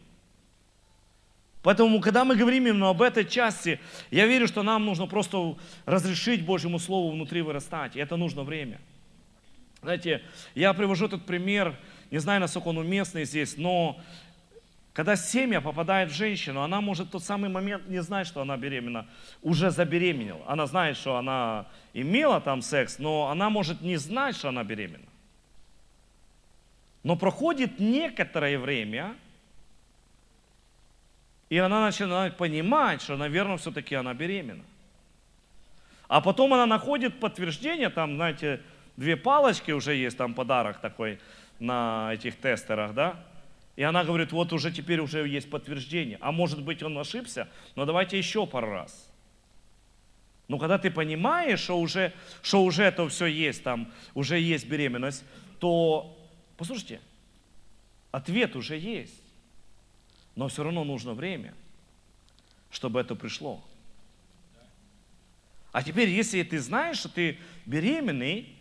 Поэтому, 1.65 2.01
когда 2.01 2.25
мы 2.25 2.37
говорим 2.37 2.69
именно 2.69 2.91
об 2.91 3.03
этой 3.03 3.25
части, 3.25 3.81
я 4.13 4.27
верю, 4.27 4.47
что 4.47 4.63
нам 4.63 4.87
нужно 4.87 5.09
просто 5.09 5.57
разрешить 5.85 6.47
Божьему 6.47 6.79
Слову 6.79 7.11
внутри 7.11 7.43
вырастать. 7.43 7.97
И 7.97 7.99
это 7.99 8.15
нужно 8.15 8.45
время. 8.45 8.79
Знаете, 9.83 10.23
я 10.55 10.73
привожу 10.73 11.07
этот 11.07 11.27
пример, 11.27 11.75
не 12.13 12.19
знаю, 12.19 12.41
насколько 12.41 12.69
он 12.69 12.79
уместный 12.79 13.25
здесь, 13.25 13.57
но 13.57 14.01
когда 14.93 15.17
семя 15.17 15.61
попадает 15.61 16.13
в 16.13 16.15
женщину, 16.15 16.63
она 16.63 16.81
может 16.81 17.09
в 17.09 17.11
тот 17.11 17.25
самый 17.25 17.51
момент 17.51 17.89
не 17.89 18.01
знать, 18.03 18.29
что 18.29 18.41
она 18.41 18.57
беременна, 18.57 19.09
уже 19.43 19.73
забеременела. 19.73 20.45
Она 20.47 20.69
знает, 20.69 20.97
что 20.97 21.17
она 21.17 21.67
имела 21.93 22.41
там 22.41 22.63
секс, 22.63 23.01
но 23.01 23.31
она 23.33 23.51
может 23.51 23.81
не 23.81 23.97
знать, 23.97 24.37
что 24.37 24.51
она 24.51 24.63
беременна. 24.63 25.09
Но 27.03 27.17
проходит 27.17 27.79
некоторое 27.79 28.59
время, 28.59 29.17
и 31.49 31.59
она 31.59 31.85
начинает 31.85 32.37
понимать, 32.37 33.01
что, 33.01 33.17
наверное, 33.17 33.57
все-таки 33.57 33.95
она 33.95 34.13
беременна. 34.15 34.65
А 36.09 36.21
потом 36.21 36.55
она 36.55 36.67
находит 36.67 37.21
подтверждение, 37.21 37.91
там, 37.91 38.17
знаете, 38.17 38.61
две 38.97 39.17
палочки 39.17 39.71
уже 39.71 39.95
есть, 39.95 40.17
там 40.17 40.35
подарок 40.35 40.81
такой 40.81 41.19
на 41.59 42.11
этих 42.13 42.37
тестерах, 42.39 42.95
да? 42.95 43.25
И 43.77 43.83
она 43.83 44.03
говорит, 44.03 44.33
вот 44.33 44.53
уже 44.53 44.73
теперь 44.73 45.01
уже 45.01 45.27
есть 45.29 45.49
подтверждение. 45.49 46.19
А 46.21 46.33
может 46.33 46.63
быть 46.63 46.83
он 46.83 46.99
ошибся, 46.99 47.49
но 47.77 47.85
давайте 47.85 48.19
еще 48.19 48.47
пару 48.47 48.73
раз. 48.73 49.09
Но 50.49 50.59
когда 50.59 50.79
ты 50.79 50.91
понимаешь, 50.91 51.61
что 51.61 51.79
уже, 51.79 52.13
что 52.43 52.65
уже 52.65 52.83
это 52.83 53.09
все 53.09 53.27
есть, 53.27 53.63
там 53.63 53.93
уже 54.15 54.41
есть 54.41 54.67
беременность, 54.67 55.25
то, 55.61 56.18
послушайте, 56.59 57.01
ответ 58.11 58.55
уже 58.57 58.77
есть. 58.77 59.23
Но 60.37 60.49
все 60.49 60.63
равно 60.63 60.85
нужно 60.85 61.15
время, 61.15 61.55
чтобы 62.71 63.01
это 63.01 63.15
пришло. 63.15 63.65
А 65.73 65.83
теперь, 65.83 66.09
если 66.09 66.43
ты 66.43 66.61
знаешь, 66.61 66.99
что 66.99 67.09
ты 67.09 67.39
беременный, 67.67 68.55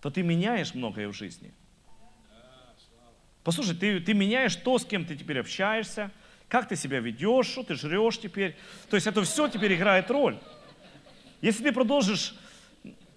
то 0.00 0.10
ты 0.10 0.22
меняешь 0.22 0.74
многое 0.74 1.08
в 1.08 1.12
жизни. 1.12 1.52
Послушай, 3.44 3.76
ты, 3.76 4.00
ты 4.00 4.14
меняешь 4.14 4.56
то, 4.56 4.78
с 4.78 4.84
кем 4.84 5.04
ты 5.04 5.16
теперь 5.16 5.40
общаешься, 5.40 6.10
как 6.48 6.68
ты 6.68 6.76
себя 6.76 7.00
ведешь, 7.00 7.46
что 7.46 7.62
ты 7.62 7.74
жрешь 7.74 8.18
теперь. 8.18 8.56
То 8.88 8.96
есть 8.96 9.06
это 9.06 9.22
все 9.22 9.48
теперь 9.48 9.74
играет 9.74 10.10
роль. 10.10 10.38
Если 11.40 11.64
ты 11.64 11.72
продолжишь 11.72 12.34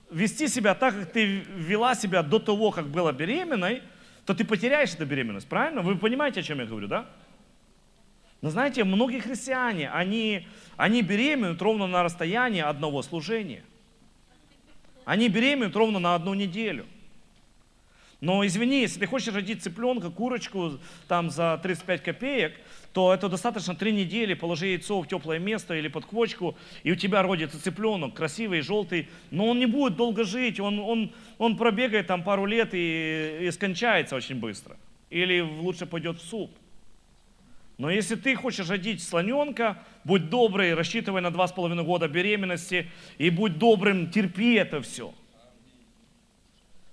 вести 0.09 0.47
себя 0.47 0.75
так, 0.75 0.93
как 0.93 1.11
ты 1.11 1.25
вела 1.25 1.95
себя 1.95 2.23
до 2.23 2.39
того, 2.39 2.71
как 2.71 2.87
была 2.87 3.11
беременной, 3.11 3.81
то 4.25 4.33
ты 4.33 4.43
потеряешь 4.43 4.93
эту 4.93 5.05
беременность, 5.05 5.47
правильно? 5.47 5.81
Вы 5.81 5.97
понимаете, 5.97 6.39
о 6.39 6.43
чем 6.43 6.59
я 6.59 6.65
говорю, 6.65 6.87
да? 6.87 7.05
Но 8.41 8.49
знаете, 8.49 8.83
многие 8.83 9.19
христиане, 9.19 9.89
они, 9.89 10.47
они 10.77 11.01
беременеют 11.01 11.61
ровно 11.61 11.87
на 11.87 12.03
расстоянии 12.03 12.61
одного 12.61 13.01
служения. 13.01 13.63
Они 15.03 15.29
беременеют 15.29 15.75
ровно 15.75 15.99
на 15.99 16.15
одну 16.15 16.33
неделю. 16.33 16.85
Но 18.21 18.45
извини, 18.45 18.81
если 18.81 18.99
ты 18.99 19.07
хочешь 19.07 19.33
родить 19.33 19.61
цыпленка, 19.61 20.09
курочку 20.09 20.79
там 21.07 21.29
за 21.29 21.59
35 21.61 22.03
копеек, 22.03 22.53
то 22.95 23.13
это 23.13 23.27
достаточно 23.27 23.75
три 23.75 23.91
недели, 23.91 24.35
положи 24.35 24.67
яйцо 24.67 25.01
в 25.01 25.07
теплое 25.09 25.37
место 25.37 25.75
или 25.75 25.89
под 25.89 26.05
квочку, 26.05 26.55
и 26.81 26.93
у 26.93 26.95
тебя 26.95 27.23
родится 27.23 27.61
цыпленок, 27.61 28.13
красивый, 28.13 28.61
желтый, 28.61 29.09
но 29.31 29.47
он 29.47 29.59
не 29.59 29.65
будет 29.65 29.97
долго 29.97 30.23
жить, 30.23 30.61
он, 30.61 30.79
он, 30.79 31.11
он 31.37 31.57
пробегает 31.57 32.07
там 32.07 32.23
пару 32.23 32.45
лет 32.45 32.69
и, 32.71 33.39
и 33.41 33.51
скончается 33.51 34.15
очень 34.15 34.39
быстро. 34.39 34.77
Или 35.09 35.41
лучше 35.41 35.85
пойдет 35.85 36.19
в 36.19 36.25
суп. 36.25 36.51
Но 37.77 37.89
если 37.89 38.15
ты 38.15 38.33
хочешь 38.33 38.69
родить 38.69 39.03
слоненка, 39.03 39.83
будь 40.05 40.29
добрый, 40.29 40.73
рассчитывай 40.73 41.19
на 41.19 41.31
два 41.31 41.49
с 41.49 41.51
половиной 41.51 41.83
года 41.83 42.07
беременности 42.07 42.89
и 43.17 43.29
будь 43.29 43.57
добрым, 43.57 44.09
терпи 44.09 44.53
это 44.53 44.81
все. 44.81 45.13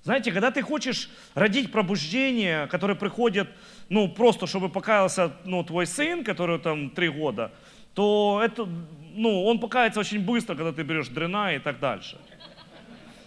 Знаете, 0.04 0.32
когда 0.32 0.50
ты 0.50 0.62
хочешь 0.62 1.08
родить 1.34 1.70
пробуждение, 1.70 2.66
которое 2.66 2.96
приходит, 2.96 3.48
ну, 3.88 4.08
просто 4.08 4.48
чтобы 4.48 4.68
покаялся, 4.68 5.32
ну, 5.44 5.62
твой 5.62 5.86
сын, 5.86 6.24
который 6.24 6.58
там 6.58 6.90
три 6.90 7.08
года, 7.08 7.52
то 7.94 8.40
это, 8.44 8.68
ну, 9.14 9.44
он 9.44 9.60
покается 9.60 10.00
очень 10.00 10.20
быстро, 10.20 10.56
когда 10.56 10.72
ты 10.72 10.82
берешь 10.82 11.08
дрена 11.08 11.54
и 11.54 11.60
так 11.60 11.78
дальше. 11.78 12.18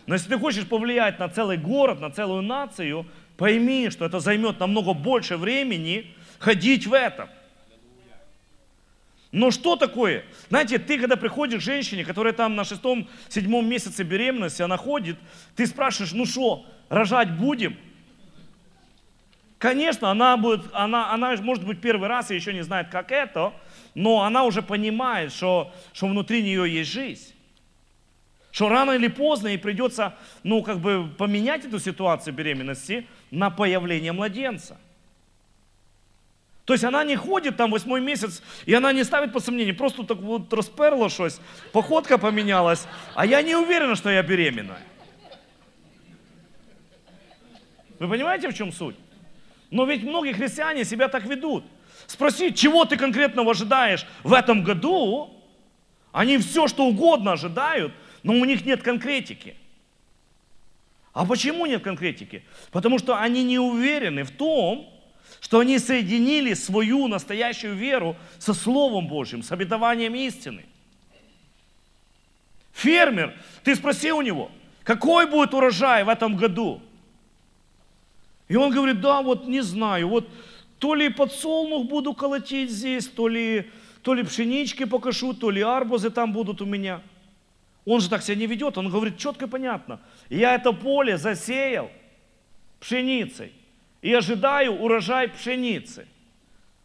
Но 0.06 0.16
если 0.16 0.28
ты 0.30 0.38
хочешь 0.38 0.68
повлиять 0.68 1.18
на 1.18 1.30
целый 1.30 1.58
город, 1.58 2.02
на 2.02 2.10
целую 2.10 2.42
нацию, 2.42 3.06
пойми, 3.38 3.90
что 3.90 4.06
это 4.06 4.20
займет 4.20 4.60
намного 4.60 4.94
больше 4.94 5.38
времени 5.38 6.14
ходить 6.40 6.88
в 6.88 6.94
этом. 6.94 7.30
Но 9.36 9.52
что 9.52 9.76
такое? 9.76 10.24
Знаете, 10.48 10.80
ты 10.80 10.98
когда 10.98 11.18
приходишь 11.18 11.60
к 11.60 11.66
женщине, 11.66 12.06
которая 12.06 12.32
там 12.32 12.56
на 12.56 12.64
шестом, 12.64 13.06
седьмом 13.28 13.68
месяце 13.68 14.04
беременности, 14.04 14.62
она 14.62 14.78
ходит, 14.78 15.18
ты 15.58 15.68
спрашиваешь, 15.68 16.14
ну 16.14 16.26
что, 16.26 16.66
рожать 16.88 17.38
будем? 17.38 17.76
Конечно, 19.58 20.10
она, 20.10 20.38
будет, 20.38 20.62
она, 20.72 21.14
она 21.14 21.36
может 21.42 21.66
быть 21.66 21.82
первый 21.82 22.08
раз 22.08 22.32
и 22.32 22.36
еще 22.36 22.54
не 22.54 22.64
знает, 22.64 22.88
как 22.88 23.12
это, 23.12 23.52
но 23.94 24.22
она 24.22 24.46
уже 24.46 24.62
понимает, 24.62 25.34
что, 25.34 25.74
что 25.92 26.08
внутри 26.08 26.42
нее 26.42 26.74
есть 26.74 26.94
жизнь. 26.94 27.34
Что 28.52 28.70
рано 28.70 28.92
или 28.92 29.10
поздно 29.10 29.50
ей 29.50 29.58
придется, 29.58 30.16
ну, 30.44 30.64
как 30.64 30.80
бы 30.80 31.10
поменять 31.18 31.66
эту 31.66 31.80
ситуацию 31.80 32.34
беременности 32.34 33.06
на 33.32 33.50
появление 33.50 34.14
младенца. 34.14 34.78
То 36.66 36.74
есть 36.74 36.84
она 36.84 37.04
не 37.04 37.16
ходит 37.16 37.58
там 37.58 37.70
восьмой 37.70 38.02
месяц, 38.02 38.42
и 38.66 38.74
она 38.74 38.92
не 38.92 39.04
ставит 39.04 39.32
под 39.32 39.46
сомнение, 39.46 39.74
просто 39.74 40.04
так 40.04 40.18
вот 40.18 40.52
расперла 40.52 41.10
щось, 41.10 41.40
походка 41.72 42.18
поменялась, 42.18 42.88
а 43.14 43.26
я 43.26 43.44
не 43.44 43.56
уверена, 43.56 43.96
что 43.96 44.10
я 44.10 44.24
беременна. 44.24 44.78
Вы 48.00 48.10
понимаете, 48.10 48.50
в 48.50 48.54
чем 48.56 48.72
суть? 48.72 48.96
Но 49.70 49.86
ведь 49.86 50.04
многие 50.04 50.34
христиане 50.34 50.86
себя 50.86 51.08
так 51.08 51.26
ведут. 51.26 51.64
Спроси, 52.08 52.54
чего 52.54 52.86
ты 52.86 52.98
конкретно 52.98 53.50
ожидаешь 53.50 54.06
в 54.24 54.34
этом 54.34 54.64
году, 54.64 55.32
они 56.12 56.40
все, 56.40 56.68
что 56.68 56.86
угодно 56.86 57.34
ожидают, 57.34 57.94
но 58.24 58.34
у 58.34 58.46
них 58.46 58.66
нет 58.66 58.82
конкретики. 58.82 59.56
А 61.14 61.26
почему 61.26 61.68
нет 61.68 61.84
конкретики? 61.84 62.44
Потому 62.72 62.98
что 63.00 63.18
они 63.20 63.44
не 63.44 63.60
уверены 63.60 64.24
в 64.24 64.32
том, 64.32 64.95
что 65.40 65.60
они 65.60 65.80
соединили 65.80 66.54
свою 66.54 67.08
настоящую 67.08 67.76
веру 67.76 68.16
со 68.40 68.54
Словом 68.54 69.08
Божьим, 69.08 69.44
с 69.44 69.52
обетованием 69.52 70.16
истины. 70.16 70.66
Фермер, 72.74 73.34
ты 73.64 73.76
спроси 73.76 74.12
у 74.12 74.22
него, 74.22 74.52
какой 74.84 75.28
будет 75.28 75.54
урожай 75.54 76.04
в 76.04 76.10
этом 76.10 76.36
году? 76.36 76.82
И 78.48 78.56
он 78.56 78.72
говорит, 78.72 79.02
да, 79.02 79.22
вот 79.22 79.48
не 79.48 79.62
знаю, 79.62 80.10
вот 80.10 80.30
то 80.80 80.94
ли 80.94 81.10
подсолнух 81.10 81.88
буду 81.88 82.14
колотить 82.14 82.70
здесь, 82.70 83.08
то 83.08 83.28
ли, 83.28 83.72
то 84.02 84.14
ли 84.14 84.24
пшенички 84.24 84.84
покажу, 84.84 85.34
то 85.34 85.50
ли 85.50 85.62
арбузы 85.62 86.10
там 86.10 86.34
будут 86.34 86.62
у 86.62 86.66
меня. 86.66 87.02
Он 87.86 88.02
же 88.02 88.10
так 88.10 88.24
себя 88.24 88.36
не 88.36 88.48
ведет, 88.48 88.78
он 88.78 88.90
говорит 88.90 89.18
четко 89.18 89.46
и 89.46 89.48
понятно. 89.50 90.00
Я 90.30 90.56
это 90.56 90.74
поле 90.74 91.18
засеял 91.18 91.90
пшеницей 92.80 93.54
и 94.06 94.14
ожидаю 94.14 94.74
урожай 94.74 95.28
пшеницы. 95.30 96.06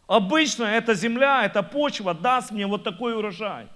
Обычно 0.07 0.63
эта 0.63 0.95
земля, 0.95 1.45
эта 1.45 1.61
почва 1.61 2.15
даст 2.15 2.49
мне 2.49 2.65
вот 2.65 2.83
такой 2.83 3.15
урожай. 3.15 3.67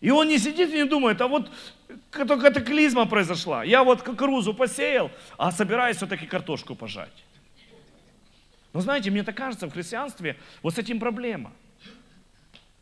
И 0.00 0.10
он 0.10 0.26
не 0.26 0.38
сидит 0.38 0.70
и 0.70 0.76
не 0.76 0.84
думает, 0.84 1.20
а 1.20 1.28
вот 1.28 1.50
катаклизма 2.08 3.04
произошла. 3.04 3.62
Я 3.62 3.84
вот 3.84 4.00
кукурузу 4.00 4.54
посеял, 4.54 5.10
а 5.36 5.52
собираюсь 5.52 5.98
все-таки 5.98 6.26
картошку 6.26 6.74
пожать. 6.74 7.24
Но 8.72 8.80
знаете, 8.80 9.10
мне 9.10 9.22
так 9.22 9.36
кажется, 9.36 9.66
в 9.66 9.72
христианстве 9.72 10.38
вот 10.62 10.74
с 10.74 10.78
этим 10.78 10.98
проблема. 10.98 11.52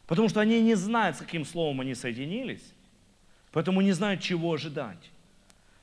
Потому 0.07 0.29
что 0.29 0.39
они 0.39 0.63
не 0.63 0.77
знают, 0.77 1.17
с 1.17 1.19
каким 1.19 1.45
словом 1.45 1.81
они 1.81 1.97
соединились, 1.97 2.73
поэтому 3.51 3.81
не 3.81 3.91
знают, 3.91 4.21
чего 4.21 4.53
ожидать. 4.53 5.11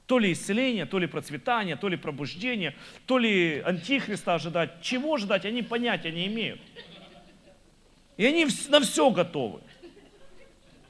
То 0.06 0.20
ли 0.20 0.32
исцеление, 0.32 0.86
то 0.86 1.00
ли 1.00 1.08
процветание, 1.08 1.76
то 1.76 1.88
ли 1.88 1.98
пробуждение, 1.98 2.76
то 3.06 3.18
ли 3.18 3.62
антихриста 3.66 4.36
ожидать. 4.36 4.82
Чего 4.82 5.16
ожидать, 5.16 5.46
они 5.46 5.64
понятия 5.64 6.12
не 6.12 6.28
имеют. 6.28 6.62
И 8.18 8.26
они 8.26 8.48
на 8.70 8.80
все 8.82 9.10
готовы. 9.10 9.62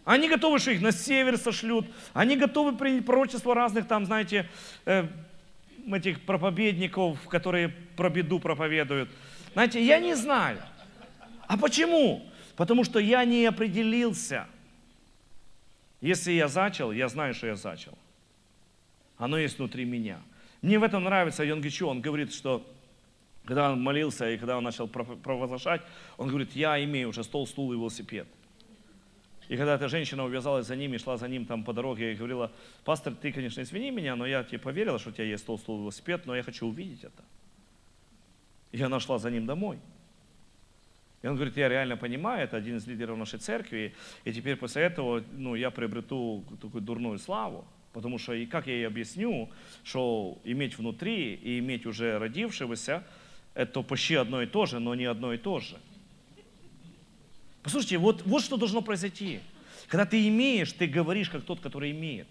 Они 0.03 0.29
готовы, 0.29 0.59
что 0.59 0.71
их 0.71 0.81
на 0.81 0.91
север 0.91 1.37
сошлют. 1.37 1.87
Они 2.13 2.35
готовы 2.35 2.77
принять 2.77 3.05
пророчество 3.05 3.55
разных 3.55 3.87
там, 3.87 4.05
знаете, 4.05 4.47
э, 4.85 5.07
этих 5.91 6.21
проповедников, 6.21 7.27
которые 7.27 7.69
про 7.69 8.09
беду 8.09 8.39
проповедуют. 8.39 9.09
Знаете, 9.53 9.83
я 9.83 9.99
не 9.99 10.13
знаю. 10.15 10.59
А 11.47 11.57
почему? 11.57 12.29
Потому 12.55 12.83
что 12.83 12.99
я 12.99 13.25
не 13.25 13.45
определился. 13.45 14.47
Если 16.01 16.33
я 16.33 16.47
зачал, 16.47 16.91
я 16.91 17.07
знаю, 17.07 17.33
что 17.33 17.47
я 17.47 17.55
зачал. 17.55 17.97
Оно 19.17 19.37
есть 19.37 19.57
внутри 19.57 19.85
меня. 19.85 20.21
Мне 20.61 20.79
в 20.79 20.83
этом 20.83 21.03
нравится 21.03 21.43
Йонгичу. 21.43 21.87
Он 21.87 22.01
говорит, 22.01 22.33
что 22.33 22.65
когда 23.45 23.71
он 23.71 23.81
молился 23.81 24.29
и 24.29 24.37
когда 24.37 24.57
он 24.57 24.63
начал 24.63 24.87
провозглашать, 24.87 25.81
он 26.17 26.29
говорит, 26.29 26.55
я 26.55 26.83
имею 26.83 27.09
уже 27.09 27.23
стол, 27.23 27.45
стул 27.47 27.71
и 27.71 27.75
велосипед. 27.75 28.27
И 29.47 29.57
когда 29.57 29.75
эта 29.75 29.87
женщина 29.87 30.25
увязалась 30.25 30.65
за 30.65 30.75
ним 30.75 30.95
и 30.95 30.97
шла 30.97 31.17
за 31.17 31.27
ним 31.27 31.45
там 31.45 31.63
по 31.63 31.71
дороге 31.71 32.13
и 32.13 32.15
говорила, 32.15 32.51
пастор, 32.83 33.13
ты, 33.13 33.31
конечно, 33.31 33.61
извини 33.61 33.91
меня, 33.91 34.15
но 34.15 34.25
я 34.25 34.43
тебе 34.43 34.57
поверила, 34.57 34.97
что 34.97 35.09
у 35.09 35.11
тебя 35.11 35.25
есть 35.25 35.43
стол, 35.43 35.59
стул, 35.59 35.81
велосипед, 35.81 36.25
но 36.25 36.35
я 36.35 36.41
хочу 36.41 36.67
увидеть 36.67 37.03
это. 37.03 37.23
И 38.71 38.81
она 38.81 38.99
шла 38.99 39.19
за 39.19 39.29
ним 39.29 39.45
домой. 39.45 39.77
И 41.21 41.27
он 41.27 41.35
говорит, 41.35 41.57
я 41.57 41.69
реально 41.69 41.95
понимаю, 41.95 42.43
это 42.43 42.57
один 42.57 42.77
из 42.77 42.87
лидеров 42.87 43.17
нашей 43.17 43.39
церкви, 43.39 43.93
и 44.23 44.33
теперь 44.33 44.55
после 44.55 44.83
этого 44.83 45.23
ну, 45.31 45.55
я 45.55 45.69
приобрету 45.69 46.43
такую 46.59 46.81
дурную 46.81 47.19
славу. 47.19 47.65
Потому 47.95 48.17
что, 48.17 48.33
и 48.33 48.45
как 48.45 48.67
я 48.67 48.73
ей 48.73 48.87
объясню, 48.87 49.49
что 49.85 50.37
иметь 50.43 50.77
внутри 50.77 51.33
и 51.35 51.59
иметь 51.59 51.85
уже 51.85 52.19
родившегося, 52.19 53.05
это 53.53 53.81
почти 53.83 54.15
одно 54.15 54.41
и 54.41 54.47
то 54.47 54.65
же, 54.65 54.79
но 54.79 54.95
не 54.95 55.05
одно 55.05 55.31
и 55.31 55.37
то 55.37 55.61
же. 55.61 55.77
Послушайте, 57.63 57.97
вот, 57.97 58.23
вот 58.25 58.43
что 58.43 58.57
должно 58.57 58.81
произойти. 58.81 59.39
Когда 59.87 60.05
ты 60.05 60.27
имеешь, 60.27 60.73
ты 60.73 60.87
говоришь, 60.87 61.29
как 61.29 61.45
тот, 61.45 61.61
который 61.61 61.91
имеет. 61.91 62.27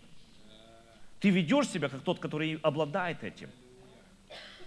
Ты 1.18 1.31
ведешь 1.31 1.68
себя, 1.68 1.88
как 1.88 2.03
тот, 2.03 2.18
который 2.18 2.59
обладает 2.61 3.24
этим. 3.24 3.48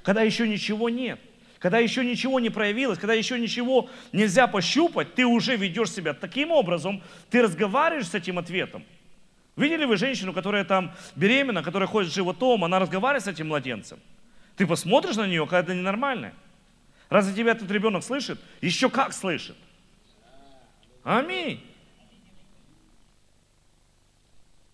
Когда 0.02 0.24
еще 0.24 0.48
ничего 0.48 0.90
нет. 0.90 1.20
Когда 1.60 1.78
еще 1.78 2.04
ничего 2.04 2.40
не 2.40 2.50
проявилось, 2.50 2.98
когда 2.98 3.14
еще 3.14 3.40
ничего 3.40 3.88
нельзя 4.14 4.48
пощупать, 4.48 5.14
ты 5.14 5.28
уже 5.28 5.58
ведешь 5.58 5.92
себя 5.92 6.16
таким 6.16 6.50
образом, 6.50 7.04
ты 7.30 7.44
разговариваешь 7.44 8.08
с 8.08 8.16
этим 8.16 8.40
ответом. 8.40 8.84
Видели 9.58 9.86
вы 9.86 9.98
женщину, 9.98 10.34
которая 10.34 10.64
там 10.64 10.94
беременна, 11.16 11.64
которая 11.64 11.88
ходит 11.88 12.12
с 12.12 12.16
животом, 12.16 12.64
она 12.64 12.78
разговаривает 12.78 13.26
с 13.26 13.28
этим 13.28 13.48
младенцем? 13.48 14.00
Ты 14.56 14.68
посмотришь 14.68 15.16
на 15.16 15.26
нее, 15.26 15.46
когда 15.46 15.60
это 15.60 15.74
ненормальное. 15.74 16.36
Разве 17.10 17.36
тебя 17.36 17.52
этот 17.52 17.70
ребенок 17.72 18.04
слышит? 18.04 18.40
Еще 18.62 18.90
как 18.90 19.14
слышит. 19.14 19.56
Аминь. 21.04 21.64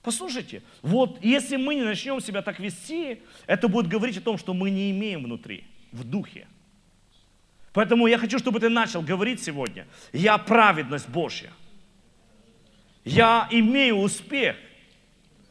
Послушайте, 0.02 0.62
вот 0.82 1.24
если 1.24 1.56
мы 1.56 1.76
не 1.76 1.84
начнем 1.84 2.20
себя 2.20 2.42
так 2.42 2.60
вести, 2.60 3.22
это 3.48 3.70
будет 3.70 3.88
говорить 3.88 4.18
о 4.18 4.22
том, 4.22 4.38
что 4.38 4.54
мы 4.54 4.70
не 4.70 4.92
имеем 4.92 5.24
внутри, 5.24 5.64
в 5.94 6.04
духе. 6.04 6.46
Поэтому 7.72 8.08
я 8.08 8.18
хочу, 8.18 8.38
чтобы 8.38 8.60
ты 8.60 8.68
начал 8.68 9.02
говорить 9.02 9.42
сегодня, 9.42 9.88
я 10.12 10.38
праведность 10.38 11.08
Божья. 11.08 11.54
Я 13.06 13.48
имею 13.50 13.98
успех 14.00 14.58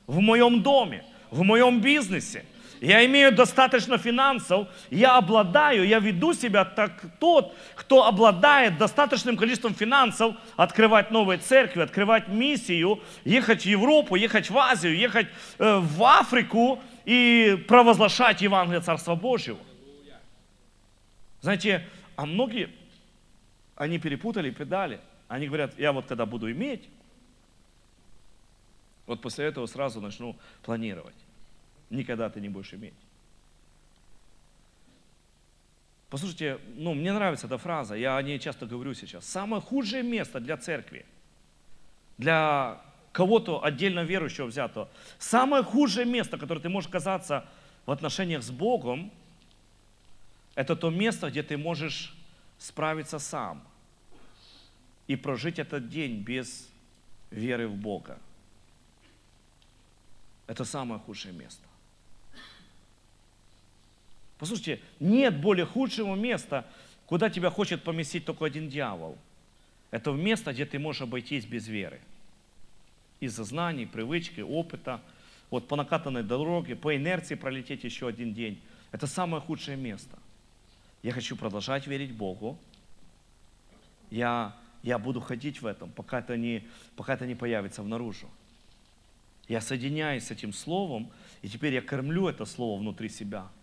в 0.07 0.21
моем 0.21 0.63
доме, 0.63 1.05
в 1.31 1.43
моем 1.43 1.81
бизнесе 1.81 2.45
я 2.83 3.07
имею 3.07 3.31
достаточно 3.33 3.97
финансов, 3.97 4.67
я 4.91 5.17
обладаю, 5.17 5.87
я 5.87 6.01
веду 6.01 6.35
себя 6.35 6.65
так 6.65 7.01
тот, 7.21 7.55
кто 7.77 8.07
обладает 8.07 8.77
достаточным 8.77 9.37
количеством 9.37 9.73
финансов, 9.73 10.35
открывать 10.57 11.13
новые 11.13 11.39
церкви, 11.39 11.81
открывать 11.81 12.27
миссию, 12.27 13.01
ехать 13.25 13.63
в 13.63 13.67
Европу, 13.67 14.17
ехать 14.17 14.51
в 14.51 14.59
Азию, 14.59 14.97
ехать 14.97 15.29
э, 15.59 15.79
в 15.79 16.03
Африку 16.03 16.83
и 17.05 17.65
провозглашать 17.69 18.43
Евангелие 18.43 18.81
Царства 18.81 19.15
Божьего. 19.15 19.59
Знаете, 21.41 21.87
а 22.17 22.27
многие, 22.27 22.69
они 23.77 24.01
перепутали 24.01 24.51
педали. 24.51 24.99
Они 25.29 25.47
говорят, 25.47 25.79
я 25.79 25.93
вот 25.93 26.07
когда 26.07 26.27
буду 26.27 26.51
иметь, 26.51 26.89
вот 29.07 29.21
после 29.21 29.47
этого 29.47 29.67
сразу 29.67 30.01
начну 30.01 30.37
планировать 30.63 31.15
никогда 31.93 32.29
ты 32.31 32.41
не 32.41 32.49
будешь 32.49 32.75
иметь. 32.75 32.95
Послушайте, 36.11 36.59
ну, 36.75 36.95
мне 36.95 37.13
нравится 37.13 37.47
эта 37.47 37.57
фраза, 37.57 37.95
я 37.95 38.17
о 38.17 38.23
ней 38.23 38.39
часто 38.39 38.67
говорю 38.67 38.93
сейчас. 38.95 39.25
Самое 39.25 39.63
худшее 39.63 40.03
место 40.03 40.41
для 40.41 40.57
церкви, 40.57 41.07
для 42.19 42.81
кого-то 43.13 43.65
отдельно 43.65 44.01
верующего 44.01 44.47
взятого, 44.47 44.91
самое 45.19 45.63
худшее 45.63 46.07
место, 46.07 46.37
которое 46.37 46.61
ты 46.61 46.69
можешь 46.69 46.91
оказаться 46.91 47.47
в 47.87 47.91
отношениях 47.91 48.43
с 48.43 48.51
Богом, 48.51 49.11
это 50.55 50.77
то 50.77 50.91
место, 50.91 51.31
где 51.31 51.43
ты 51.43 51.57
можешь 51.57 52.15
справиться 52.59 53.19
сам 53.19 53.63
и 55.07 55.17
прожить 55.17 55.59
этот 55.59 55.89
день 55.89 56.21
без 56.21 56.69
веры 57.31 57.69
в 57.69 57.75
Бога. 57.75 58.19
Это 60.53 60.67
самое 60.67 61.01
худшее 61.01 61.33
место. 61.33 61.63
Послушайте, 64.37 64.83
нет 65.01 65.41
более 65.41 65.65
худшего 65.65 66.15
места, 66.15 66.67
куда 67.07 67.31
тебя 67.31 67.49
хочет 67.49 67.83
поместить 67.83 68.27
только 68.27 68.45
один 68.45 68.69
дьявол. 68.69 69.17
Это 69.91 70.13
место, 70.13 70.53
где 70.53 70.67
ты 70.67 70.79
можешь 70.79 71.01
обойтись 71.01 71.47
без 71.47 71.69
веры. 71.69 72.03
Из-за 73.19 73.45
знаний, 73.45 73.87
привычки, 73.87 74.43
опыта, 74.43 75.01
вот 75.49 75.69
по 75.69 75.75
накатанной 75.75 76.23
дороге, 76.23 76.77
по 76.77 76.95
инерции 76.95 77.35
пролететь 77.35 77.85
еще 77.85 78.07
один 78.09 78.35
день. 78.35 78.61
Это 78.91 79.07
самое 79.07 79.43
худшее 79.43 79.79
место. 79.79 80.19
Я 81.03 81.13
хочу 81.13 81.35
продолжать 81.35 81.87
верить 81.87 82.13
Богу. 82.13 82.59
Я, 84.11 84.55
я 84.83 84.99
буду 84.99 85.23
ходить 85.23 85.63
в 85.63 85.67
этом, 85.67 85.91
пока 85.93 86.19
это, 86.19 86.37
не, 86.37 86.69
пока 86.95 87.15
это 87.15 87.27
не 87.27 87.37
появится 87.37 87.83
внаружи. 87.83 88.27
Я 89.53 89.61
соединяюсь 89.61 90.25
с 90.25 90.31
этим 90.31 90.53
словом, 90.53 91.11
и 91.43 91.49
теперь 91.49 91.75
я 91.75 91.81
кормлю 91.81 92.29
это 92.29 92.45
слово 92.45 92.81
внутри 92.81 93.09
себя– 93.09 93.49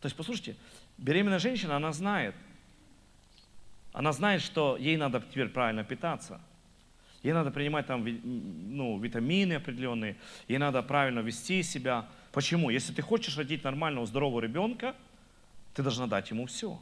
то 0.00 0.06
есть, 0.06 0.16
послушайте, 0.16 0.56
беременная 0.96 1.38
женщина, 1.38 1.76
она 1.76 1.92
знает, 1.92 2.34
она 3.92 4.12
знает, 4.12 4.42
что 4.42 4.76
ей 4.76 4.96
надо 4.96 5.20
теперь 5.20 5.48
правильно 5.48 5.82
питаться. 5.82 6.40
Ей 7.24 7.32
надо 7.32 7.50
принимать 7.50 7.86
там 7.86 8.04
ну, 8.04 8.98
витамины 9.00 9.54
определенные, 9.54 10.16
ей 10.46 10.58
надо 10.58 10.82
правильно 10.82 11.18
вести 11.18 11.64
себя. 11.64 12.08
Почему? 12.30 12.70
Если 12.70 12.92
ты 12.92 13.02
хочешь 13.02 13.36
родить 13.36 13.64
нормального, 13.64 14.06
здорового 14.06 14.40
ребенка, 14.40 14.94
ты 15.74 15.82
должна 15.82 16.06
дать 16.06 16.30
ему 16.30 16.46
все. 16.46 16.80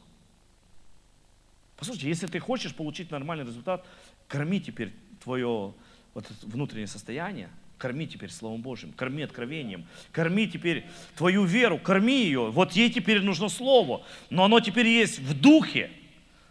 Послушайте, 1.75 2.09
если 2.09 2.27
ты 2.27 2.39
хочешь 2.39 2.75
получить 2.75 3.09
нормальный 3.09 3.45
результат, 3.45 3.85
корми 4.27 4.61
теперь 4.61 4.93
твое 5.23 5.73
вот, 6.13 6.29
внутреннее 6.43 6.87
состояние 6.87 7.49
Корми 7.77 8.07
теперь 8.07 8.31
Словом 8.31 8.61
Божьим, 8.61 8.91
корми 8.91 9.21
откровением, 9.21 9.85
корми 10.11 10.47
теперь 10.47 10.85
твою 11.15 11.43
веру, 11.43 11.77
корми 11.77 12.23
ее. 12.23 12.49
Вот 12.49 12.71
ей 12.73 12.89
теперь 12.89 13.21
нужно 13.21 13.49
Слово, 13.49 14.03
но 14.31 14.45
оно 14.45 14.59
теперь 14.59 14.87
есть 14.87 15.19
в 15.19 15.39
духе. 15.39 15.91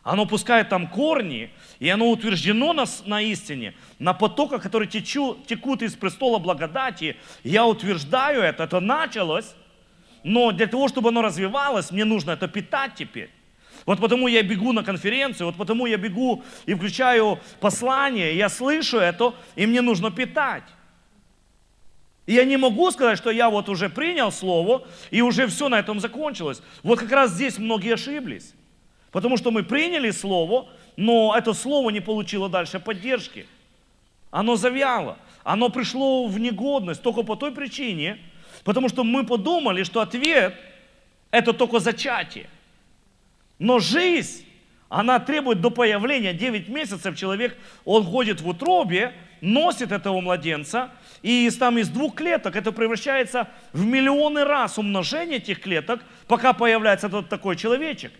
Оно 0.04 0.24
пускает 0.24 0.68
там 0.68 0.86
корни, 0.86 1.50
и 1.80 1.88
оно 1.88 2.08
утверждено 2.08 2.72
на, 2.72 2.84
на 3.06 3.20
истине, 3.22 3.74
на 3.98 4.14
потоках, 4.14 4.62
которые 4.62 4.88
течу, 4.88 5.36
текут 5.48 5.82
из 5.82 5.94
престола 5.94 6.38
благодати. 6.38 7.16
Я 7.42 7.66
утверждаю 7.66 8.40
это, 8.40 8.62
это 8.62 8.78
началось, 8.78 9.56
но 10.22 10.52
для 10.52 10.68
того, 10.68 10.86
чтобы 10.86 11.08
оно 11.08 11.22
развивалось, 11.22 11.90
мне 11.90 12.04
нужно 12.04 12.30
это 12.30 12.46
питать 12.46 12.94
теперь. 12.94 13.30
Вот 13.84 14.00
потому 14.00 14.28
я 14.28 14.44
бегу 14.44 14.72
на 14.72 14.84
конференцию, 14.84 15.48
вот 15.48 15.56
потому 15.56 15.86
я 15.86 15.96
бегу 15.96 16.44
и 16.66 16.74
включаю 16.74 17.40
послание, 17.58 18.36
я 18.36 18.48
слышу 18.48 18.98
это, 18.98 19.34
и 19.56 19.66
мне 19.66 19.80
нужно 19.80 20.12
питать. 20.12 20.62
И 22.26 22.34
я 22.34 22.44
не 22.44 22.56
могу 22.56 22.90
сказать, 22.90 23.18
что 23.18 23.30
я 23.30 23.48
вот 23.48 23.68
уже 23.68 23.88
принял 23.88 24.32
слово, 24.32 24.86
и 25.10 25.22
уже 25.22 25.46
все 25.46 25.68
на 25.68 25.78
этом 25.78 26.00
закончилось. 26.00 26.60
Вот 26.82 26.98
как 26.98 27.12
раз 27.12 27.30
здесь 27.30 27.58
многие 27.58 27.94
ошиблись. 27.94 28.54
Потому 29.12 29.36
что 29.36 29.50
мы 29.50 29.62
приняли 29.62 30.10
слово, 30.10 30.68
но 30.96 31.34
это 31.36 31.52
слово 31.54 31.90
не 31.90 32.00
получило 32.00 32.48
дальше 32.48 32.80
поддержки. 32.80 33.46
Оно 34.30 34.56
завяло, 34.56 35.18
оно 35.44 35.68
пришло 35.68 36.26
в 36.26 36.38
негодность 36.38 37.02
только 37.02 37.22
по 37.22 37.36
той 37.36 37.52
причине, 37.52 38.18
потому 38.64 38.88
что 38.88 39.04
мы 39.04 39.24
подумали, 39.24 39.84
что 39.84 40.00
ответ– 40.00 40.54
это 41.30 41.52
только 41.52 41.78
зачатие. 41.78 42.50
Но 43.58 43.78
жизнь, 43.78 44.45
она 44.88 45.18
требует 45.18 45.60
до 45.60 45.70
появления 45.70 46.32
9 46.32 46.68
месяцев 46.68 47.16
человек, 47.16 47.56
он 47.84 48.04
ходит 48.04 48.40
в 48.40 48.48
утробе, 48.48 49.12
носит 49.40 49.92
этого 49.92 50.20
младенца, 50.20 50.90
и 51.22 51.46
из, 51.46 51.56
там, 51.56 51.78
из 51.78 51.88
двух 51.88 52.14
клеток 52.14 52.54
это 52.54 52.72
превращается 52.72 53.48
в 53.72 53.84
миллионы 53.84 54.44
раз 54.44 54.78
умножение 54.78 55.38
этих 55.38 55.60
клеток, 55.60 56.00
пока 56.28 56.52
появляется 56.52 57.08
этот 57.08 57.28
такой 57.28 57.56
человечек. 57.56 58.12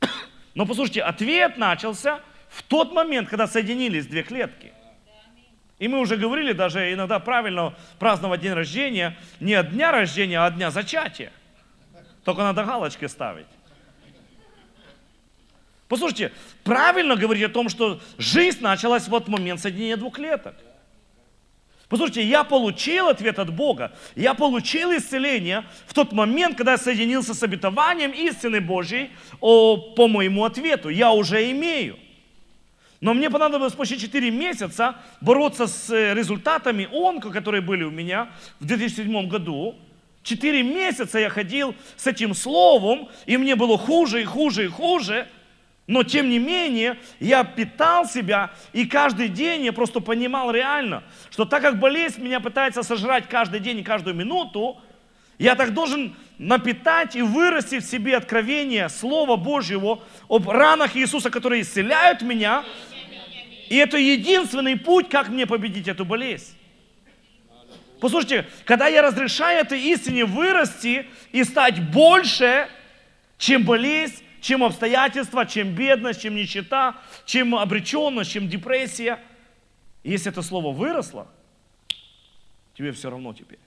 Но 0.54 0.66
послушайте, 0.66 1.02
ответ 1.02 1.56
начался 1.58 2.20
в 2.48 2.62
тот 2.62 2.92
момент, 2.92 3.28
когда 3.28 3.46
соединились 3.46 4.06
две 4.06 4.22
клетки. 4.22 4.72
И 5.78 5.86
мы 5.86 6.00
уже 6.00 6.16
говорили, 6.16 6.52
даже 6.52 6.92
иногда 6.92 7.20
правильно 7.20 7.74
праздновать 8.00 8.40
день 8.40 8.52
рождения 8.52 9.16
не 9.38 9.54
от 9.54 9.70
дня 9.70 9.92
рождения, 9.92 10.40
а 10.40 10.46
от 10.46 10.56
дня 10.56 10.72
зачатия. 10.72 11.32
Только 12.24 12.42
надо 12.42 12.64
галочки 12.64 13.04
ставить. 13.06 13.46
Послушайте, 15.88 16.32
правильно 16.64 17.16
говорить 17.16 17.44
о 17.44 17.48
том, 17.48 17.68
что 17.70 18.00
жизнь 18.18 18.60
началась 18.60 19.04
в 19.04 19.08
вот 19.08 19.26
момент 19.28 19.60
соединения 19.60 19.96
двух 19.96 20.16
клеток. 20.16 20.54
Послушайте, 21.88 22.22
я 22.22 22.44
получил 22.44 23.08
ответ 23.08 23.38
от 23.38 23.50
Бога. 23.50 23.92
Я 24.14 24.34
получил 24.34 24.94
исцеление 24.94 25.64
в 25.86 25.94
тот 25.94 26.12
момент, 26.12 26.58
когда 26.58 26.72
я 26.72 26.78
соединился 26.78 27.32
с 27.32 27.42
обетованием 27.42 28.10
истины 28.10 28.60
Божьей 28.60 29.10
о, 29.40 29.78
по 29.94 30.06
моему 30.06 30.44
ответу. 30.44 30.90
Я 30.90 31.12
уже 31.12 31.50
имею. 31.50 31.98
Но 33.00 33.14
мне 33.14 33.30
понадобилось 33.30 33.72
почти 33.72 33.98
4 33.98 34.30
месяца 34.30 34.96
бороться 35.22 35.66
с 35.66 35.88
э, 35.88 36.12
результатами 36.14 36.88
онко, 36.92 37.30
которые 37.30 37.62
были 37.62 37.84
у 37.84 37.90
меня 37.90 38.28
в 38.60 38.66
2007 38.66 39.28
году. 39.28 39.76
Четыре 40.22 40.62
месяца 40.62 41.18
я 41.18 41.30
ходил 41.30 41.74
с 41.96 42.06
этим 42.06 42.34
словом, 42.34 43.08
и 43.24 43.38
мне 43.38 43.54
было 43.54 43.78
хуже 43.78 44.20
и 44.20 44.24
хуже 44.24 44.66
и 44.66 44.68
хуже. 44.68 45.26
Но 45.88 46.02
тем 46.02 46.28
не 46.28 46.38
менее, 46.38 46.98
я 47.18 47.42
питал 47.44 48.04
себя, 48.04 48.50
и 48.74 48.84
каждый 48.84 49.28
день 49.28 49.64
я 49.64 49.72
просто 49.72 50.00
понимал 50.00 50.50
реально, 50.50 51.02
что 51.30 51.46
так 51.46 51.62
как 51.62 51.80
болезнь 51.80 52.22
меня 52.22 52.40
пытается 52.40 52.82
сожрать 52.82 53.26
каждый 53.26 53.60
день 53.60 53.78
и 53.78 53.82
каждую 53.82 54.14
минуту, 54.14 54.78
я 55.38 55.54
так 55.54 55.72
должен 55.72 56.14
напитать 56.36 57.16
и 57.16 57.22
вырасти 57.22 57.78
в 57.78 57.84
себе 57.84 58.18
откровение 58.18 58.90
Слова 58.90 59.36
Божьего 59.36 60.00
об 60.28 60.50
ранах 60.50 60.94
Иисуса, 60.94 61.30
которые 61.30 61.62
исцеляют 61.62 62.20
меня. 62.20 62.64
И 63.70 63.76
это 63.76 63.96
единственный 63.96 64.76
путь, 64.76 65.08
как 65.08 65.30
мне 65.30 65.46
победить 65.46 65.88
эту 65.88 66.04
болезнь. 66.04 66.54
Послушайте, 67.98 68.46
когда 68.66 68.88
я 68.88 69.00
разрешаю 69.00 69.60
этой 69.60 69.80
истине 69.80 70.26
вырасти 70.26 71.06
и 71.32 71.42
стать 71.44 71.80
больше, 71.90 72.68
чем 73.38 73.64
болезнь, 73.64 74.22
чем 74.48 74.64
обстоятельства, 74.64 75.44
чем 75.44 75.74
бедность, 75.74 76.22
чем 76.22 76.34
нищета, 76.34 76.96
чем 77.26 77.54
обреченность, 77.54 78.30
чем 78.30 78.48
депрессия. 78.48 79.20
Если 80.02 80.32
это 80.32 80.40
слово 80.40 80.72
выросло, 80.72 81.28
тебе 82.72 82.92
все 82.92 83.10
равно 83.10 83.34
теперь. 83.34 83.58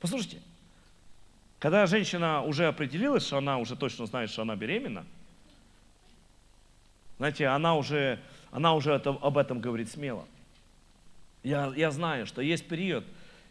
Послушайте, 0.00 0.38
когда 1.58 1.84
женщина 1.84 2.40
уже 2.40 2.66
определилась, 2.66 3.26
что 3.26 3.36
она 3.36 3.58
уже 3.58 3.76
точно 3.76 4.06
знает, 4.06 4.30
что 4.30 4.40
она 4.40 4.56
беременна, 4.56 5.04
знаете, 7.18 7.48
она 7.48 7.76
уже, 7.76 8.18
она 8.50 8.72
уже 8.74 8.92
это, 8.92 9.10
об 9.10 9.36
этом 9.36 9.60
говорит 9.60 9.90
смело. 9.90 10.26
Я, 11.42 11.70
я 11.76 11.90
знаю, 11.90 12.24
что 12.24 12.40
есть 12.40 12.66
период, 12.66 13.04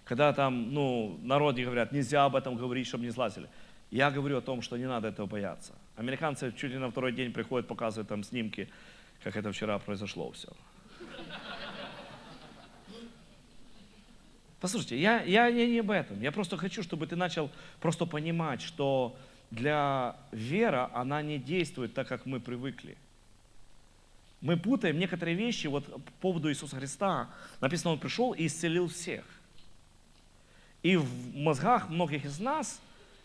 когда 0.03 0.33
там, 0.33 0.73
ну, 0.73 1.19
народе 1.21 1.63
говорят, 1.63 1.91
нельзя 1.91 2.25
об 2.25 2.35
этом 2.35 2.55
говорить, 2.55 2.87
чтобы 2.87 3.03
не 3.03 3.11
злазили. 3.11 3.47
Я 3.91 4.11
говорю 4.11 4.37
о 4.37 4.41
том, 4.41 4.61
что 4.61 4.77
не 4.77 4.87
надо 4.87 5.07
этого 5.07 5.25
бояться. 5.25 5.73
Американцы 5.95 6.53
чуть 6.55 6.71
ли 6.71 6.77
на 6.77 6.91
второй 6.91 7.11
день 7.11 7.33
приходят, 7.33 7.67
показывают 7.67 8.07
там 8.07 8.23
снимки, 8.23 8.69
как 9.23 9.35
это 9.35 9.51
вчера 9.51 9.79
произошло 9.79 10.31
все. 10.31 10.49
Послушайте, 14.59 14.99
я, 14.99 15.21
я, 15.21 15.47
я 15.47 15.67
не 15.67 15.79
об 15.79 15.89
этом. 15.89 16.21
Я 16.21 16.31
просто 16.31 16.57
хочу, 16.57 16.83
чтобы 16.83 17.07
ты 17.07 17.15
начал 17.15 17.49
просто 17.79 18.05
понимать, 18.05 18.61
что 18.61 19.17
для 19.51 20.17
вера 20.31 20.91
она 20.93 21.21
не 21.21 21.39
действует 21.39 21.93
так, 21.93 22.07
как 22.07 22.25
мы 22.25 22.39
привыкли. 22.39 22.97
Мы 24.41 24.57
путаем 24.57 24.99
некоторые 24.99 25.35
вещи. 25.35 25.67
Вот 25.67 25.85
по 25.85 26.11
поводу 26.21 26.49
Иисуса 26.49 26.75
Христа 26.75 27.29
написано, 27.61 27.91
Он 27.91 27.99
пришел 27.99 28.33
и 28.33 28.45
исцелил 28.45 28.87
всех. 28.87 29.25
И 30.83 30.95
в 30.97 31.35
мозгах 31.35 31.89
многих 31.89 32.25
из 32.25 32.39
нас 32.39 32.81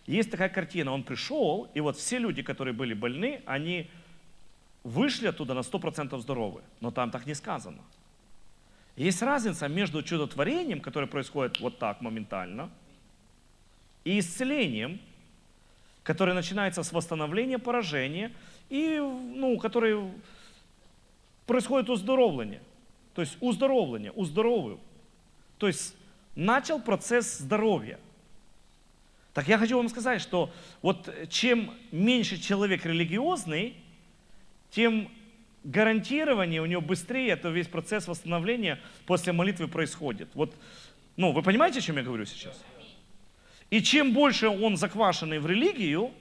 есть 0.07 0.31
такая 0.31 0.49
картина, 0.49 0.93
он 0.93 1.03
пришел, 1.03 1.69
и 1.75 1.81
вот 1.81 1.97
все 1.97 2.19
люди, 2.19 2.43
которые 2.43 2.75
были 2.75 2.95
больны, 2.95 3.43
они 3.47 3.91
вышли 4.83 5.27
оттуда 5.27 5.55
на 5.55 5.61
100% 5.61 6.19
здоровы. 6.21 6.61
Но 6.81 6.91
там 6.91 7.11
так 7.11 7.27
не 7.27 7.35
сказано. 7.35 7.83
Есть 8.97 9.23
разница 9.23 9.67
между 9.67 10.03
чудотворением, 10.03 10.81
которое 10.81 11.07
происходит 11.07 11.59
вот 11.61 11.79
так 11.79 12.01
моментально, 12.01 12.71
и 14.05 14.19
исцелением, 14.19 15.01
которое 16.03 16.35
начинается 16.35 16.83
с 16.83 16.93
восстановления 16.93 17.59
поражения, 17.59 18.31
и 18.69 18.99
ну, 18.99 19.59
который 19.59 20.13
происходит 21.47 21.89
уздоровление. 21.89 22.61
То 23.15 23.23
есть 23.23 23.37
уздоровление, 23.41 24.13
уздоровую. 24.13 24.79
То 25.59 25.67
есть 25.67 25.95
начал 26.37 26.81
процесс 26.81 27.39
здоровья. 27.39 27.99
Так 29.35 29.49
я 29.49 29.59
хочу 29.59 29.77
вам 29.77 29.89
сказать, 29.89 30.23
что 30.23 30.53
вот 30.81 31.13
чем 31.29 31.75
меньше 31.91 32.41
человек 32.41 32.87
религиозный, 32.87 33.75
тем 34.71 35.11
гарантирование 35.65 36.63
у 36.63 36.67
него 36.67 36.81
быстрее, 36.81 37.31
это 37.31 37.49
весь 37.49 37.67
процесс 37.67 38.07
восстановления 38.07 38.81
после 39.07 39.33
молитвы 39.33 39.67
происходит. 39.67 40.29
Вот, 40.35 40.55
ну, 41.17 41.33
вы 41.33 41.43
понимаете, 41.43 41.81
о 41.81 41.83
чем 41.83 41.97
я 41.97 42.05
говорю 42.05 42.25
сейчас? 42.27 42.63
И 43.71 43.83
чем 43.83 44.13
больше 44.13 44.49
он 44.49 44.77
заквашенный 44.77 45.41
в 45.41 45.47
религию, 45.49 46.13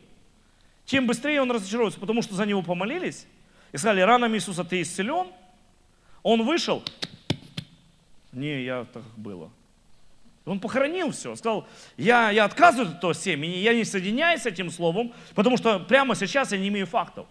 тем 0.86 1.06
быстрее 1.06 1.42
он 1.42 1.52
разочаруется, 1.52 2.00
потому 2.00 2.24
что 2.24 2.34
за 2.34 2.48
него 2.48 2.64
помолились 2.64 3.28
и 3.72 3.78
сказали, 3.78 4.02
ранами 4.02 4.38
Иисуса 4.38 4.64
ты 4.64 4.82
исцелен. 4.82 5.28
Он 6.24 6.44
вышел, 6.46 6.84
не, 8.32 8.64
я 8.64 8.86
так 8.86 9.04
было. 9.18 9.52
Он 10.46 10.60
похоронил 10.60 11.12
все, 11.12 11.36
сказал, 11.36 11.68
я, 11.96 12.30
я 12.30 12.44
отказываюсь 12.44 12.90
от 12.90 12.98
этого 12.98 13.14
семени, 13.14 13.58
я 13.58 13.74
не 13.74 13.86
соединяюсь 13.86 14.42
с 14.42 14.46
этим 14.46 14.70
словом, 14.70 15.14
потому 15.36 15.56
что 15.56 15.80
прямо 15.80 16.16
сейчас 16.16 16.52
я 16.52 16.58
не 16.58 16.68
имею 16.68 16.86
фактов. 16.86 17.28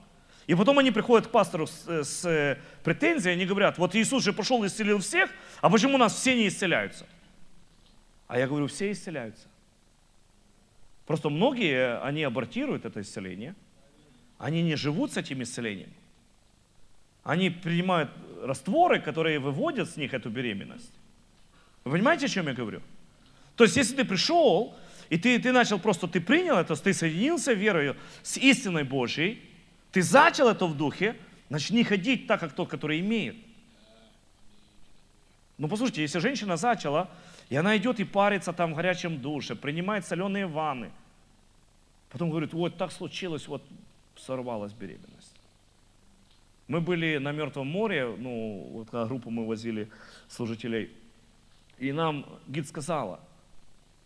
И 0.46 0.54
потом 0.54 0.78
они 0.78 0.90
приходят 0.90 1.28
к 1.28 1.30
пастору 1.30 1.66
с, 1.66 1.86
с 1.86 2.24
э, 2.24 2.58
претензией, 2.82 3.34
они 3.34 3.44
говорят, 3.44 3.78
вот 3.78 3.94
Иисус 3.94 4.24
же 4.24 4.32
пошел 4.32 4.64
и 4.64 4.66
исцелил 4.66 4.98
всех, 4.98 5.30
а 5.60 5.68
почему 5.68 5.94
у 5.96 5.98
нас 5.98 6.14
все 6.14 6.34
не 6.34 6.48
исцеляются? 6.48 7.06
А 8.28 8.38
я 8.38 8.48
говорю, 8.48 8.66
все 8.66 8.90
исцеляются. 8.90 9.46
Просто 11.06 11.28
многие, 11.28 12.00
они 12.02 12.22
абортируют 12.22 12.86
это 12.86 13.02
исцеление, 13.02 13.54
они 14.38 14.62
не 14.62 14.74
живут 14.74 15.12
с 15.12 15.16
этим 15.18 15.42
исцелением. 15.42 15.92
Они 17.22 17.50
принимают 17.50 18.10
растворы, 18.42 19.00
которые 19.00 19.38
выводят 19.38 19.88
с 19.90 19.96
них 19.96 20.14
эту 20.14 20.30
беременность. 20.30 20.92
Вы 21.84 21.92
понимаете, 21.92 22.26
о 22.26 22.28
чем 22.28 22.48
я 22.48 22.54
говорю? 22.54 22.80
То 23.56 23.64
есть, 23.64 23.76
если 23.76 23.96
ты 23.96 24.04
пришел, 24.04 24.74
и 25.10 25.18
ты, 25.18 25.38
ты 25.38 25.52
начал 25.52 25.78
просто, 25.78 26.08
ты 26.08 26.20
принял 26.20 26.56
это, 26.56 26.74
ты 26.74 26.94
соединился 26.94 27.52
верою 27.52 27.96
с 28.22 28.38
истиной 28.38 28.84
Божьей, 28.84 29.42
ты 29.90 30.02
зачал 30.02 30.48
это 30.48 30.66
в 30.66 30.76
духе, 30.76 31.16
начни 31.50 31.84
ходить 31.84 32.26
так, 32.26 32.40
как 32.40 32.54
тот, 32.54 32.68
который 32.68 33.00
имеет. 33.00 33.36
Ну, 35.58 35.68
послушайте, 35.68 36.02
если 36.02 36.18
женщина 36.18 36.56
зачала, 36.56 37.10
и 37.50 37.56
она 37.56 37.76
идет 37.76 38.00
и 38.00 38.04
парится 38.04 38.54
там 38.54 38.72
в 38.72 38.76
горячем 38.76 39.20
душе, 39.20 39.54
принимает 39.54 40.06
соленые 40.06 40.46
ванны, 40.46 40.90
потом 42.08 42.30
говорит, 42.30 42.54
вот 42.54 42.78
так 42.78 42.90
случилось, 42.90 43.46
вот 43.48 43.62
сорвалась 44.16 44.72
беременность. 44.72 45.36
Мы 46.68 46.80
были 46.80 47.18
на 47.18 47.32
Мертвом 47.32 47.66
море, 47.66 48.14
ну, 48.16 48.70
вот 48.72 48.90
когда 48.90 49.04
группу 49.04 49.28
мы 49.28 49.46
возили 49.46 49.90
служителей, 50.28 50.90
и 51.78 51.92
нам 51.92 52.24
гид 52.48 52.66
сказала, 52.66 53.20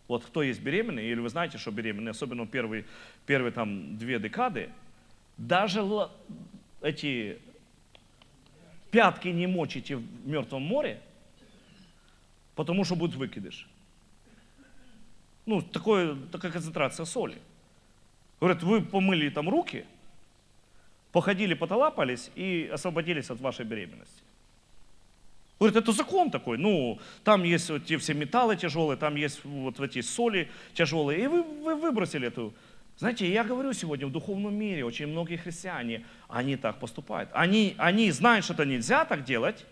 вот 0.07 0.25
кто 0.25 0.43
есть 0.43 0.61
беременный, 0.61 1.05
или 1.05 1.19
вы 1.19 1.29
знаете, 1.29 1.57
что 1.57 1.71
беременный, 1.71 2.11
особенно 2.11 2.47
первые, 2.47 2.85
первые 3.25 3.51
там 3.51 3.97
две 3.97 4.19
декады, 4.19 4.69
даже 5.37 5.83
эти 6.81 7.39
пятки 8.91 9.27
не 9.27 9.47
мочите 9.47 9.97
в 9.97 10.27
Мертвом 10.27 10.63
море, 10.63 11.01
потому 12.55 12.83
что 12.83 12.95
будет 12.95 13.15
выкидыш. 13.15 13.67
Ну, 15.45 15.61
такое, 15.61 16.15
такая 16.31 16.51
концентрация 16.51 17.05
соли. 17.05 17.37
Говорят, 18.39 18.63
вы 18.63 18.81
помыли 18.81 19.29
там 19.29 19.49
руки, 19.49 19.85
походили, 21.11 21.53
потолапались 21.53 22.31
и 22.35 22.69
освободились 22.71 23.29
от 23.29 23.39
вашей 23.39 23.65
беременности. 23.65 24.23
Говорит, 25.59 25.77
это 25.77 25.91
закон 25.91 26.29
такой. 26.29 26.57
Ну, 26.57 26.99
там 27.23 27.43
есть 27.43 27.69
вот 27.69 27.85
те 27.85 27.97
все 27.97 28.13
металлы 28.13 28.55
тяжелые, 28.55 28.97
там 28.97 29.15
есть 29.15 29.43
вот 29.43 29.79
эти 29.79 30.01
соли 30.01 30.49
тяжелые. 30.73 31.23
И 31.23 31.27
вы, 31.27 31.41
вы 31.41 31.75
выбросили 31.75 32.27
эту. 32.27 32.53
Знаете, 32.97 33.31
я 33.31 33.43
говорю 33.43 33.73
сегодня 33.73 34.07
в 34.07 34.11
духовном 34.11 34.55
мире, 34.55 34.85
очень 34.85 35.07
многие 35.07 35.37
христиане, 35.37 36.05
они 36.27 36.57
так 36.57 36.79
поступают. 36.79 37.29
Они, 37.33 37.75
они 37.77 38.11
знают, 38.11 38.45
что 38.45 38.53
это 38.53 38.65
нельзя 38.65 39.05
так 39.05 39.23
делать, 39.23 39.65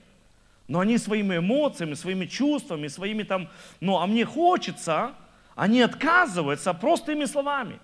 но 0.68 0.80
они 0.80 0.98
своими 0.98 1.38
эмоциями, 1.38 1.94
своими 1.94 2.26
чувствами, 2.26 2.88
своими 2.88 3.24
там, 3.24 3.50
ну, 3.80 4.00
а 4.00 4.08
мне 4.08 4.26
хочется, 4.26 5.14
они 5.56 5.82
отказываются 5.82 6.74
простыми 6.74 7.26
словами. 7.26 7.80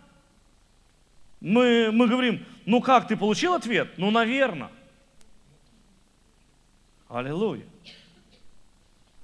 Мы, 1.40 1.90
мы 1.92 2.08
говорим, 2.08 2.46
ну 2.66 2.82
как, 2.82 3.08
ты 3.08 3.18
получил 3.18 3.54
ответ? 3.54 3.90
Ну, 3.98 4.12
наверное. 4.12 4.70
Аллилуйя. 7.12 7.66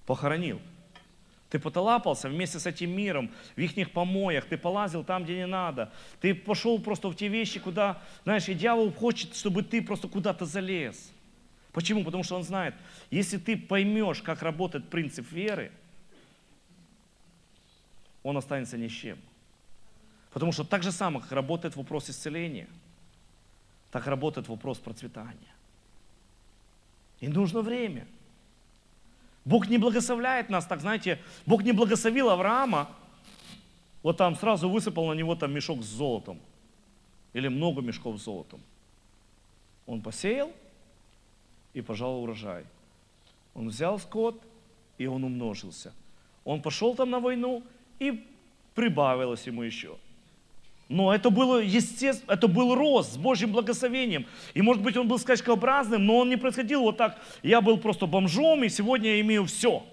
Похоронил. 0.06 0.62
Ты 1.50 1.60
потолапался 1.60 2.28
вместе 2.28 2.60
с 2.60 2.66
этим 2.66 2.92
миром, 2.92 3.32
в 3.56 3.60
их 3.60 3.92
помоях, 3.92 4.46
ты 4.46 4.58
полазил 4.58 5.06
там, 5.06 5.24
где 5.24 5.38
не 5.38 5.48
надо. 5.48 5.94
Ты 6.20 6.36
пошел 6.36 6.78
просто 6.80 7.08
в 7.08 7.16
те 7.16 7.30
вещи, 7.30 7.62
куда, 7.62 8.02
знаешь, 8.26 8.50
и 8.50 8.54
дьявол 8.54 8.92
хочет, 8.92 9.34
чтобы 9.34 9.64
ты 9.64 9.82
просто 9.82 10.10
куда-то 10.10 10.46
залез. 10.46 11.10
Почему? 11.72 12.04
Потому 12.04 12.24
что 12.24 12.36
он 12.36 12.44
знает, 12.44 12.76
если 13.10 13.38
ты 13.38 13.56
поймешь, 13.56 14.22
как 14.22 14.42
работает 14.42 14.90
принцип 14.90 15.32
веры, 15.32 15.72
он 18.24 18.36
останется 18.36 18.78
ни 18.78 18.90
с 18.90 18.92
чем. 18.92 19.18
Потому 20.34 20.52
что 20.52 20.66
так 20.66 20.84
же 20.84 20.92
самое, 20.92 21.22
как 21.22 21.32
работает 21.32 21.78
вопрос 21.78 22.10
исцеления, 22.10 22.68
так 23.90 24.06
работает 24.08 24.50
вопрос 24.50 24.80
процветания. 24.80 25.57
И 27.20 27.28
нужно 27.28 27.62
время. 27.62 28.08
Бог 29.46 29.68
не 29.70 29.78
благословляет 29.78 30.50
нас, 30.50 30.66
так 30.66 30.82
знаете, 30.82 31.20
Бог 31.46 31.64
не 31.64 31.72
благословил 31.72 32.30
Авраама, 32.30 32.90
вот 34.04 34.18
там 34.18 34.36
сразу 34.36 34.70
высыпал 34.70 35.08
на 35.08 35.14
него 35.14 35.36
там 35.36 35.54
мешок 35.54 35.84
с 35.84 35.88
золотом. 35.88 36.40
Или 37.34 37.48
много 37.48 37.82
мешков 37.82 38.20
с 38.20 38.24
золотом. 38.24 38.62
Он 39.86 40.02
посеял, 40.02 40.52
и 41.78 41.82
пожал 41.82 42.24
урожай. 42.24 42.66
Он 43.54 43.70
взял 43.70 44.00
скот, 44.00 44.42
и 44.98 45.06
он 45.06 45.24
умножился. 45.24 45.94
Он 46.44 46.62
пошел 46.62 46.96
там 46.96 47.12
на 47.12 47.20
войну, 47.20 47.64
и 48.00 48.26
прибавилось 48.74 49.46
ему 49.46 49.62
еще. 49.62 49.98
Но 50.90 51.14
это 51.14 51.30
было 51.30 51.60
естественно, 51.60 52.32
это 52.32 52.48
был 52.48 52.74
рост 52.74 53.14
с 53.14 53.18
Божьим 53.18 53.52
благословением. 53.52 54.26
И 54.54 54.62
может 54.62 54.82
быть 54.82 54.96
он 54.96 55.08
был 55.08 55.20
скачкообразным, 55.20 56.06
но 56.06 56.20
он 56.20 56.30
не 56.30 56.38
происходил 56.38 56.82
вот 56.82 56.98
так. 56.98 57.20
Я 57.44 57.60
был 57.60 57.78
просто 57.78 58.06
бомжом, 58.06 58.64
и 58.64 58.70
сегодня 58.70 59.16
я 59.16 59.22
имею 59.22 59.46
все. 59.46 59.86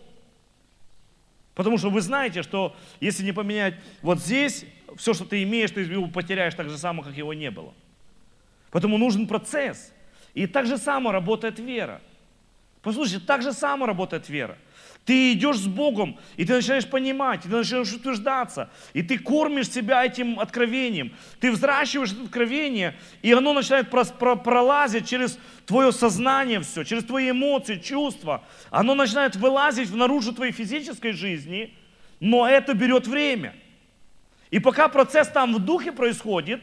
Потому 1.54 1.78
что 1.78 1.90
вы 1.90 2.00
знаете, 2.00 2.42
что 2.42 2.76
если 3.00 3.24
не 3.24 3.32
поменять 3.32 3.74
вот 4.02 4.20
здесь, 4.20 4.64
все, 4.96 5.14
что 5.14 5.24
ты 5.24 5.42
имеешь, 5.42 5.70
ты 5.70 5.80
его 5.80 6.06
потеряешь 6.06 6.54
так 6.54 6.68
же 6.68 6.78
само, 6.78 7.02
как 7.02 7.16
его 7.16 7.34
не 7.34 7.50
было. 7.50 7.74
Поэтому 8.70 8.98
нужен 8.98 9.26
процесс. 9.26 9.92
И 10.34 10.46
так 10.46 10.66
же 10.66 10.78
само 10.78 11.12
работает 11.12 11.58
вера. 11.58 12.00
Послушайте, 12.82 13.24
так 13.24 13.42
же 13.42 13.52
само 13.52 13.86
работает 13.86 14.28
вера. 14.28 14.58
Ты 15.04 15.32
идешь 15.34 15.58
с 15.58 15.66
Богом, 15.66 16.18
и 16.36 16.46
ты 16.46 16.54
начинаешь 16.54 16.86
понимать, 16.86 17.44
и 17.44 17.48
ты 17.48 17.56
начинаешь 17.56 17.92
утверждаться, 17.92 18.70
и 18.94 19.02
ты 19.02 19.18
кормишь 19.18 19.70
себя 19.70 20.04
этим 20.04 20.40
откровением. 20.40 21.12
Ты 21.40 21.52
взращиваешь 21.52 22.12
это 22.12 22.22
откровение, 22.22 22.96
и 23.20 23.30
оно 23.32 23.52
начинает 23.52 23.90
пролазить 23.90 25.06
через 25.06 25.38
твое 25.66 25.92
сознание 25.92 26.60
все, 26.60 26.84
через 26.84 27.04
твои 27.04 27.30
эмоции, 27.30 27.76
чувства. 27.76 28.44
Оно 28.70 28.94
начинает 28.94 29.36
вылазить 29.36 29.94
наружу 29.94 30.32
твоей 30.32 30.52
физической 30.52 31.12
жизни, 31.12 31.76
но 32.18 32.48
это 32.48 32.72
берет 32.72 33.06
время. 33.06 33.54
И 34.50 34.58
пока 34.58 34.88
процесс 34.88 35.28
там 35.28 35.54
в 35.54 35.58
духе 35.58 35.92
происходит, 35.92 36.62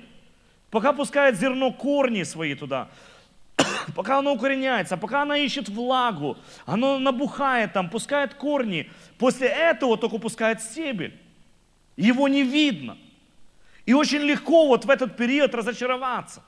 пока 0.71 0.93
пускает 0.93 1.37
зерно 1.37 1.71
корни 1.71 2.23
свои 2.23 2.55
туда, 2.55 2.89
пока 3.95 4.19
оно 4.19 4.33
укореняется, 4.33 4.97
пока 4.97 5.21
оно 5.21 5.35
ищет 5.35 5.69
влагу, 5.69 6.37
оно 6.65 6.99
набухает 6.99 7.73
там, 7.73 7.89
пускает 7.89 8.33
корни. 8.33 8.89
После 9.17 9.47
этого 9.47 9.97
только 9.97 10.17
пускает 10.17 10.61
стебель. 10.61 11.19
Его 11.95 12.27
не 12.27 12.43
видно. 12.43 12.97
И 13.85 13.93
очень 13.93 14.19
легко 14.19 14.67
вот 14.67 14.85
в 14.85 14.89
этот 14.89 15.17
период 15.17 15.55
разочароваться. 15.55 16.43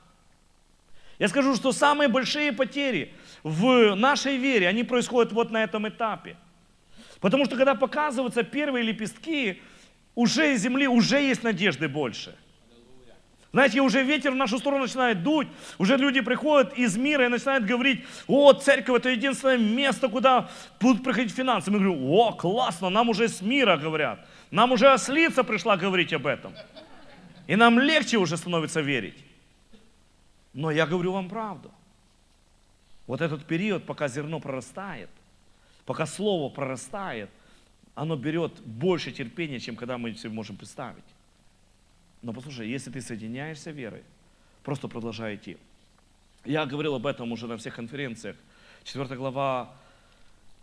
Я 1.18 1.28
скажу, 1.28 1.54
что 1.54 1.72
самые 1.72 2.08
большие 2.08 2.52
потери 2.52 3.14
в 3.42 3.94
нашей 3.94 4.36
вере, 4.36 4.68
они 4.68 4.82
происходят 4.82 5.32
вот 5.32 5.50
на 5.50 5.62
этом 5.62 5.88
этапе. 5.88 6.36
Потому 7.20 7.44
что 7.44 7.56
когда 7.56 7.74
показываются 7.74 8.42
первые 8.42 8.84
лепестки, 8.84 9.62
уже 10.14 10.54
из 10.54 10.62
земли 10.62 10.88
уже 10.88 11.20
есть 11.20 11.42
надежды 11.42 11.88
больше. 11.88 12.36
Знаете, 13.54 13.80
уже 13.82 14.02
ветер 14.02 14.32
в 14.32 14.34
нашу 14.34 14.58
сторону 14.58 14.82
начинает 14.82 15.22
дуть, 15.22 15.46
уже 15.78 15.96
люди 15.96 16.20
приходят 16.20 16.76
из 16.76 16.96
мира 16.96 17.26
и 17.26 17.28
начинают 17.28 17.64
говорить, 17.64 18.04
о, 18.26 18.52
церковь 18.52 18.96
это 18.96 19.10
единственное 19.10 19.58
место, 19.58 20.08
куда 20.08 20.50
будут 20.80 21.04
приходить 21.04 21.32
финансы. 21.32 21.70
Мы 21.70 21.78
говорим, 21.78 22.04
о, 22.10 22.32
классно, 22.32 22.90
нам 22.90 23.10
уже 23.10 23.28
с 23.28 23.40
мира 23.42 23.76
говорят, 23.76 24.26
нам 24.50 24.72
уже 24.72 24.92
ослица 24.92 25.44
пришла 25.44 25.76
говорить 25.76 26.12
об 26.12 26.26
этом. 26.26 26.52
И 27.46 27.54
нам 27.54 27.78
легче 27.78 28.18
уже 28.18 28.36
становится 28.36 28.80
верить. 28.80 29.24
Но 30.52 30.72
я 30.72 30.84
говорю 30.84 31.12
вам 31.12 31.28
правду. 31.28 31.70
Вот 33.06 33.20
этот 33.20 33.44
период, 33.44 33.84
пока 33.84 34.08
зерно 34.08 34.40
прорастает, 34.40 35.10
пока 35.86 36.06
слово 36.06 36.52
прорастает, 36.52 37.30
оно 37.94 38.16
берет 38.16 38.52
больше 38.64 39.12
терпения, 39.12 39.60
чем 39.60 39.76
когда 39.76 39.96
мы 39.96 40.12
себе 40.14 40.30
можем 40.30 40.56
представить. 40.56 41.13
Но 42.24 42.32
послушай, 42.32 42.70
если 42.70 42.90
ты 42.90 43.02
соединяешься 43.02 43.70
верой, 43.70 44.02
просто 44.62 44.88
продолжай 44.88 45.36
идти. 45.36 45.58
Я 46.46 46.64
говорил 46.64 46.94
об 46.94 47.06
этом 47.06 47.30
уже 47.32 47.46
на 47.46 47.58
всех 47.58 47.76
конференциях. 47.76 48.34
Четвертая 48.82 49.18
глава, 49.18 49.70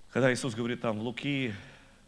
когда 0.10 0.34
Иисус 0.34 0.56
говорит 0.56 0.82
там 0.82 0.98
в 0.98 1.04
Луки, 1.04 1.54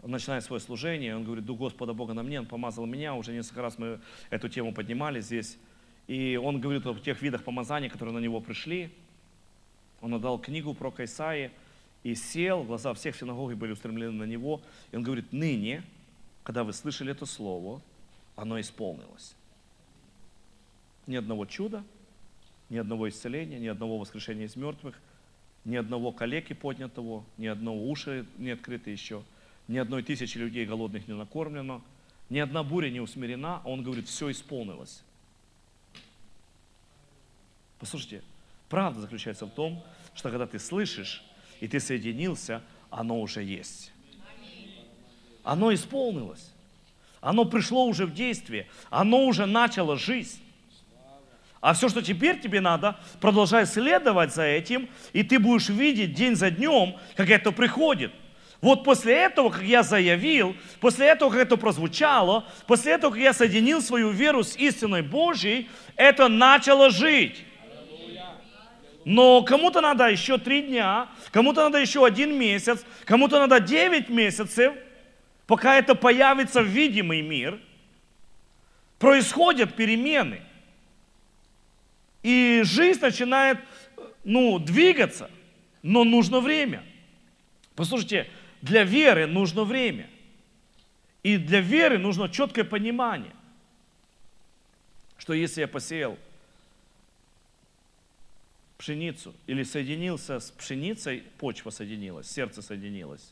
он 0.02 0.10
начинает 0.10 0.44
свое 0.44 0.60
служение, 0.60 1.16
он 1.16 1.24
говорит, 1.24 1.46
Дух 1.46 1.60
Господа 1.60 1.94
Бога 1.94 2.16
на 2.16 2.24
мне, 2.24 2.40
он 2.40 2.48
помазал 2.48 2.88
меня, 2.88 3.14
уже 3.14 3.32
несколько 3.32 3.62
раз 3.62 3.78
мы 3.78 4.00
эту 4.32 4.50
тему 4.50 4.74
поднимали 4.74 5.22
здесь. 5.22 5.60
И 6.08 6.36
он 6.36 6.60
говорит 6.60 6.88
о 6.88 6.96
тех 6.96 7.22
видах 7.22 7.44
помазания, 7.44 7.90
которые 7.92 8.16
на 8.16 8.20
него 8.20 8.42
пришли. 8.42 8.92
Он 10.02 10.16
отдал 10.16 10.40
книгу 10.40 10.74
про 10.74 10.90
Кайсаи 10.90 11.52
и 12.02 12.16
сел, 12.16 12.64
глаза 12.64 12.92
всех 12.96 13.16
синагоги 13.16 13.54
были 13.54 13.74
устремлены 13.74 14.14
на 14.14 14.24
него. 14.24 14.64
И 14.92 14.96
он 14.96 15.04
говорит, 15.04 15.32
ныне, 15.32 15.84
когда 16.44 16.64
вы 16.64 16.74
слышали 16.74 17.12
это 17.12 17.28
слово, 17.28 17.82
оно 18.36 18.60
исполнилось. 18.60 19.36
Ни 21.08 21.16
одного 21.16 21.46
чуда, 21.46 21.84
ни 22.70 22.78
одного 22.78 23.10
исцеления, 23.10 23.60
ни 23.60 23.68
одного 23.68 23.98
воскрешения 23.98 24.46
из 24.46 24.56
мертвых, 24.56 25.00
ни 25.66 25.76
одного 25.76 26.12
калеки 26.12 26.54
поднятого, 26.54 27.24
ни 27.38 27.48
одного 27.48 27.90
уши 27.90 28.26
не 28.38 28.52
открыто 28.52 28.90
еще, 28.90 29.24
ни 29.68 29.78
одной 29.78 30.04
тысячи 30.04 30.38
людей 30.38 30.66
голодных 30.66 31.08
не 31.08 31.14
накормлено, 31.14 31.82
ни 32.30 32.40
одна 32.40 32.64
буря 32.64 32.90
не 32.90 33.00
усмирена, 33.00 33.62
а 33.64 33.70
он 33.70 33.84
говорит, 33.84 34.08
все 34.08 34.32
исполнилось. 34.32 35.04
Послушайте, 37.80 38.24
правда 38.70 39.02
заключается 39.02 39.46
в 39.46 39.52
том, 39.52 39.84
что 40.16 40.30
когда 40.30 40.48
ты 40.48 40.60
слышишь, 40.60 41.24
и 41.60 41.68
ты 41.68 41.80
соединился, 41.80 42.62
оно 42.90 43.20
уже 43.22 43.44
есть. 43.44 43.92
Оно 45.44 45.74
исполнилось. 45.74 46.52
Оно 47.22 47.46
пришло 47.46 47.86
уже 47.86 48.06
в 48.06 48.14
действие. 48.14 48.68
Оно 48.90 49.26
уже 49.26 49.46
начало 49.46 49.98
жизнь. 49.98 50.43
А 51.64 51.74
все, 51.74 51.88
что 51.88 52.02
теперь 52.02 52.42
тебе 52.42 52.60
надо, 52.60 52.98
продолжай 53.22 53.66
следовать 53.66 54.34
за 54.34 54.44
этим, 54.44 54.90
и 55.14 55.24
ты 55.24 55.40
будешь 55.40 55.70
видеть 55.70 56.14
день 56.14 56.36
за 56.36 56.52
днем, 56.52 56.98
как 57.16 57.30
это 57.30 57.54
приходит. 57.54 58.12
Вот 58.60 58.84
после 58.84 59.14
этого, 59.14 59.50
как 59.50 59.64
я 59.64 59.82
заявил, 59.82 60.58
после 60.82 61.08
этого, 61.08 61.30
как 61.30 61.40
это 61.40 61.56
прозвучало, 61.56 62.46
после 62.68 62.92
этого, 62.92 63.12
как 63.12 63.22
я 63.22 63.32
соединил 63.32 63.82
свою 63.82 64.10
веру 64.10 64.44
с 64.44 64.58
истиной 64.58 65.04
Божьей, 65.04 65.70
это 65.96 66.28
начало 66.28 66.90
жить. 66.90 67.46
Но 69.06 69.42
кому-то 69.44 69.80
надо 69.80 70.10
еще 70.10 70.38
три 70.38 70.64
дня, 70.64 71.08
кому-то 71.32 71.64
надо 71.64 71.78
еще 71.78 72.06
один 72.06 72.38
месяц, 72.38 72.84
кому-то 73.06 73.40
надо 73.40 73.62
девять 73.62 74.10
месяцев, 74.10 74.74
пока 75.48 75.78
это 75.78 75.96
появится 75.96 76.62
в 76.62 76.66
видимый 76.66 77.22
мир. 77.22 77.58
Происходят 79.00 79.76
перемены. 79.76 80.42
И 82.24 82.62
жизнь 82.64 83.02
начинает 83.02 83.60
ну, 84.24 84.58
двигаться, 84.58 85.30
но 85.82 86.04
нужно 86.04 86.40
время. 86.40 86.84
Послушайте, 87.76 88.30
для 88.62 88.84
веры 88.84 89.28
нужно 89.28 89.66
время. 89.66 90.10
И 91.22 91.38
для 91.38 91.62
веры 91.62 91.98
нужно 91.98 92.30
четкое 92.30 92.66
понимание, 92.66 93.34
что 95.18 95.34
если 95.34 95.62
я 95.62 95.68
посеял 95.68 96.18
пшеницу 98.78 99.34
или 99.48 99.64
соединился 99.64 100.40
с 100.40 100.52
пшеницей, 100.52 101.24
почва 101.38 101.70
соединилась, 101.70 102.30
сердце 102.30 102.62
соединилось, 102.62 103.32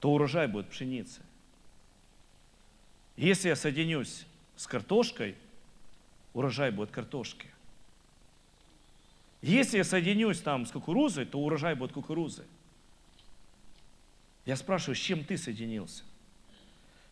то 0.00 0.10
урожай 0.10 0.46
будет 0.46 0.68
пшеницы. 0.68 1.22
Если 3.16 3.48
я 3.48 3.56
соединюсь 3.56 4.26
с 4.56 4.66
картошкой, 4.66 5.34
урожай 6.34 6.70
будет 6.70 6.90
картошки. 6.90 7.48
Если 9.40 9.78
я 9.78 9.84
соединюсь 9.84 10.40
там 10.40 10.66
с 10.66 10.70
кукурузой, 10.70 11.24
то 11.24 11.38
урожай 11.38 11.74
будет 11.74 11.92
кукурузы. 11.92 12.44
Я 14.44 14.56
спрашиваю, 14.56 14.96
с 14.96 14.98
чем 14.98 15.24
ты 15.24 15.36
соединился? 15.36 16.02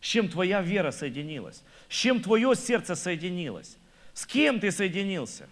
С 0.01 0.05
чем 0.05 0.29
твоя 0.29 0.61
вера 0.61 0.91
соединилась? 0.91 1.63
С 1.87 1.93
чем 1.93 2.21
твое 2.21 2.55
сердце 2.55 2.95
соединилось? 2.95 3.77
С 4.13 4.25
кем 4.25 4.59
ты 4.59 4.71
соединился? 4.71 5.47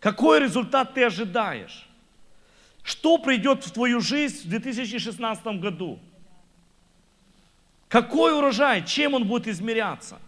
Какой 0.00 0.40
результат 0.40 0.94
ты 0.94 1.04
ожидаешь? 1.04 1.86
Что 2.82 3.18
придет 3.18 3.64
в 3.64 3.70
твою 3.70 4.00
жизнь 4.00 4.46
в 4.46 4.48
2016 4.48 5.44
году? 5.60 5.98
Какой 7.88 8.36
урожай? 8.36 8.84
Чем 8.84 9.14
он 9.14 9.26
будет 9.26 9.46
измеряться? 9.46 10.18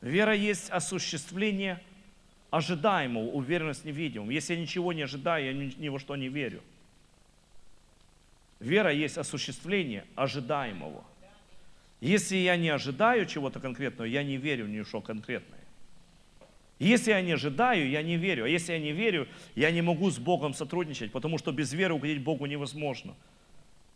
Вера 0.00 0.34
есть 0.34 0.70
осуществление 0.70 1.82
ожидаемого, 2.56 3.30
уверенность 3.32 3.84
невидимого. 3.84 4.30
Если 4.30 4.54
я 4.54 4.60
ничего 4.60 4.92
не 4.92 5.02
ожидаю, 5.02 5.44
я 5.44 5.52
ни, 5.52 5.72
ни 5.78 5.88
во 5.88 5.98
что 5.98 6.16
не 6.16 6.28
верю. 6.28 6.62
Вера 8.60 8.90
есть 8.90 9.18
осуществление 9.18 10.04
ожидаемого. 10.14 11.04
Если 12.00 12.36
я 12.36 12.56
не 12.56 12.70
ожидаю 12.70 13.26
чего-то 13.26 13.60
конкретного, 13.60 14.06
я 14.06 14.22
не 14.22 14.36
верю 14.36 14.66
ни 14.66 14.80
в 14.80 14.88
что 14.88 15.00
конкретное. 15.00 15.60
Если 16.78 17.10
я 17.10 17.22
не 17.22 17.32
ожидаю, 17.32 17.88
я 17.88 18.02
не 18.02 18.16
верю. 18.16 18.44
А 18.44 18.48
если 18.48 18.72
я 18.72 18.78
не 18.78 18.92
верю, 18.92 19.28
я 19.54 19.70
не 19.70 19.82
могу 19.82 20.10
с 20.10 20.18
Богом 20.18 20.54
сотрудничать, 20.54 21.10
потому 21.12 21.38
что 21.38 21.52
без 21.52 21.72
веры 21.72 21.94
угодить 21.94 22.22
Богу 22.22 22.46
невозможно. 22.46 23.14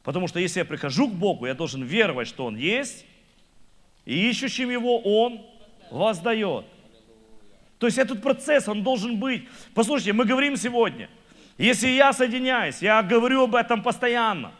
Потому 0.02 0.28
что 0.28 0.38
если 0.38 0.60
я 0.60 0.64
прихожу 0.64 1.08
к 1.08 1.14
Богу, 1.14 1.46
я 1.46 1.54
должен 1.54 1.82
веровать, 1.82 2.26
что 2.28 2.46
Он 2.46 2.56
есть, 2.56 3.04
и 4.06 4.30
ищущим 4.30 4.70
Его 4.70 4.98
Он 5.00 5.44
воздает. 5.90 6.66
То 7.80 7.86
есть 7.86 7.98
этот 7.98 8.22
процесс, 8.22 8.68
он 8.68 8.84
должен 8.84 9.16
быть. 9.16 9.48
Послушайте, 9.74 10.12
мы 10.12 10.24
говорим 10.24 10.56
сегодня– 10.56 11.08
если 11.60 11.88
я 11.88 12.14
соединяюсь, 12.14 12.80
я 12.80 13.02
говорю 13.02 13.42
об 13.42 13.54
этом 13.54 13.82
постоянно. 13.82 14.52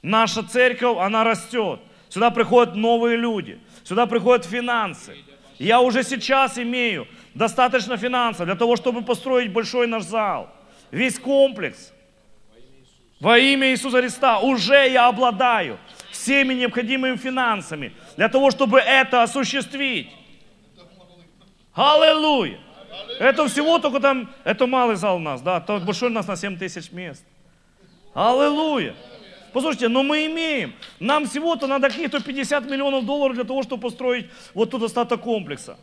Наша 0.00 0.42
церковь, 0.42 0.96
она 0.96 1.24
растет. 1.24 1.80
Сюда 2.08 2.30
приходят 2.30 2.74
новые 2.74 3.18
люди. 3.18 3.60
Сюда 3.84 4.06
приходят 4.06 4.46
финансы. 4.46 5.14
Я 5.58 5.82
уже 5.82 6.02
сейчас 6.02 6.56
имею 6.56 7.06
достаточно 7.34 7.98
финансов 7.98 8.46
для 8.46 8.54
того, 8.54 8.76
чтобы 8.76 9.02
построить 9.02 9.52
большой 9.52 9.86
наш 9.86 10.04
зал. 10.04 10.48
Весь 10.90 11.18
комплекс. 11.18 11.92
Во 13.20 13.38
имя 13.38 13.70
Иисуса 13.70 14.00
Христа 14.00 14.38
уже 14.38 14.88
я 14.88 15.08
обладаю 15.08 15.78
всеми 16.10 16.54
необходимыми 16.54 17.16
финансами 17.16 17.92
для 18.16 18.30
того, 18.30 18.50
чтобы 18.50 18.78
это 18.78 19.22
осуществить. 19.22 20.08
Аллилуйя! 21.74 22.58
Это 23.18 23.46
всего 23.48 23.78
только 23.78 24.00
там, 24.00 24.30
это 24.44 24.66
малый 24.66 24.96
зал 24.96 25.16
у 25.16 25.20
нас, 25.20 25.40
да, 25.40 25.60
то 25.60 25.78
большой 25.80 26.10
у 26.10 26.12
нас 26.12 26.26
на 26.26 26.36
7 26.36 26.58
тысяч 26.58 26.92
мест. 26.92 27.24
Аллилуйя. 28.14 28.94
Послушайте, 29.52 29.88
но 29.88 30.02
мы 30.02 30.26
имеем. 30.26 30.74
Нам 30.98 31.26
всего-то 31.26 31.66
надо 31.66 31.88
каких-то 31.88 32.22
50 32.22 32.64
миллионов 32.66 33.04
долларов 33.04 33.34
для 33.34 33.44
того, 33.44 33.62
чтобы 33.62 33.82
построить 33.82 34.26
вот 34.54 34.70
тут 34.70 34.82
остаток 34.82 35.20
комплекса. 35.20 35.76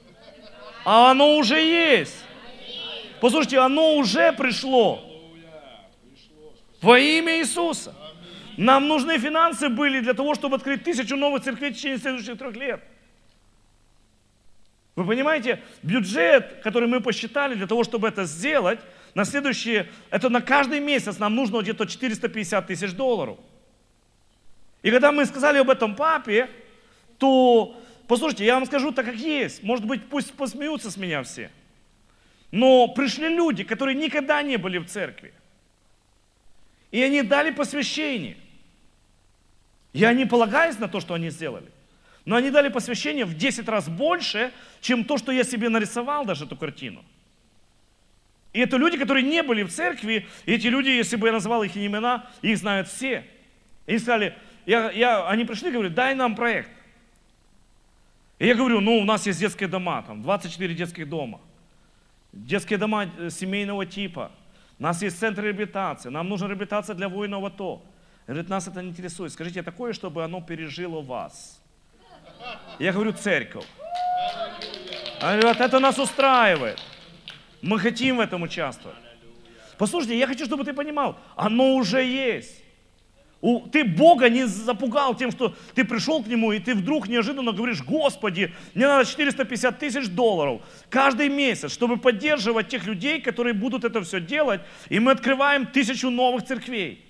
А 0.85 1.11
оно 1.11 1.35
уже 1.35 1.59
есть. 1.59 2.15
Послушайте, 3.21 3.59
оно 3.59 3.95
уже 3.95 4.31
пришло. 4.33 5.03
Во 6.81 6.97
имя 6.97 7.39
Иисуса. 7.39 7.93
Нам 8.57 8.87
нужны 8.87 9.17
финансы 9.17 9.69
были 9.69 9.99
для 9.99 10.13
того, 10.13 10.35
чтобы 10.35 10.55
открыть 10.57 10.83
тысячу 10.83 11.15
новых 11.15 11.43
церквей 11.43 11.71
в 11.71 11.75
течение 11.75 11.97
следующих 11.97 12.37
трех 12.37 12.55
лет. 12.55 12.81
Вы 14.99 15.05
понимаете, 15.05 15.61
бюджет, 15.81 16.59
который 16.61 16.89
мы 16.89 16.99
посчитали 16.99 17.55
для 17.55 17.67
того, 17.67 17.85
чтобы 17.85 18.09
это 18.09 18.25
сделать, 18.25 18.81
на 19.13 19.23
следующие, 19.23 19.87
это 20.09 20.27
на 20.27 20.41
каждый 20.41 20.81
месяц 20.81 21.19
нам 21.19 21.35
нужно 21.35 21.61
где-то 21.61 21.85
450 21.85 22.67
тысяч 22.67 22.91
долларов. 22.91 23.37
И 24.81 24.91
когда 24.91 25.13
мы 25.13 25.25
сказали 25.25 25.57
об 25.57 25.69
этом 25.69 25.95
папе, 25.95 26.49
то, 27.17 27.81
послушайте, 28.09 28.43
я 28.43 28.55
вам 28.55 28.65
скажу 28.65 28.91
так, 28.91 29.05
как 29.05 29.15
есть. 29.15 29.63
Может 29.63 29.85
быть, 29.85 30.05
пусть 30.09 30.33
посмеются 30.33 30.91
с 30.91 30.97
меня 30.97 31.23
все. 31.23 31.49
Но 32.51 32.89
пришли 32.89 33.29
люди, 33.29 33.63
которые 33.63 33.95
никогда 33.95 34.41
не 34.41 34.57
были 34.57 34.79
в 34.79 34.85
церкви. 34.87 35.33
И 36.91 37.01
они 37.01 37.21
дали 37.21 37.51
посвящение. 37.51 38.35
Я 39.93 40.11
не 40.11 40.25
полагаюсь 40.25 40.77
на 40.77 40.89
то, 40.89 40.99
что 40.99 41.13
они 41.13 41.29
сделали. 41.29 41.71
Но 42.29 42.35
они 42.35 42.51
дали 42.51 42.69
посвящение 42.69 43.25
в 43.25 43.35
10 43.35 43.67
раз 43.67 43.89
больше, 43.89 44.51
чем 44.81 45.03
то, 45.03 45.17
что 45.17 45.31
я 45.31 45.43
себе 45.43 45.67
нарисовал 45.67 46.25
даже 46.25 46.45
эту 46.45 46.55
картину. 46.55 47.03
И 48.53 48.59
это 48.59 48.77
люди, 48.77 48.99
которые 48.99 49.23
не 49.23 49.41
были 49.41 49.63
в 49.63 49.71
церкви, 49.71 50.27
и 50.45 50.53
эти 50.53 50.67
люди, 50.67 50.89
если 50.89 51.15
бы 51.15 51.25
я 51.25 51.33
назвал 51.33 51.63
их 51.63 51.75
имена, 51.75 52.29
их 52.43 52.55
знают 52.59 52.87
все. 52.87 53.25
И 53.87 53.93
они 53.93 53.97
сказали, 53.97 54.37
я, 54.67 54.91
я, 54.91 55.27
они 55.27 55.43
пришли 55.43 55.69
и 55.69 55.71
говорят, 55.71 55.95
дай 55.95 56.13
нам 56.13 56.35
проект. 56.35 56.69
И 58.37 58.45
я 58.45 58.53
говорю, 58.53 58.79
ну 58.79 58.99
у 58.99 59.05
нас 59.05 59.25
есть 59.25 59.39
детские 59.39 59.67
дома, 59.67 60.03
там 60.03 60.21
24 60.21 60.75
детских 60.75 61.09
дома. 61.09 61.41
Детские 62.31 62.77
дома 62.77 63.09
э, 63.17 63.31
семейного 63.31 63.87
типа. 63.87 64.31
У 64.77 64.83
нас 64.83 65.01
есть 65.01 65.17
центр 65.17 65.45
реабилитации, 65.45 66.09
нам 66.09 66.29
нужна 66.29 66.47
реабилитация 66.47 66.93
для 66.93 67.09
воинов 67.09 67.43
АТО. 67.43 67.81
Говорит, 68.27 68.49
нас 68.49 68.67
это 68.67 68.83
не 68.83 68.89
интересует. 68.89 69.33
Скажите 69.33 69.63
такое, 69.63 69.93
чтобы 69.93 70.23
оно 70.23 70.41
пережило 70.41 71.01
вас. 71.01 71.58
Я 72.79 72.93
говорю, 72.93 73.13
церковь. 73.13 73.65
Они 75.21 75.41
говорят, 75.41 75.59
это 75.59 75.79
нас 75.79 75.97
устраивает. 75.97 76.79
Мы 77.61 77.79
хотим 77.79 78.17
в 78.17 78.19
этом 78.21 78.43
участвовать. 78.43 78.97
Послушайте, 79.77 80.17
я 80.17 80.27
хочу, 80.27 80.45
чтобы 80.45 80.63
ты 80.63 80.73
понимал, 80.73 81.17
оно 81.35 81.75
уже 81.75 82.03
есть. 82.03 82.63
Ты 83.71 83.85
Бога 83.85 84.29
не 84.29 84.45
запугал 84.45 85.15
тем, 85.15 85.31
что 85.31 85.55
ты 85.73 85.85
пришел 85.85 86.21
к 86.21 86.27
Нему, 86.27 86.51
и 86.51 86.59
ты 86.59 86.75
вдруг 86.75 87.07
неожиданно 87.07 87.53
говоришь, 87.53 87.81
Господи, 87.81 88.53
мне 88.73 88.85
надо 88.85 89.05
450 89.05 89.79
тысяч 89.79 90.09
долларов 90.09 90.61
каждый 90.89 91.29
месяц, 91.29 91.71
чтобы 91.71 91.95
поддерживать 91.95 92.67
тех 92.67 92.85
людей, 92.85 93.21
которые 93.21 93.53
будут 93.53 93.85
это 93.85 94.01
все 94.01 94.19
делать, 94.19 94.59
и 94.89 94.99
мы 94.99 95.11
открываем 95.11 95.65
тысячу 95.65 96.09
новых 96.09 96.45
церквей. 96.45 97.05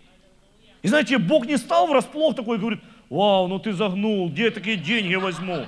И 0.83 0.87
знаете, 0.87 1.17
Бог 1.17 1.47
не 1.47 1.57
стал 1.57 1.87
врасплох 1.87 2.35
такой 2.35 2.57
и 2.57 2.59
говорит, 2.59 2.79
вау, 3.09 3.47
ну 3.47 3.59
ты 3.59 3.73
загнул, 3.73 4.29
где 4.29 4.45
я 4.45 4.51
такие 4.51 4.77
деньги 4.77 5.15
возьму? 5.15 5.65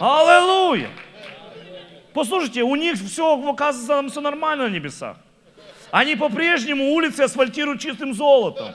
Аллилуйя! 0.00 0.90
Послушайте, 2.12 2.62
у 2.62 2.74
них 2.76 2.96
все, 2.96 3.36
оказывается, 3.48 3.86
там 3.86 4.10
все 4.10 4.20
нормально 4.20 4.68
на 4.68 4.72
небесах. 4.72 5.16
Они 5.90 6.16
по-прежнему 6.16 6.92
улицы 6.92 7.22
асфальтируют 7.22 7.80
чистым 7.80 8.14
золотом. 8.14 8.72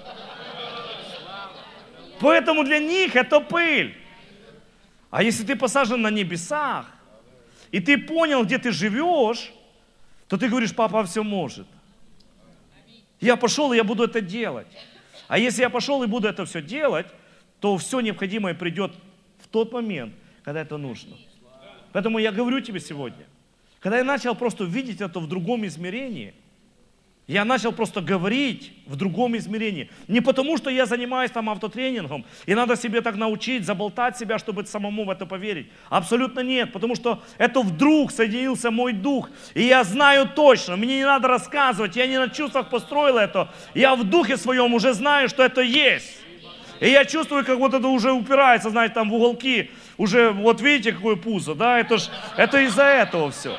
Поэтому 2.20 2.64
для 2.64 2.80
них 2.80 3.16
это 3.16 3.40
пыль. 3.40 3.98
А 5.10 5.22
если 5.22 5.44
ты 5.44 5.56
посажен 5.56 6.02
на 6.02 6.10
небесах, 6.10 6.86
и 7.72 7.80
ты 7.80 7.98
понял, 7.98 8.44
где 8.44 8.58
ты 8.58 8.72
живешь, 8.72 9.52
то 10.28 10.38
ты 10.38 10.48
говоришь, 10.48 10.74
папа 10.74 11.04
все 11.04 11.24
может. 11.24 11.68
Я 13.20 13.36
пошел, 13.36 13.74
и 13.74 13.76
я 13.76 13.84
буду 13.84 14.04
это 14.04 14.22
делать. 14.22 14.68
А 15.34 15.40
если 15.40 15.64
я 15.64 15.72
пошел 15.72 16.04
и 16.04 16.06
буду 16.06 16.28
это 16.28 16.46
все 16.46 16.62
делать, 16.62 17.08
то 17.60 17.76
все 17.80 18.02
необходимое 18.02 18.54
придет 18.54 18.94
в 19.40 19.48
тот 19.48 19.72
момент, 19.72 20.14
когда 20.44 20.62
это 20.62 20.78
нужно. 20.78 21.18
Поэтому 21.92 22.20
я 22.20 22.32
говорю 22.32 22.60
тебе 22.60 22.80
сегодня, 22.80 23.26
когда 23.80 23.98
я 23.98 24.04
начал 24.04 24.36
просто 24.36 24.64
видеть 24.64 25.02
это 25.02 25.20
в 25.20 25.28
другом 25.28 25.66
измерении, 25.66 26.36
Я 27.26 27.46
начал 27.46 27.72
просто 27.72 28.02
говорить 28.02 28.74
в 28.86 28.98
другом 28.98 29.38
измерении. 29.38 29.90
Не 30.10 30.20
потому, 30.20 30.58
что 30.58 30.70
я 30.70 30.86
занимаюсь 30.86 31.32
там 31.32 31.50
автотренингом, 31.50 32.26
и 32.46 32.54
надо 32.54 32.76
себе 32.76 33.00
так 33.00 33.16
научить, 33.16 33.66
заболтать 33.66 34.18
себя, 34.18 34.38
чтобы 34.38 34.66
самому 34.66 35.06
в 35.06 35.10
это 35.10 35.26
поверить. 35.26 35.68
Абсолютно 35.90 36.42
нет, 36.42 36.74
потому 36.74 36.96
что 36.96 37.24
это 37.38 37.62
вдруг 37.62 38.12
соединился 38.12 38.72
мой 38.72 38.92
дух. 38.92 39.30
И 39.54 39.64
я 39.64 39.86
знаю 39.86 40.28
точно, 40.36 40.76
мне 40.76 40.98
не 40.98 41.06
надо 41.06 41.30
рассказывать, 41.30 41.96
я 41.96 42.08
не 42.08 42.20
на 42.20 42.28
чувствах 42.28 42.70
построил 42.70 43.18
это. 43.18 43.54
Я 43.74 43.96
в 43.96 44.04
духе 44.04 44.36
своем 44.36 44.74
уже 44.74 44.94
знаю, 44.94 45.30
что 45.30 45.44
это 45.44 45.62
есть. 45.62 46.18
И 46.82 46.90
я 46.90 47.06
чувствую, 47.06 47.46
как 47.46 47.58
вот 47.58 47.74
это 47.74 47.88
уже 47.88 48.12
упирается, 48.12 48.70
знаете, 48.70 48.96
там 48.96 49.10
в 49.10 49.14
уголки. 49.14 49.72
Уже, 49.98 50.32
вот 50.32 50.60
видите, 50.60 50.92
какое 50.92 51.16
пузо, 51.16 51.56
да? 51.56 51.80
Это 51.80 51.98
ж, 51.98 52.10
это 52.36 52.60
из-за 52.66 52.84
этого 52.84 53.32
все. 53.32 53.56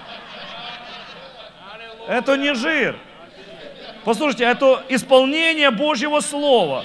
Это 2.06 2.36
не 2.36 2.54
жир. 2.54 2.98
Послушайте, 4.04 4.44
это 4.44 4.84
исполнение 4.88 5.70
Божьего 5.70 6.20
Слова. 6.20 6.84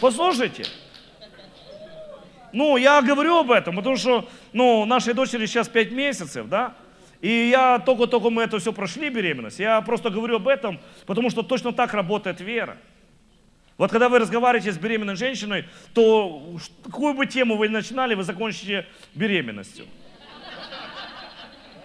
Послушайте. 0.00 0.64
Ну, 2.52 2.76
я 2.76 3.02
говорю 3.02 3.38
об 3.38 3.50
этом, 3.50 3.76
потому 3.76 3.96
что, 3.96 4.28
ну, 4.52 4.84
нашей 4.86 5.14
дочери 5.14 5.46
сейчас 5.46 5.68
5 5.68 5.92
месяцев, 5.92 6.48
да? 6.48 6.74
И 7.20 7.50
я 7.50 7.78
только-только 7.78 8.30
мы 8.30 8.42
это 8.42 8.58
все 8.58 8.72
прошли, 8.72 9.10
беременность. 9.10 9.58
Я 9.58 9.80
просто 9.82 10.10
говорю 10.10 10.36
об 10.36 10.48
этом, 10.48 10.80
потому 11.06 11.30
что 11.30 11.42
точно 11.42 11.72
так 11.72 11.94
работает 11.94 12.40
вера. 12.40 12.76
Вот 13.78 13.90
когда 13.90 14.08
вы 14.08 14.18
разговариваете 14.18 14.72
с 14.72 14.78
беременной 14.78 15.16
женщиной, 15.16 15.66
то 15.94 16.42
какую 16.84 17.14
бы 17.14 17.26
тему 17.26 17.56
вы 17.56 17.68
ни 17.68 17.72
начинали, 17.72 18.14
вы 18.14 18.22
закончите 18.24 18.86
беременностью. 19.14 19.86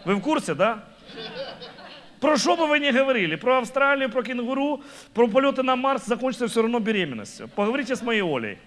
Вы 0.05 0.15
в 0.15 0.22
курсе, 0.22 0.53
да? 0.53 0.84
Про 2.20 2.38
что 2.38 2.55
бы 2.55 2.68
вы 2.68 2.80
ни 2.80 2.89
говорили, 2.91 3.36
про 3.36 3.59
Австралию, 3.59 4.09
про 4.09 4.24
кенгуру, 4.24 4.82
про 5.13 5.28
полеты 5.28 5.63
на 5.63 5.76
Марс, 5.76 6.05
закончится 6.05 6.47
все 6.47 6.61
равно 6.61 6.80
беременностью. 6.80 7.47
Поговорите 7.47 7.95
с 7.95 8.01
моей 8.01 8.22
Олей. 8.22 8.57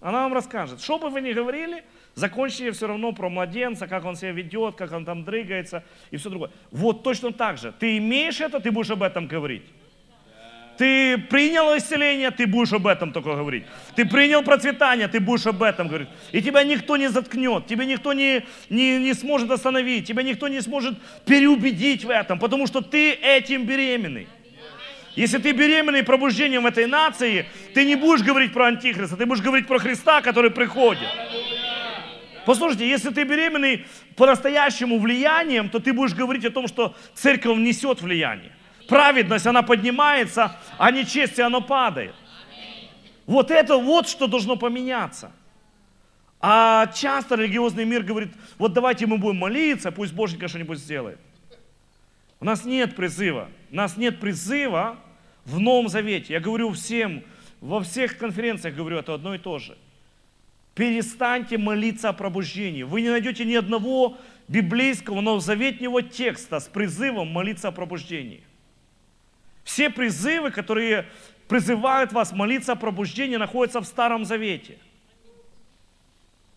Она 0.00 0.22
вам 0.22 0.34
расскажет. 0.34 0.80
Что 0.80 0.98
бы 0.98 1.10
вы 1.10 1.20
ни 1.20 1.32
говорили, 1.32 1.82
закончите 2.14 2.70
все 2.70 2.86
равно 2.86 3.12
про 3.12 3.28
младенца, 3.28 3.88
как 3.88 4.04
он 4.04 4.14
себя 4.14 4.30
ведет, 4.30 4.76
как 4.76 4.92
он 4.92 5.04
там 5.04 5.24
дрыгается 5.24 5.82
и 6.12 6.16
все 6.16 6.30
другое. 6.30 6.50
Вот 6.70 7.02
точно 7.02 7.32
так 7.32 7.58
же. 7.58 7.72
Ты 7.72 7.98
имеешь 7.98 8.40
это, 8.40 8.60
ты 8.60 8.70
будешь 8.70 8.90
об 8.90 9.02
этом 9.02 9.26
говорить. 9.26 9.64
Ты 10.78 11.18
принял 11.18 11.76
исцеление, 11.76 12.30
ты 12.30 12.46
будешь 12.46 12.72
об 12.72 12.86
этом 12.86 13.12
только 13.12 13.34
говорить. 13.34 13.64
Ты 13.96 14.04
принял 14.06 14.44
процветание, 14.44 15.08
ты 15.08 15.18
будешь 15.18 15.44
об 15.46 15.60
этом 15.64 15.88
говорить. 15.88 16.08
И 16.30 16.40
тебя 16.40 16.62
никто 16.62 16.96
не 16.96 17.08
заткнет, 17.08 17.66
тебя 17.66 17.84
никто 17.84 18.12
не, 18.12 18.44
не, 18.70 18.98
не 18.98 19.12
сможет 19.14 19.50
остановить, 19.50 20.06
тебя 20.06 20.22
никто 20.22 20.46
не 20.46 20.60
сможет 20.60 20.94
переубедить 21.26 22.04
в 22.04 22.10
этом, 22.10 22.38
потому 22.38 22.68
что 22.68 22.80
ты 22.80 23.10
этим 23.12 23.66
беременный. 23.66 24.28
Если 25.16 25.38
ты 25.38 25.50
беременный 25.50 26.04
пробуждением 26.04 26.64
этой 26.64 26.86
нации, 26.86 27.46
ты 27.74 27.84
не 27.84 27.96
будешь 27.96 28.22
говорить 28.22 28.52
про 28.52 28.66
Антихриста, 28.66 29.16
ты 29.16 29.26
будешь 29.26 29.42
говорить 29.42 29.66
про 29.66 29.80
Христа, 29.80 30.22
который 30.22 30.52
приходит. 30.52 31.08
Послушайте, 32.46 32.88
если 32.88 33.10
ты 33.10 33.24
беременный 33.24 33.84
по-настоящему 34.14 35.00
влиянием, 35.00 35.70
то 35.70 35.80
ты 35.80 35.92
будешь 35.92 36.14
говорить 36.14 36.44
о 36.44 36.50
том, 36.50 36.68
что 36.68 36.94
церковь 37.14 37.58
несет 37.58 38.00
влияние 38.00 38.52
праведность, 38.88 39.46
она 39.46 39.62
поднимается, 39.62 40.56
а 40.78 40.90
нечестие, 40.90 41.46
оно 41.46 41.60
падает. 41.60 42.14
Вот 43.26 43.50
это 43.50 43.76
вот 43.76 44.08
что 44.08 44.26
должно 44.26 44.56
поменяться. 44.56 45.30
А 46.40 46.86
часто 46.88 47.34
религиозный 47.34 47.84
мир 47.84 48.02
говорит, 48.02 48.32
вот 48.58 48.72
давайте 48.72 49.06
мы 49.06 49.18
будем 49.18 49.38
молиться, 49.38 49.92
пусть 49.92 50.12
Боженька 50.12 50.48
что-нибудь 50.48 50.78
сделает. 50.78 51.18
У 52.40 52.44
нас 52.44 52.64
нет 52.64 52.96
призыва. 52.96 53.48
У 53.70 53.76
нас 53.76 53.96
нет 53.96 54.20
призыва 54.20 54.96
в 55.44 55.58
Новом 55.60 55.88
Завете. 55.88 56.34
Я 56.34 56.40
говорю 56.40 56.72
всем, 56.72 57.24
во 57.60 57.80
всех 57.82 58.16
конференциях 58.18 58.74
говорю 58.74 58.98
это 58.98 59.14
одно 59.14 59.34
и 59.34 59.38
то 59.38 59.58
же. 59.58 59.76
Перестаньте 60.74 61.58
молиться 61.58 62.08
о 62.08 62.12
пробуждении. 62.12 62.84
Вы 62.84 63.02
не 63.02 63.08
найдете 63.08 63.44
ни 63.44 63.54
одного 63.54 64.16
библейского, 64.46 65.20
но 65.20 65.40
заветнего 65.40 66.02
текста 66.02 66.60
с 66.60 66.68
призывом 66.68 67.28
молиться 67.28 67.68
о 67.68 67.72
пробуждении. 67.72 68.44
Все 69.68 69.90
призывы, 69.90 70.50
которые 70.50 71.04
призывают 71.46 72.14
вас 72.14 72.32
молиться 72.32 72.72
о 72.72 72.74
пробуждении, 72.74 73.36
находятся 73.36 73.82
в 73.82 73.84
Старом 73.84 74.24
Завете. 74.24 74.78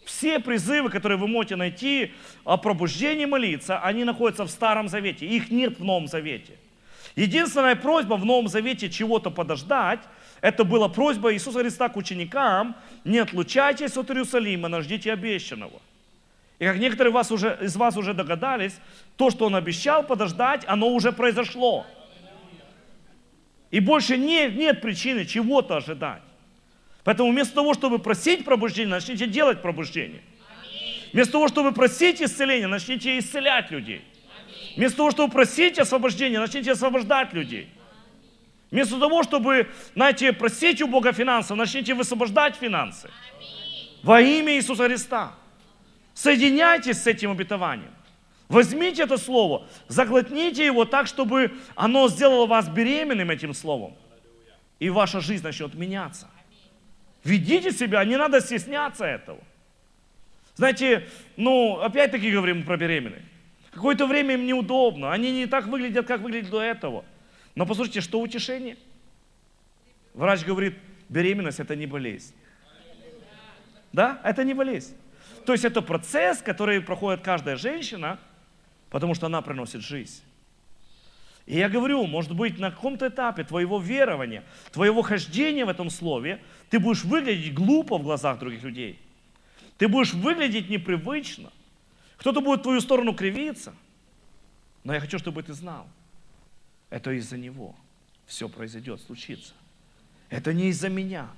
Все 0.06 0.40
призывы, 0.40 0.90
которые 0.90 1.18
вы 1.18 1.28
можете 1.28 1.58
найти 1.58 2.14
о 2.46 2.56
пробуждении 2.56 3.26
молиться, 3.26 3.80
они 3.80 4.06
находятся 4.06 4.46
в 4.46 4.50
Старом 4.50 4.88
Завете. 4.88 5.26
Их 5.26 5.52
нет 5.52 5.78
в 5.78 5.84
Новом 5.84 6.08
Завете. 6.08 6.54
Единственная 7.18 7.76
просьба 7.76 8.14
в 8.14 8.24
Новом 8.24 8.48
Завете 8.48 8.90
чего-то 8.90 9.30
подождать, 9.30 10.00
это 10.40 10.64
была 10.64 10.88
просьба 10.88 11.34
Иисуса 11.34 11.60
Христа 11.60 11.90
к 11.90 11.98
ученикам, 11.98 12.78
не 13.04 13.20
отлучайтесь 13.20 13.98
от 13.98 14.10
Иерусалима, 14.10 14.70
но 14.70 14.80
ждите 14.80 15.12
обещанного. 15.12 15.82
И 16.60 16.66
как 16.66 16.78
некоторые 16.78 17.12
вас 17.12 17.30
уже, 17.30 17.58
из 17.62 17.76
вас 17.76 17.98
уже 17.98 18.14
догадались, 18.14 18.80
то, 19.18 19.32
что 19.32 19.48
Он 19.48 19.56
обещал 19.56 20.02
подождать, 20.02 20.64
оно 20.66 20.88
уже 20.88 21.12
произошло. 21.12 21.86
И 23.72 23.80
больше 23.80 24.18
нет, 24.18 24.56
нет 24.56 24.82
причины 24.82 25.26
чего-то 25.26 25.78
ожидать. 25.78 26.22
Поэтому 27.04 27.32
вместо 27.32 27.56
того, 27.56 27.74
чтобы 27.74 28.00
просить 28.00 28.46
пробуждение, 28.46 28.92
начните 28.92 29.26
делать 29.26 29.62
пробуждение. 29.62 30.22
Вместо 31.14 31.34
того, 31.34 31.48
чтобы 31.48 31.72
просить 31.72 32.22
исцеления, 32.22 32.68
начните 32.68 33.18
исцелять 33.18 33.72
людей. 33.72 34.02
Вместо 34.76 34.98
того, 34.98 35.12
чтобы 35.12 35.34
просить 35.34 35.80
освобождения, 35.80 36.40
начните 36.40 36.72
освобождать 36.72 37.34
людей. 37.34 37.70
Вместо 38.70 39.00
того, 39.00 39.24
чтобы, 39.24 39.70
знаете, 39.96 40.32
просить 40.32 40.82
у 40.82 40.88
Бога 40.88 41.12
финансов, 41.12 41.58
начните 41.58 41.94
высвобождать 41.94 42.56
финансы. 42.56 43.10
Во 44.04 44.22
имя 44.22 44.56
Иисуса 44.56 44.86
Христа. 44.86 45.34
Соединяйтесь 46.14 47.02
с 47.02 47.08
этим 47.08 47.32
обетованием. 47.32 47.92
Возьмите 48.52 49.04
это 49.04 49.18
слово, 49.18 49.66
заглотните 49.88 50.66
его 50.66 50.84
так, 50.84 51.08
чтобы 51.08 51.54
оно 51.74 52.10
сделало 52.10 52.48
вас 52.48 52.68
беременным 52.68 53.30
этим 53.30 53.54
словом. 53.54 53.96
И 54.78 54.90
ваша 54.90 55.22
жизнь 55.22 55.42
начнет 55.42 55.74
меняться. 55.74 56.30
Ведите 57.24 57.72
себя, 57.72 58.04
не 58.04 58.18
надо 58.18 58.42
стесняться 58.42 59.06
этого. 59.06 59.40
Знаете, 60.56 61.08
ну, 61.38 61.80
опять-таки 61.80 62.30
говорим 62.30 62.66
про 62.66 62.76
беременных. 62.76 63.22
Какое-то 63.72 64.06
время 64.06 64.34
им 64.34 64.46
неудобно, 64.46 65.14
они 65.14 65.32
не 65.32 65.46
так 65.46 65.68
выглядят, 65.68 66.06
как 66.06 66.20
выглядели 66.20 66.52
до 66.52 66.62
этого. 66.62 67.06
Но 67.56 67.66
послушайте, 67.66 68.02
что 68.02 68.20
утешение? 68.20 68.76
Врач 70.14 70.44
говорит, 70.44 70.76
беременность 71.08 71.62
это 71.62 71.78
не 71.78 71.88
болезнь. 71.88 72.36
Да, 73.94 74.20
это 74.26 74.44
не 74.44 74.54
болезнь. 74.54 74.98
То 75.46 75.54
есть 75.54 75.64
это 75.64 75.82
процесс, 75.82 76.42
который 76.42 76.82
проходит 76.82 77.22
каждая 77.22 77.56
женщина– 77.56 78.20
потому 78.92 79.16
что 79.16 79.26
она 79.26 79.42
приносит 79.42 79.82
жизнь. 79.82 80.22
И 81.48 81.58
я 81.58 81.70
говорю, 81.70 82.06
может 82.06 82.36
быть, 82.36 82.60
на 82.60 82.70
каком-то 82.70 83.08
этапе 83.08 83.44
твоего 83.44 83.80
верования, 83.80 84.44
твоего 84.72 85.02
хождения 85.02 85.66
в 85.66 85.70
этом 85.70 85.90
слове, 85.90 86.40
ты 86.70 86.80
будешь 86.80 87.04
выглядеть 87.04 87.56
глупо 87.56 87.98
в 87.98 88.04
глазах 88.04 88.38
других 88.38 88.62
людей. 88.62 89.00
Ты 89.78 89.88
будешь 89.88 90.14
выглядеть 90.14 90.70
непривычно. 90.70 91.52
Кто-то 92.18 92.42
будет 92.42 92.60
в 92.60 92.64
твою 92.64 92.82
сторону 92.82 93.16
кривиться. 93.16 93.74
Но 94.84 94.94
я 94.94 95.00
хочу, 95.00 95.18
чтобы 95.18 95.42
ты 95.42 95.54
знал, 95.54 95.88
это 96.90 97.12
из-за 97.12 97.38
него 97.38 97.76
все 98.28 98.48
произойдет, 98.48 99.02
случится. 99.02 99.54
Это 100.30 100.54
не 100.54 100.68
из-за 100.68 100.90
меня. 100.90 101.30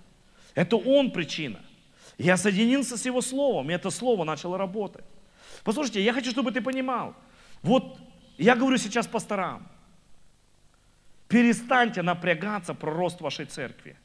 Это 0.55 0.75
он 0.75 1.11
причина. 1.11 1.61
Я 2.17 2.35
соединился 2.35 2.97
с 2.97 3.05
его 3.05 3.21
словом, 3.21 3.69
и 3.69 3.73
это 3.73 3.89
слово 3.89 4.23
начало 4.23 4.57
работать. 4.57 5.05
Послушайте, 5.63 6.03
я 6.03 6.13
хочу, 6.13 6.31
чтобы 6.31 6.51
ты 6.51 6.61
понимал, 6.61 7.15
вот 7.63 7.97
я 8.37 8.55
говорю 8.55 8.77
сейчас 8.77 9.07
пасторам, 9.07 9.67
перестаньте 11.29 12.01
напрягаться 12.01 12.73
про 12.73 12.91
рост 12.91 13.21
вашей 13.21 13.45
церкви, 13.45 13.95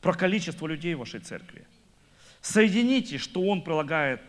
про 0.00 0.14
количество 0.14 0.66
людей 0.66 0.94
в 0.94 1.00
вашей 1.00 1.20
церкви. 1.20 1.66
Соедините, 2.40 3.18
что 3.18 3.42
Он 3.42 3.62
прилагает 3.62 4.22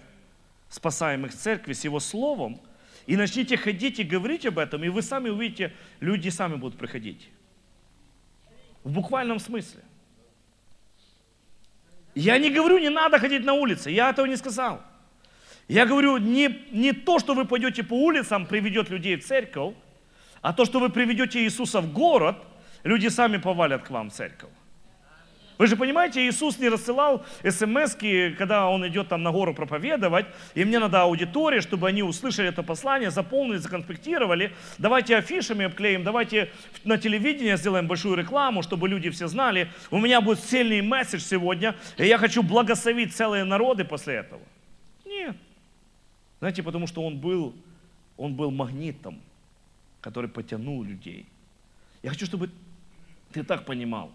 спасаемых 0.70 1.34
церкви 1.34 1.74
с 1.74 1.84
Его 1.86 2.00
Словом, 2.00 2.60
и 3.06 3.16
начните 3.16 3.56
ходить 3.58 4.00
и 4.00 4.04
говорить 4.04 4.46
об 4.46 4.60
этом, 4.60 4.84
и 4.84 4.90
вы 4.90 5.02
сами 5.02 5.30
увидите, 5.30 5.74
люди 6.00 6.30
сами 6.30 6.56
будут 6.56 6.78
приходить. 6.78 7.30
В 8.84 8.92
буквальном 8.92 9.40
смысле. 9.40 9.82
Я 12.16 12.38
не 12.38 12.50
говорю, 12.50 12.78
не 12.80 12.90
надо 12.90 13.20
ходить 13.20 13.46
на 13.46 13.54
улице, 13.54 13.90
я 13.92 14.10
этого 14.10 14.26
не 14.26 14.36
сказал. 14.38 14.82
Я 15.72 15.86
говорю, 15.86 16.18
не, 16.18 16.50
не 16.74 16.92
то, 16.92 17.18
что 17.18 17.34
вы 17.34 17.46
пойдете 17.46 17.82
по 17.82 17.94
улицам, 17.94 18.46
приведет 18.46 18.90
людей 18.90 19.16
в 19.16 19.26
церковь, 19.26 19.74
а 20.42 20.52
то, 20.52 20.66
что 20.66 20.82
вы 20.82 20.90
приведете 20.90 21.42
Иисуса 21.46 21.80
в 21.80 21.94
город, 21.94 22.36
люди 22.84 23.08
сами 23.08 23.38
повалят 23.38 23.84
к 23.84 23.90
вам 23.90 24.10
в 24.10 24.14
церковь. 24.14 24.50
Вы 25.58 25.68
же 25.68 25.78
понимаете, 25.78 26.28
Иисус 26.28 26.60
не 26.60 26.68
рассылал 26.68 27.26
смс 27.50 27.96
когда 28.38 28.68
Он 28.68 28.86
идет 28.86 29.08
там 29.08 29.24
на 29.24 29.32
гору 29.32 29.54
проповедовать, 29.54 30.26
и 30.56 30.66
мне 30.66 30.78
надо 30.78 31.04
аудитория, 31.04 31.62
чтобы 31.62 31.88
они 31.88 32.04
услышали 32.04 32.50
это 32.50 32.64
послание, 32.64 33.10
заполнили, 33.10 33.56
законспектировали. 33.56 34.52
Давайте 34.78 35.16
афишами 35.16 35.64
обклеим, 35.64 36.04
давайте 36.04 36.50
на 36.84 36.98
телевидении 36.98 37.56
сделаем 37.56 37.88
большую 37.88 38.18
рекламу, 38.18 38.62
чтобы 38.62 38.90
люди 38.90 39.10
все 39.10 39.28
знали. 39.28 39.70
У 39.90 40.00
меня 40.00 40.20
будет 40.20 40.42
сильный 40.42 40.82
месседж 40.82 41.22
сегодня, 41.22 41.78
и 41.98 42.06
я 42.06 42.18
хочу 42.18 42.44
благословить 42.44 43.16
целые 43.16 43.46
народы 43.46 43.86
после 43.86 44.16
этого. 44.16 44.42
Нет. 45.06 45.38
Знаете, 46.42 46.62
потому 46.64 46.86
что 46.88 47.02
Он 47.02 47.18
был, 47.18 47.56
он 48.18 48.36
был 48.36 48.52
магнитом, 48.52 49.22
который 50.02 50.30
потянул 50.30 50.84
людей. 50.84 51.26
Я 52.04 52.10
хочу, 52.10 52.26
чтобы 52.26 52.50
ты 53.32 53.44
так 53.44 53.66
понимал 53.66 54.12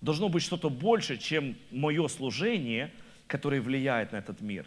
должно 0.00 0.28
быть 0.28 0.42
что-то 0.42 0.70
больше, 0.70 1.16
чем 1.16 1.56
мое 1.70 2.08
служение, 2.08 2.90
которое 3.26 3.60
влияет 3.60 4.12
на 4.12 4.16
этот 4.16 4.40
мир. 4.40 4.66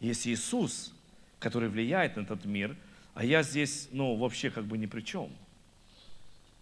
Есть 0.00 0.26
Иисус, 0.26 0.94
который 1.38 1.68
влияет 1.68 2.16
на 2.16 2.22
этот 2.22 2.44
мир, 2.44 2.76
а 3.14 3.24
я 3.24 3.42
здесь, 3.42 3.88
ну, 3.92 4.16
вообще 4.16 4.50
как 4.50 4.64
бы 4.64 4.78
ни 4.78 4.86
при 4.86 5.02
чем. 5.02 5.30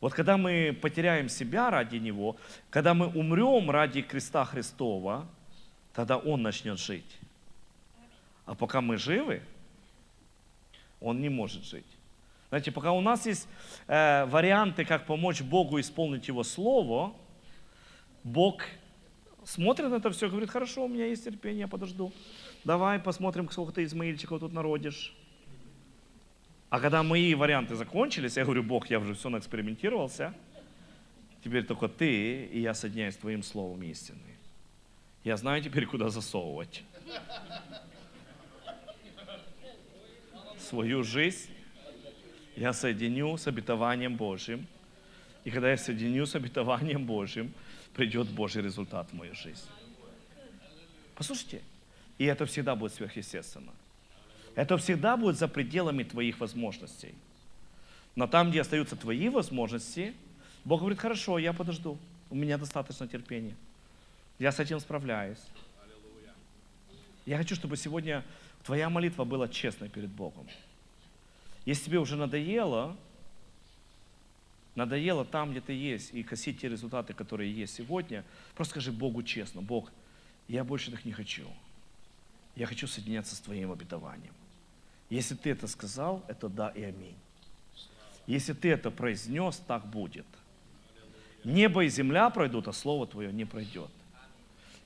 Вот 0.00 0.14
когда 0.14 0.36
мы 0.36 0.76
потеряем 0.80 1.28
себя 1.28 1.70
ради 1.70 1.96
Него, 1.96 2.36
когда 2.70 2.94
мы 2.94 3.06
умрем 3.06 3.70
ради 3.70 4.00
креста 4.00 4.44
Христова, 4.44 5.26
тогда 5.94 6.16
Он 6.16 6.42
начнет 6.42 6.78
жить. 6.78 7.18
А 8.50 8.54
пока 8.54 8.80
мы 8.80 8.96
живы, 8.96 9.42
Он 11.00 11.20
не 11.20 11.28
может 11.28 11.64
жить. 11.64 11.86
Знаете, 12.48 12.72
пока 12.72 12.92
у 12.92 13.00
нас 13.00 13.26
есть 13.26 13.46
э, 13.86 14.24
варианты, 14.26 14.84
как 14.84 15.06
помочь 15.06 15.40
Богу 15.40 15.78
исполнить 15.78 16.28
Его 16.28 16.42
Слово– 16.42 17.14
Бог 18.24 18.62
смотрит 19.44 19.90
на 19.90 19.96
это 19.96 20.10
все, 20.10 20.28
говорит, 20.28 20.50
хорошо, 20.50 20.84
у 20.84 20.88
меня 20.88 21.06
есть 21.06 21.24
терпение, 21.24 21.60
я 21.60 21.68
подожду. 21.68 22.12
Давай 22.64 22.98
посмотрим, 22.98 23.48
сколько 23.50 23.72
ты 23.72 23.84
Измаильчиков 23.84 24.40
тут 24.40 24.52
народишь. 24.52 25.14
А 26.68 26.78
когда 26.80 27.02
мои 27.02 27.34
варианты 27.34 27.74
закончились, 27.74 28.36
я 28.36 28.44
говорю, 28.44 28.62
Бог, 28.62 28.90
я 28.90 29.00
уже 29.00 29.14
все 29.14 29.28
наэкспериментировался. 29.28 30.34
Теперь 31.42 31.64
только 31.64 31.88
ты, 31.88 32.44
и 32.44 32.60
я 32.60 32.74
соединяюсь 32.74 33.14
с 33.14 33.18
твоим 33.18 33.42
словом 33.42 33.82
истины. 33.82 34.18
Я 35.24 35.36
знаю 35.36 35.62
теперь, 35.62 35.86
куда 35.86 36.10
засовывать. 36.10 36.84
Свою 40.70 41.02
жизнь 41.02 41.50
я 42.54 42.72
соединю 42.72 43.36
с 43.36 43.48
обетованием 43.48 44.14
Божьим. 44.14 44.68
И 45.42 45.50
когда 45.50 45.68
я 45.68 45.76
соединю 45.76 46.26
с 46.26 46.36
обетованием 46.36 47.04
Божьим, 47.06 47.52
придет 47.92 48.28
Божий 48.28 48.62
результат 48.62 49.10
в 49.10 49.14
мою 49.14 49.34
жизнь. 49.34 49.66
Послушайте, 51.16 51.60
и 52.18 52.24
это 52.24 52.46
всегда 52.46 52.76
будет 52.76 52.94
сверхъестественно. 52.94 53.72
Это 54.54 54.76
всегда 54.76 55.16
будет 55.16 55.36
за 55.36 55.48
пределами 55.48 56.04
твоих 56.04 56.38
возможностей. 56.38 57.16
Но 58.14 58.28
там, 58.28 58.50
где 58.50 58.60
остаются 58.60 58.94
твои 58.94 59.28
возможности, 59.28 60.14
Бог 60.64 60.82
говорит, 60.82 61.00
хорошо, 61.00 61.40
я 61.40 61.52
подожду. 61.52 61.98
У 62.30 62.36
меня 62.36 62.58
достаточно 62.58 63.08
терпения. 63.08 63.56
Я 64.38 64.52
с 64.52 64.60
этим 64.60 64.78
справляюсь. 64.78 65.42
Я 67.26 67.38
хочу, 67.38 67.56
чтобы 67.56 67.76
сегодня 67.76 68.24
твоя 68.64 68.88
молитва 68.90 69.24
была 69.24 69.48
честной 69.48 69.88
перед 69.88 70.10
Богом. 70.10 70.46
Если 71.64 71.86
тебе 71.86 71.98
уже 71.98 72.16
надоело, 72.16 72.96
надоело 74.74 75.24
там, 75.24 75.50
где 75.50 75.60
ты 75.60 75.72
есть, 75.72 76.14
и 76.14 76.22
косить 76.22 76.60
те 76.60 76.68
результаты, 76.68 77.12
которые 77.12 77.52
есть 77.52 77.74
сегодня, 77.74 78.24
просто 78.54 78.72
скажи 78.72 78.92
Богу 78.92 79.22
честно, 79.22 79.60
Бог, 79.60 79.90
я 80.48 80.64
больше 80.64 80.90
так 80.90 81.04
не 81.04 81.12
хочу. 81.12 81.46
Я 82.56 82.66
хочу 82.66 82.86
соединяться 82.86 83.36
с 83.36 83.40
Твоим 83.40 83.72
обетованием. 83.72 84.34
Если 85.08 85.34
ты 85.34 85.50
это 85.50 85.66
сказал, 85.66 86.24
это 86.28 86.48
да 86.48 86.68
и 86.70 86.82
аминь. 86.82 87.16
Если 88.26 88.52
ты 88.52 88.70
это 88.70 88.90
произнес, 88.90 89.56
так 89.66 89.86
будет. 89.86 90.26
Небо 91.44 91.84
и 91.84 91.88
земля 91.88 92.30
пройдут, 92.30 92.68
а 92.68 92.72
Слово 92.72 93.06
Твое 93.06 93.32
не 93.32 93.44
пройдет. 93.44 93.90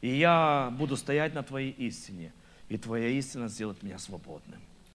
И 0.00 0.08
я 0.08 0.72
буду 0.78 0.96
стоять 0.96 1.34
на 1.34 1.42
Твоей 1.42 1.70
истине, 1.72 2.32
и 2.74 2.78
Твоя 2.78 3.08
истина 3.08 3.48
сделает 3.48 3.82
меня 3.84 3.98
свободным. 3.98 4.60